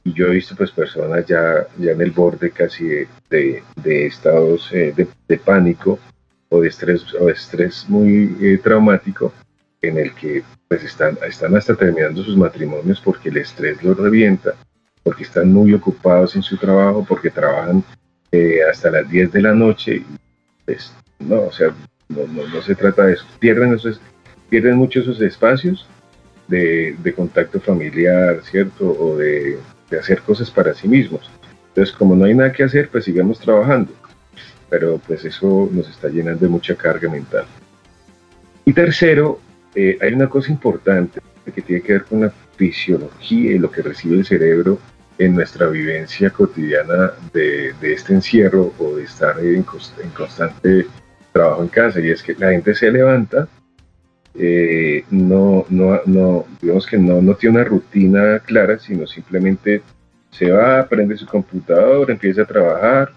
Y 0.03 0.13
yo 0.13 0.27
he 0.27 0.31
visto 0.31 0.55
pues 0.55 0.71
personas 0.71 1.25
ya, 1.25 1.67
ya 1.77 1.91
en 1.91 2.01
el 2.01 2.11
borde 2.11 2.51
casi 2.51 3.05
de, 3.29 3.63
estados 3.83 4.69
eh, 4.73 4.93
de, 5.27 5.37
pánico 5.37 5.99
o 6.49 6.61
de 6.61 6.67
estrés, 6.67 7.13
o 7.13 7.25
de 7.25 7.33
estrés 7.33 7.85
muy 7.87 8.35
eh, 8.41 8.59
traumático 8.61 9.33
en 9.81 9.97
el 9.97 10.13
que 10.13 10.43
pues 10.67 10.83
están, 10.83 11.17
están 11.27 11.55
hasta 11.55 11.75
terminando 11.75 12.23
sus 12.23 12.37
matrimonios 12.37 13.01
porque 13.01 13.29
el 13.29 13.37
estrés 13.37 13.81
los 13.83 13.97
revienta, 13.97 14.53
porque 15.03 15.23
están 15.23 15.51
muy 15.51 15.73
ocupados 15.73 16.35
en 16.35 16.43
su 16.43 16.57
trabajo, 16.57 17.05
porque 17.07 17.29
trabajan 17.29 17.83
eh, 18.31 18.59
hasta 18.69 18.91
las 18.91 19.09
10 19.09 19.31
de 19.31 19.41
la 19.41 19.53
noche. 19.53 20.03
Pues, 20.65 20.93
no, 21.19 21.43
o 21.43 21.51
sea, 21.51 21.73
no, 22.09 22.27
no, 22.27 22.61
se 22.61 22.75
trata 22.75 23.05
de 23.05 23.13
eso. 23.13 23.25
Pierden, 23.39 23.73
esos, 23.73 23.99
pierden 24.49 24.75
mucho 24.75 24.99
esos 24.99 25.21
espacios 25.21 25.87
de, 26.47 26.95
de 27.01 27.13
contacto 27.13 27.59
familiar, 27.59 28.41
¿cierto? 28.43 28.89
O 28.91 29.17
de, 29.17 29.57
de 29.89 29.99
hacer 29.99 30.21
cosas 30.21 30.51
para 30.51 30.73
sí 30.73 30.87
mismos. 30.87 31.29
Entonces, 31.69 31.95
como 31.95 32.15
no 32.15 32.25
hay 32.25 32.33
nada 32.33 32.51
que 32.51 32.63
hacer, 32.63 32.89
pues 32.89 33.05
sigamos 33.05 33.39
trabajando. 33.39 33.93
Pero 34.69 34.99
pues 35.07 35.25
eso 35.25 35.67
nos 35.71 35.89
está 35.89 36.09
llenando 36.09 36.41
de 36.41 36.49
mucha 36.49 36.75
carga 36.75 37.09
mental. 37.09 37.45
Y 38.65 38.73
tercero, 38.73 39.39
eh, 39.75 39.97
hay 40.01 40.13
una 40.13 40.29
cosa 40.29 40.51
importante 40.51 41.21
que 41.53 41.61
tiene 41.61 41.81
que 41.81 41.93
ver 41.93 42.03
con 42.05 42.21
la 42.21 42.33
fisiología 42.57 43.51
y 43.51 43.59
lo 43.59 43.71
que 43.71 43.81
recibe 43.81 44.17
el 44.17 44.25
cerebro 44.25 44.77
en 45.17 45.35
nuestra 45.35 45.67
vivencia 45.67 46.29
cotidiana 46.29 47.11
de, 47.33 47.73
este 47.81 48.13
encierro 48.13 48.73
o 48.77 48.95
de 48.95 49.03
estar 49.03 49.39
en, 49.39 49.63
constante 49.63 50.85
trabajo 51.33 51.63
en 51.63 51.69
casa. 51.69 51.99
Y 51.99 52.09
es 52.09 52.23
que 52.23 52.35
la 52.35 52.51
gente 52.51 52.73
se 52.75 52.91
levanta 52.91 53.47
eh, 54.35 55.03
no, 55.09 55.65
no, 55.69 55.99
no, 56.05 56.45
digamos 56.61 56.85
que 56.85 56.97
no, 56.97 57.21
no 57.21 57.33
tiene 57.35 57.57
una 57.57 57.65
rutina 57.65 58.39
clara, 58.39 58.79
sino 58.79 59.07
simplemente 59.07 59.81
se 60.29 60.51
va, 60.51 60.87
prende 60.87 61.17
su 61.17 61.25
computador, 61.25 62.09
empieza 62.11 62.43
a 62.43 62.45
trabajar, 62.45 63.11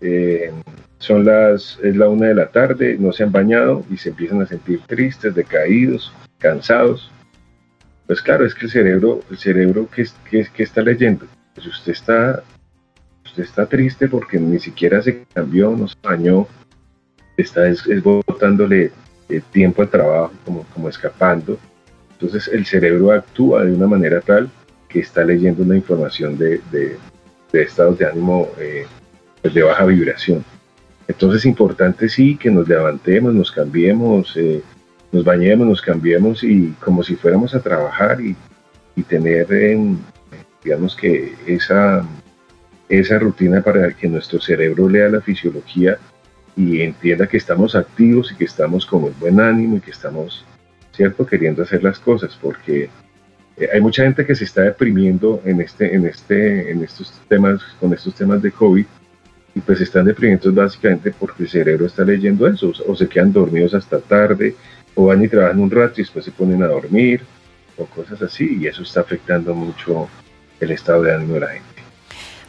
eh, 0.00 0.52
son 1.00 1.24
las, 1.24 1.78
es 1.82 1.96
la 1.96 2.08
una 2.08 2.28
de 2.28 2.34
la 2.34 2.50
tarde, 2.50 2.96
no 3.00 3.10
se 3.12 3.24
han 3.24 3.32
bañado 3.32 3.84
y 3.90 3.96
se 3.96 4.10
empiezan 4.10 4.42
a 4.42 4.46
sentir 4.46 4.80
tristes, 4.86 5.34
decaídos, 5.34 6.12
cansados. 6.38 7.10
Pues 8.06 8.20
claro, 8.20 8.44
es 8.44 8.54
que 8.54 8.66
el 8.66 8.70
cerebro, 8.70 9.22
el 9.30 9.38
cerebro 9.38 9.88
que, 9.88 10.06
que, 10.30 10.62
está 10.62 10.82
leyendo, 10.82 11.26
pues 11.54 11.66
usted 11.66 11.92
está, 11.92 12.42
usted 13.24 13.42
está 13.42 13.64
triste 13.64 14.08
porque 14.08 14.38
ni 14.38 14.58
siquiera 14.58 15.00
se 15.00 15.24
cambió, 15.32 15.70
no 15.70 15.88
se 15.88 15.96
bañó, 16.02 16.46
está 17.38 17.66
es, 17.66 17.82
botándole 18.02 18.92
eh, 19.30 19.40
tiempo 19.52 19.80
al 19.80 19.88
trabajo, 19.88 20.32
como, 20.44 20.64
como 20.74 20.90
escapando. 20.90 21.58
Entonces 22.12 22.46
el 22.48 22.66
cerebro 22.66 23.12
actúa 23.12 23.64
de 23.64 23.72
una 23.72 23.86
manera 23.86 24.20
tal 24.20 24.50
que 24.86 25.00
está 25.00 25.24
leyendo 25.24 25.62
una 25.62 25.76
información 25.76 26.36
de, 26.36 26.60
de, 26.70 26.98
estados 27.52 27.96
de 27.98 28.04
ánimo 28.04 28.50
eh, 28.58 28.84
pues 29.40 29.54
de 29.54 29.62
baja 29.62 29.86
vibración. 29.86 30.44
Entonces 31.10 31.40
es 31.40 31.46
importante 31.46 32.08
sí 32.08 32.36
que 32.36 32.52
nos 32.52 32.68
levantemos, 32.68 33.34
nos 33.34 33.50
cambiemos, 33.50 34.36
eh, 34.36 34.62
nos 35.10 35.24
bañemos, 35.24 35.66
nos 35.66 35.82
cambiemos 35.82 36.44
y 36.44 36.72
como 36.84 37.02
si 37.02 37.16
fuéramos 37.16 37.52
a 37.52 37.60
trabajar 37.60 38.20
y, 38.20 38.36
tener, 39.08 39.48
digamos 40.62 40.94
que 40.94 41.34
esa, 41.46 42.06
esa 42.86 43.18
rutina 43.18 43.62
para 43.62 43.90
que 43.94 44.06
nuestro 44.06 44.38
cerebro 44.42 44.90
lea 44.90 45.08
la 45.08 45.22
fisiología 45.22 45.96
y 46.54 46.82
entienda 46.82 47.26
que 47.26 47.38
estamos 47.38 47.74
activos 47.74 48.30
y 48.30 48.36
que 48.36 48.44
estamos 48.44 48.84
con 48.84 49.10
buen 49.18 49.40
ánimo 49.40 49.78
y 49.78 49.80
que 49.80 49.90
estamos, 49.90 50.44
¿cierto?, 50.92 51.24
queriendo 51.24 51.62
hacer 51.62 51.82
las 51.82 51.98
cosas, 51.98 52.38
porque 52.42 52.90
eh, 53.56 53.68
hay 53.72 53.80
mucha 53.80 54.02
gente 54.02 54.26
que 54.26 54.34
se 54.34 54.44
está 54.44 54.62
deprimiendo 54.62 55.40
en, 55.46 55.62
este, 55.62 55.94
en, 55.94 56.04
este, 56.04 56.70
en 56.70 56.84
estos 56.84 57.18
temas, 57.26 57.62
con 57.80 57.94
estos 57.94 58.14
temas 58.14 58.42
de 58.42 58.52
COVID, 58.52 58.84
y 59.54 59.60
pues 59.60 59.80
están 59.80 60.04
deprimidos 60.04 60.54
básicamente 60.54 61.12
porque 61.18 61.44
el 61.44 61.48
cerebro 61.48 61.86
está 61.86 62.04
leyendo 62.04 62.46
eso, 62.46 62.72
o 62.86 62.96
se 62.96 63.08
quedan 63.08 63.32
dormidos 63.32 63.74
hasta 63.74 63.98
tarde, 64.00 64.54
o 64.94 65.06
van 65.06 65.24
y 65.24 65.28
trabajan 65.28 65.60
un 65.60 65.70
rato 65.70 65.94
y 65.96 66.02
después 66.02 66.24
se 66.24 66.30
ponen 66.30 66.62
a 66.62 66.68
dormir, 66.68 67.22
o 67.76 67.86
cosas 67.86 68.20
así, 68.22 68.58
y 68.60 68.66
eso 68.66 68.82
está 68.82 69.00
afectando 69.00 69.54
mucho 69.54 70.08
el 70.60 70.70
estado 70.70 71.02
de 71.02 71.14
ánimo 71.14 71.34
de 71.34 71.40
la 71.40 71.48
gente. 71.48 71.66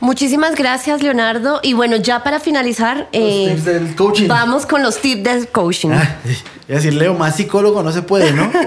Muchísimas 0.02 0.56
gracias, 0.56 1.04
Leonardo. 1.04 1.60
Y 1.62 1.74
bueno, 1.74 1.96
ya 1.96 2.24
para 2.24 2.40
finalizar, 2.40 3.08
eh, 3.12 3.56
vamos 4.28 4.66
con 4.66 4.82
los 4.82 5.00
tips 5.00 5.24
del 5.24 5.48
coaching. 5.50 5.90
Ah, 5.92 6.18
es 6.68 6.76
decir, 6.76 6.96
Leo, 6.96 7.14
más 7.14 7.36
psicólogo 7.36 7.84
no 7.84 7.92
se 7.92 8.02
puede, 8.02 8.34
¿no? 8.34 8.52
qué 8.52 8.60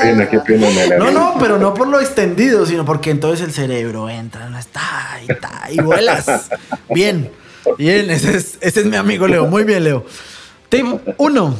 pena, 0.00 0.30
qué 0.30 0.40
pena. 0.40 0.96
no, 0.96 1.10
no, 1.10 1.34
pero 1.38 1.58
no 1.58 1.74
por 1.74 1.88
lo 1.88 2.00
extendido, 2.00 2.64
sino 2.64 2.86
porque 2.86 3.10
entonces 3.10 3.46
el 3.46 3.52
cerebro 3.52 4.08
entra, 4.08 4.48
no 4.48 4.58
está, 4.58 5.18
y, 5.28 5.30
está, 5.30 5.70
y 5.70 5.76
vuelas. 5.82 6.48
Bien. 6.88 7.30
Bien, 7.78 8.10
ese 8.10 8.36
es, 8.60 8.86
mi 8.86 8.96
amigo 8.96 9.26
Leo. 9.26 9.46
Muy 9.46 9.64
bien, 9.64 9.84
Leo. 9.84 10.04
Tip 10.68 10.86
1 11.16 11.56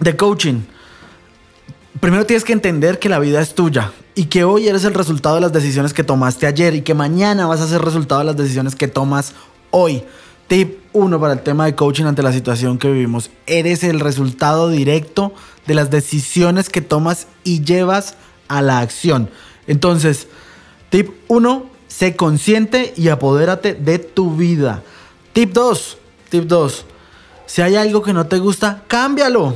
de 0.00 0.16
coaching. 0.16 0.60
Primero 2.00 2.24
tienes 2.24 2.44
que 2.44 2.52
entender 2.52 2.98
que 2.98 3.08
la 3.08 3.18
vida 3.18 3.40
es 3.40 3.54
tuya 3.54 3.92
y 4.14 4.24
que 4.24 4.44
hoy 4.44 4.68
eres 4.68 4.84
el 4.84 4.94
resultado 4.94 5.34
de 5.34 5.42
las 5.42 5.52
decisiones 5.52 5.92
que 5.92 6.02
tomaste 6.02 6.46
ayer 6.46 6.74
y 6.74 6.82
que 6.82 6.94
mañana 6.94 7.46
vas 7.46 7.60
a 7.60 7.68
ser 7.68 7.82
resultado 7.82 8.20
de 8.20 8.26
las 8.26 8.36
decisiones 8.36 8.74
que 8.74 8.88
tomas 8.88 9.34
hoy. 9.70 10.02
Tip 10.48 10.78
1 10.92 11.20
para 11.20 11.34
el 11.34 11.42
tema 11.42 11.66
de 11.66 11.74
coaching 11.74 12.04
ante 12.04 12.22
la 12.22 12.32
situación 12.32 12.78
que 12.78 12.90
vivimos. 12.90 13.30
Eres 13.46 13.84
el 13.84 14.00
resultado 14.00 14.68
directo 14.68 15.32
de 15.66 15.74
las 15.74 15.90
decisiones 15.90 16.70
que 16.70 16.80
tomas 16.80 17.28
y 17.44 17.62
llevas 17.62 18.16
a 18.48 18.62
la 18.62 18.80
acción. 18.80 19.30
Entonces, 19.66 20.26
tip 20.88 21.10
1, 21.28 21.66
sé 21.86 22.16
consciente 22.16 22.92
y 22.96 23.08
apodérate 23.08 23.74
de 23.74 23.98
tu 24.00 24.34
vida. 24.34 24.82
Tip 25.32 25.52
2, 25.52 25.98
tip 26.28 26.44
2. 26.44 26.84
Si 27.46 27.62
hay 27.62 27.76
algo 27.76 28.02
que 28.02 28.12
no 28.12 28.26
te 28.26 28.38
gusta, 28.38 28.82
cámbialo. 28.88 29.54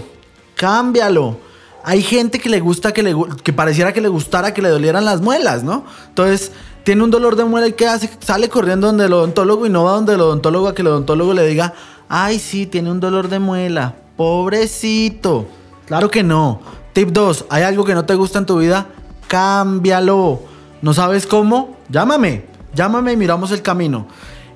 Cámbialo. 0.57 1.39
Hay 1.85 2.03
gente 2.03 2.39
que 2.39 2.49
le 2.49 2.61
gusta 2.61 2.93
que, 2.93 3.03
le, 3.03 3.14
que 3.43 3.53
pareciera 3.53 3.93
que 3.93 4.01
le 4.01 4.09
gustara 4.09 4.55
que 4.55 4.62
le 4.62 4.68
dolieran 4.68 5.05
las 5.05 5.20
muelas, 5.20 5.64
¿no? 5.64 5.85
Entonces, 6.09 6.53
tiene 6.83 7.03
un 7.03 7.11
dolor 7.11 7.37
de 7.37 7.45
muela 7.45 7.66
y 7.66 7.72
¿qué 7.72 7.87
hace? 7.87 8.09
Sale 8.20 8.49
corriendo 8.49 8.87
donde 8.87 9.07
el 9.07 9.12
odontólogo 9.12 9.66
y 9.66 9.70
no 9.70 9.85
va 9.85 9.93
donde 9.93 10.14
el 10.14 10.20
odontólogo 10.20 10.68
a 10.68 10.75
que 10.75 10.83
el 10.83 10.89
odontólogo 10.89 11.35
le 11.35 11.47
diga, 11.47 11.75
ay, 12.09 12.39
sí, 12.39 12.66
tiene 12.66 12.91
un 12.91 13.01
dolor 13.01 13.29
de 13.29 13.39
muela. 13.39 13.97
Pobrecito. 14.16 15.47
Claro 15.87 16.11
que 16.11 16.22
no. 16.22 16.61
Tip 16.93 17.11
2, 17.11 17.47
¿hay 17.51 17.64
algo 17.64 17.85
que 17.85 17.95
no 17.95 18.05
te 18.05 18.14
gusta 18.14 18.39
en 18.39 18.47
tu 18.47 18.59
vida? 18.59 18.87
Cámbialo. 19.29 20.41
¿No 20.81 20.95
sabes 20.95 21.27
cómo? 21.27 21.77
Llámame. 21.89 22.45
Llámame 22.75 23.12
y 23.12 23.16
miramos 23.16 23.51
el 23.51 23.62
camino. 23.62 24.07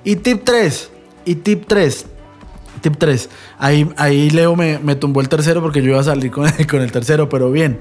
Y 0.03 0.15
tip 0.17 0.43
3. 0.43 0.91
Y 1.29 1.35
tip 1.35 1.65
3. 1.67 2.07
Tip 2.81 2.95
3. 2.97 3.29
Ahí, 3.59 3.87
ahí 3.97 4.31
Leo 4.31 4.55
me, 4.55 4.79
me 4.79 4.95
tumbó 4.95 5.21
el 5.21 5.29
tercero 5.29 5.61
porque 5.61 5.83
yo 5.83 5.89
iba 5.91 5.99
a 5.99 6.03
salir 6.03 6.31
con, 6.31 6.49
con 6.69 6.81
el 6.81 6.91
tercero, 6.91 7.29
pero 7.29 7.51
bien. 7.51 7.79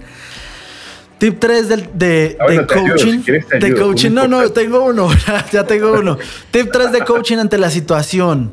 Tip 1.17 1.39
3 1.41 1.69
de, 1.71 1.77
de, 1.95 2.37
Ah, 2.39 2.45
bueno, 2.45 2.67
ayudo, 2.71 2.89
coaching. 2.91 3.19
si 3.21 3.25
te 3.25 3.59
de 3.59 3.67
ayudo, 3.69 3.87
coaching. 3.87 4.11
no 4.11 4.29
No, 4.29 4.51
tengo 4.51 4.85
uno. 4.85 5.09
ya 5.53 5.65
tengo 5.65 5.93
uno. 5.93 6.19
Tip 6.51 6.71
3 6.71 6.93
de 6.93 7.01
coaching 7.07 7.39
ante 7.39 7.57
la 7.57 7.71
situación. 7.71 8.53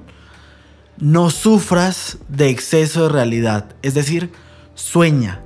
No 0.97 1.29
sufras 1.29 2.19
de 2.29 2.47
exceso 2.47 3.03
de 3.03 3.09
realidad. 3.09 3.75
Es 3.81 3.95
decir, 3.95 4.31
sueña. 4.75 5.41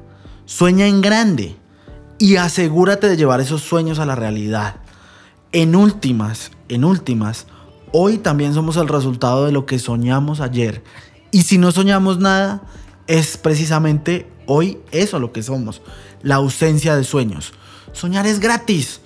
Sueña 0.46 0.86
en 0.86 1.02
grande. 1.02 1.56
Y 2.20 2.36
asegúrate 2.36 3.08
de 3.10 3.18
llevar 3.18 3.42
esos 3.42 3.62
sueños 3.64 3.98
a 3.98 4.06
la 4.06 4.14
realidad. 4.16 4.76
En 5.54 5.76
últimas, 5.76 6.52
en 6.68 6.86
últimas, 6.86 7.48
hoy 7.92 8.18
también 8.18 8.54
somos 8.54 8.78
el 8.78 8.88
resultado 8.88 9.46
de 9.46 9.52
lo 9.52 9.66
que 9.66 9.80
soñamos 9.80 10.40
ayer. 10.42 10.84
Y 11.32 11.44
si 11.44 11.58
no 11.58 11.72
soñamos 11.72 12.20
nada, 12.20 12.62
es 13.08 13.38
precisamente 13.38 14.30
hoy 14.46 14.80
eso 14.92 15.20
lo 15.20 15.32
que 15.32 15.44
somos, 15.44 15.82
la 16.22 16.36
ausencia 16.36 16.96
de 16.96 17.04
sueños. 17.04 17.54
Soñar 17.94 18.26
es 18.28 18.40
gratis. 18.40 19.02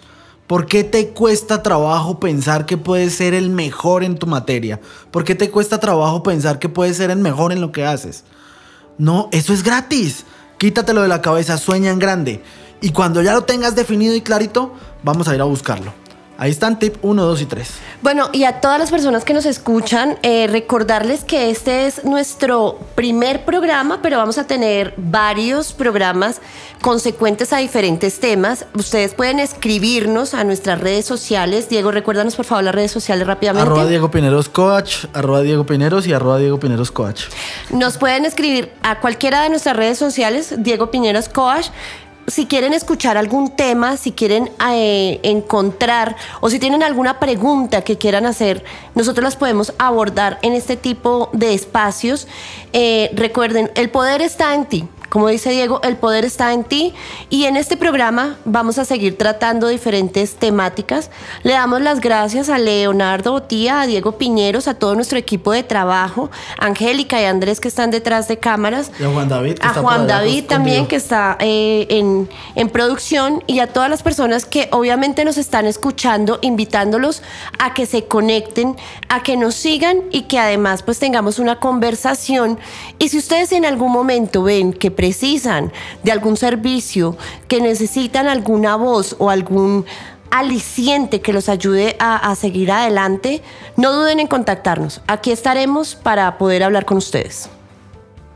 ¿Por 0.47 0.65
qué 0.65 0.83
te 0.83 1.09
cuesta 1.09 1.63
trabajo 1.63 2.19
pensar 2.19 2.65
que 2.65 2.77
puedes 2.77 3.13
ser 3.13 3.33
el 3.33 3.49
mejor 3.49 4.03
en 4.03 4.17
tu 4.17 4.27
materia? 4.27 4.79
¿Por 5.09 5.23
qué 5.23 5.35
te 5.35 5.49
cuesta 5.49 5.79
trabajo 5.79 6.21
pensar 6.21 6.59
que 6.59 6.69
puedes 6.69 6.97
ser 6.97 7.11
el 7.11 7.19
mejor 7.19 7.53
en 7.53 7.61
lo 7.61 7.71
que 7.71 7.85
haces? 7.85 8.25
No, 8.97 9.29
eso 9.31 9.53
es 9.53 9.63
gratis. 9.63 10.25
Quítatelo 10.57 11.01
de 11.01 11.07
la 11.07 11.21
cabeza, 11.21 11.57
sueña 11.57 11.91
en 11.91 11.99
grande. 11.99 12.43
Y 12.81 12.89
cuando 12.89 13.21
ya 13.21 13.33
lo 13.33 13.43
tengas 13.43 13.75
definido 13.75 14.13
y 14.15 14.21
clarito, 14.21 14.73
vamos 15.03 15.27
a 15.27 15.35
ir 15.35 15.41
a 15.41 15.45
buscarlo. 15.45 15.93
Ahí 16.37 16.49
están 16.49 16.79
tip 16.79 16.97
1, 17.01 17.23
2 17.23 17.41
y 17.41 17.45
3. 17.45 17.69
Bueno, 18.01 18.29
y 18.33 18.43
a 18.43 18.59
todas 18.59 18.79
las 18.79 18.89
personas 18.89 19.23
que 19.23 19.33
nos 19.33 19.45
escuchan, 19.45 20.17
eh, 20.23 20.47
recordarles 20.47 21.23
que 21.23 21.49
este 21.49 21.85
es 21.85 22.03
nuestro 22.03 22.79
primer 22.95 23.45
programa, 23.45 23.99
pero 24.01 24.17
vamos 24.17 24.37
a 24.37 24.47
tener 24.47 24.93
varios 24.97 25.73
programas 25.73 26.41
consecuentes 26.81 27.53
a 27.53 27.57
diferentes 27.57 28.19
temas. 28.19 28.65
Ustedes 28.73 29.13
pueden 29.13 29.39
escribirnos 29.39 30.33
a 30.33 30.43
nuestras 30.43 30.81
redes 30.81 31.05
sociales. 31.05 31.69
Diego, 31.69 31.91
recuérdanos 31.91 32.35
por 32.35 32.45
favor 32.45 32.63
las 32.63 32.75
redes 32.75 32.91
sociales 32.91 33.27
rápidamente. 33.27 33.69
Arroba 33.69 33.85
Diego 33.85 34.09
Pineros 34.09 34.49
Coach, 34.49 35.05
arroba 35.13 35.41
Diego 35.41 35.65
Pineros 35.65 36.07
y 36.07 36.13
arroba 36.13 36.39
Diego 36.39 36.59
Pineros 36.59 36.91
Coach. 36.91 37.25
Nos 37.69 37.97
pueden 37.97 38.25
escribir 38.25 38.71
a 38.81 38.99
cualquiera 38.99 39.43
de 39.43 39.49
nuestras 39.49 39.77
redes 39.77 39.97
sociales, 39.99 40.55
Diego 40.57 40.91
Piñeros 40.91 41.29
Coach. 41.29 41.67
Si 42.27 42.45
quieren 42.45 42.73
escuchar 42.73 43.17
algún 43.17 43.55
tema, 43.55 43.97
si 43.97 44.13
quieren 44.13 44.49
eh, 44.71 45.19
encontrar 45.23 46.15
o 46.39 46.49
si 46.49 46.57
tienen 46.57 46.81
alguna 46.81 47.19
pregunta 47.19 47.81
que 47.83 47.97
quieran 47.97 48.25
hacer, 48.25 48.63
nosotros 48.95 49.23
las 49.23 49.35
podemos 49.35 49.73
abordar 49.77 50.39
en 50.41 50.53
este 50.53 50.77
tipo 50.77 51.29
de 51.33 51.53
espacios. 51.53 52.27
Eh, 52.71 53.11
recuerden, 53.13 53.71
el 53.75 53.89
poder 53.89 54.21
está 54.21 54.55
en 54.55 54.65
ti. 54.65 54.87
Como 55.13 55.27
dice 55.27 55.51
Diego, 55.51 55.79
el 55.83 55.95
poder 55.97 56.25
está 56.25 56.53
en 56.53 56.63
ti 56.63 56.91
y 57.29 57.43
en 57.43 57.55
este 57.55 57.77
programa 57.77 58.37
vamos 58.45 58.79
a 58.79 58.83
seguir 58.83 59.15
tratando 59.15 59.67
diferentes 59.67 60.37
temáticas. 60.37 61.11
Le 61.43 61.53
damos 61.53 61.81
las 61.81 62.01
gracias 62.01 62.49
a 62.49 62.57
Leonardo 62.57 63.33
Botía, 63.33 63.81
a 63.81 63.85
Diego 63.85 64.13
Piñeros, 64.13 64.67
a 64.67 64.73
todo 64.73 64.95
nuestro 64.95 65.19
equipo 65.19 65.51
de 65.51 65.61
trabajo, 65.61 66.31
Angélica 66.57 67.21
y 67.21 67.25
Andrés 67.25 67.59
que 67.59 67.67
están 67.67 67.91
detrás 67.91 68.27
de 68.27 68.39
cámaras. 68.39 68.89
Y 68.99 69.03
a 69.03 69.09
Juan 69.09 69.29
David, 69.29 69.53
que 69.53 69.67
A 69.67 69.69
está 69.69 69.81
Juan 69.81 70.07
David 70.07 70.45
también, 70.45 70.87
que 70.87 70.95
está 70.95 71.37
eh, 71.39 71.85
en, 71.91 72.27
en 72.55 72.69
producción, 72.69 73.43
y 73.45 73.59
a 73.59 73.67
todas 73.67 73.91
las 73.91 74.01
personas 74.01 74.47
que 74.47 74.67
obviamente 74.71 75.25
nos 75.25 75.37
están 75.37 75.67
escuchando, 75.67 76.39
invitándolos 76.41 77.21
a 77.59 77.75
que 77.75 77.85
se 77.85 78.05
conecten, 78.05 78.77
a 79.09 79.21
que 79.21 79.37
nos 79.37 79.53
sigan 79.53 79.99
y 80.09 80.23
que 80.23 80.39
además 80.39 80.81
pues 80.81 80.97
tengamos 80.97 81.37
una 81.37 81.59
conversación. 81.59 82.57
Y 82.97 83.09
si 83.09 83.19
ustedes 83.19 83.51
en 83.51 83.63
algún 83.63 83.91
momento 83.91 84.41
ven 84.41 84.73
que 84.73 84.89
precisan 85.03 85.73
de 86.01 86.13
algún 86.13 86.37
servicio, 86.37 87.17
que 87.49 87.59
necesitan 87.59 88.29
alguna 88.29 88.77
voz 88.77 89.17
o 89.19 89.29
algún 89.29 89.83
aliciente 90.31 91.19
que 91.19 91.33
los 91.33 91.49
ayude 91.49 91.97
a, 91.99 92.33
seguir 92.35 92.71
adelante, 92.71 93.43
no 93.75 93.91
duden 93.91 94.21
en 94.21 94.27
contactarnos. 94.27 95.01
Aquí 95.05 95.31
estaremos 95.31 95.95
para 95.95 96.37
poder 96.37 96.63
hablar 96.63 96.85
con 96.85 96.95
ustedes. 96.95 97.49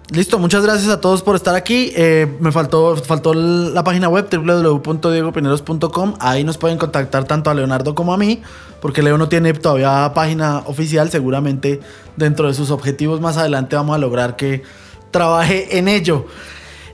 Listo, 0.09 0.39
muchas 0.39 0.61
gracias 0.61 0.89
a 0.89 0.99
todos 0.99 1.21
por 1.21 1.37
estar 1.37 1.55
aquí. 1.55 1.93
Eh, 1.95 2.27
me 2.41 2.51
faltó, 2.51 2.97
faltó 2.97 3.33
la 3.33 3.85
página 3.85 4.09
web 4.09 4.27
www.diegopineros.com. 4.29 6.15
Ahí 6.19 6.43
nos 6.43 6.57
pueden 6.57 6.77
contactar 6.77 7.23
tanto 7.23 7.49
a 7.49 7.53
Leonardo 7.53 7.95
como 7.95 8.13
a 8.13 8.17
mí, 8.17 8.41
porque 8.81 9.01
Leo 9.01 9.17
no 9.17 9.29
tiene 9.29 9.53
todavía 9.53 10.11
página 10.13 10.63
oficial. 10.65 11.09
Seguramente 11.09 11.79
dentro 12.17 12.49
de 12.49 12.53
sus 12.53 12.71
objetivos 12.71 13.21
más 13.21 13.37
adelante 13.37 13.77
vamos 13.77 13.95
a 13.95 13.99
lograr 13.99 14.35
que 14.35 14.63
trabaje 15.11 15.77
en 15.77 15.87
ello. 15.87 16.25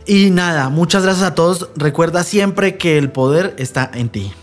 Y 0.05 0.31
nada, 0.31 0.69
muchas 0.69 1.03
gracias 1.03 1.25
a 1.25 1.35
todos. 1.35 1.69
Recuerda 1.75 2.23
siempre 2.23 2.77
que 2.77 2.97
el 2.97 3.09
poder 3.09 3.55
está 3.57 3.89
en 3.93 4.09
ti. 4.09 4.33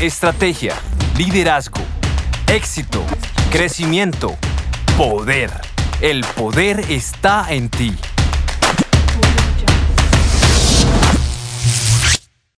Estrategia, 0.00 0.74
liderazgo, 1.16 1.80
éxito, 2.46 3.02
crecimiento, 3.50 4.36
poder. 4.96 5.50
El 6.00 6.24
poder 6.36 6.84
está 6.88 7.46
en 7.50 7.68
ti. 7.68 7.94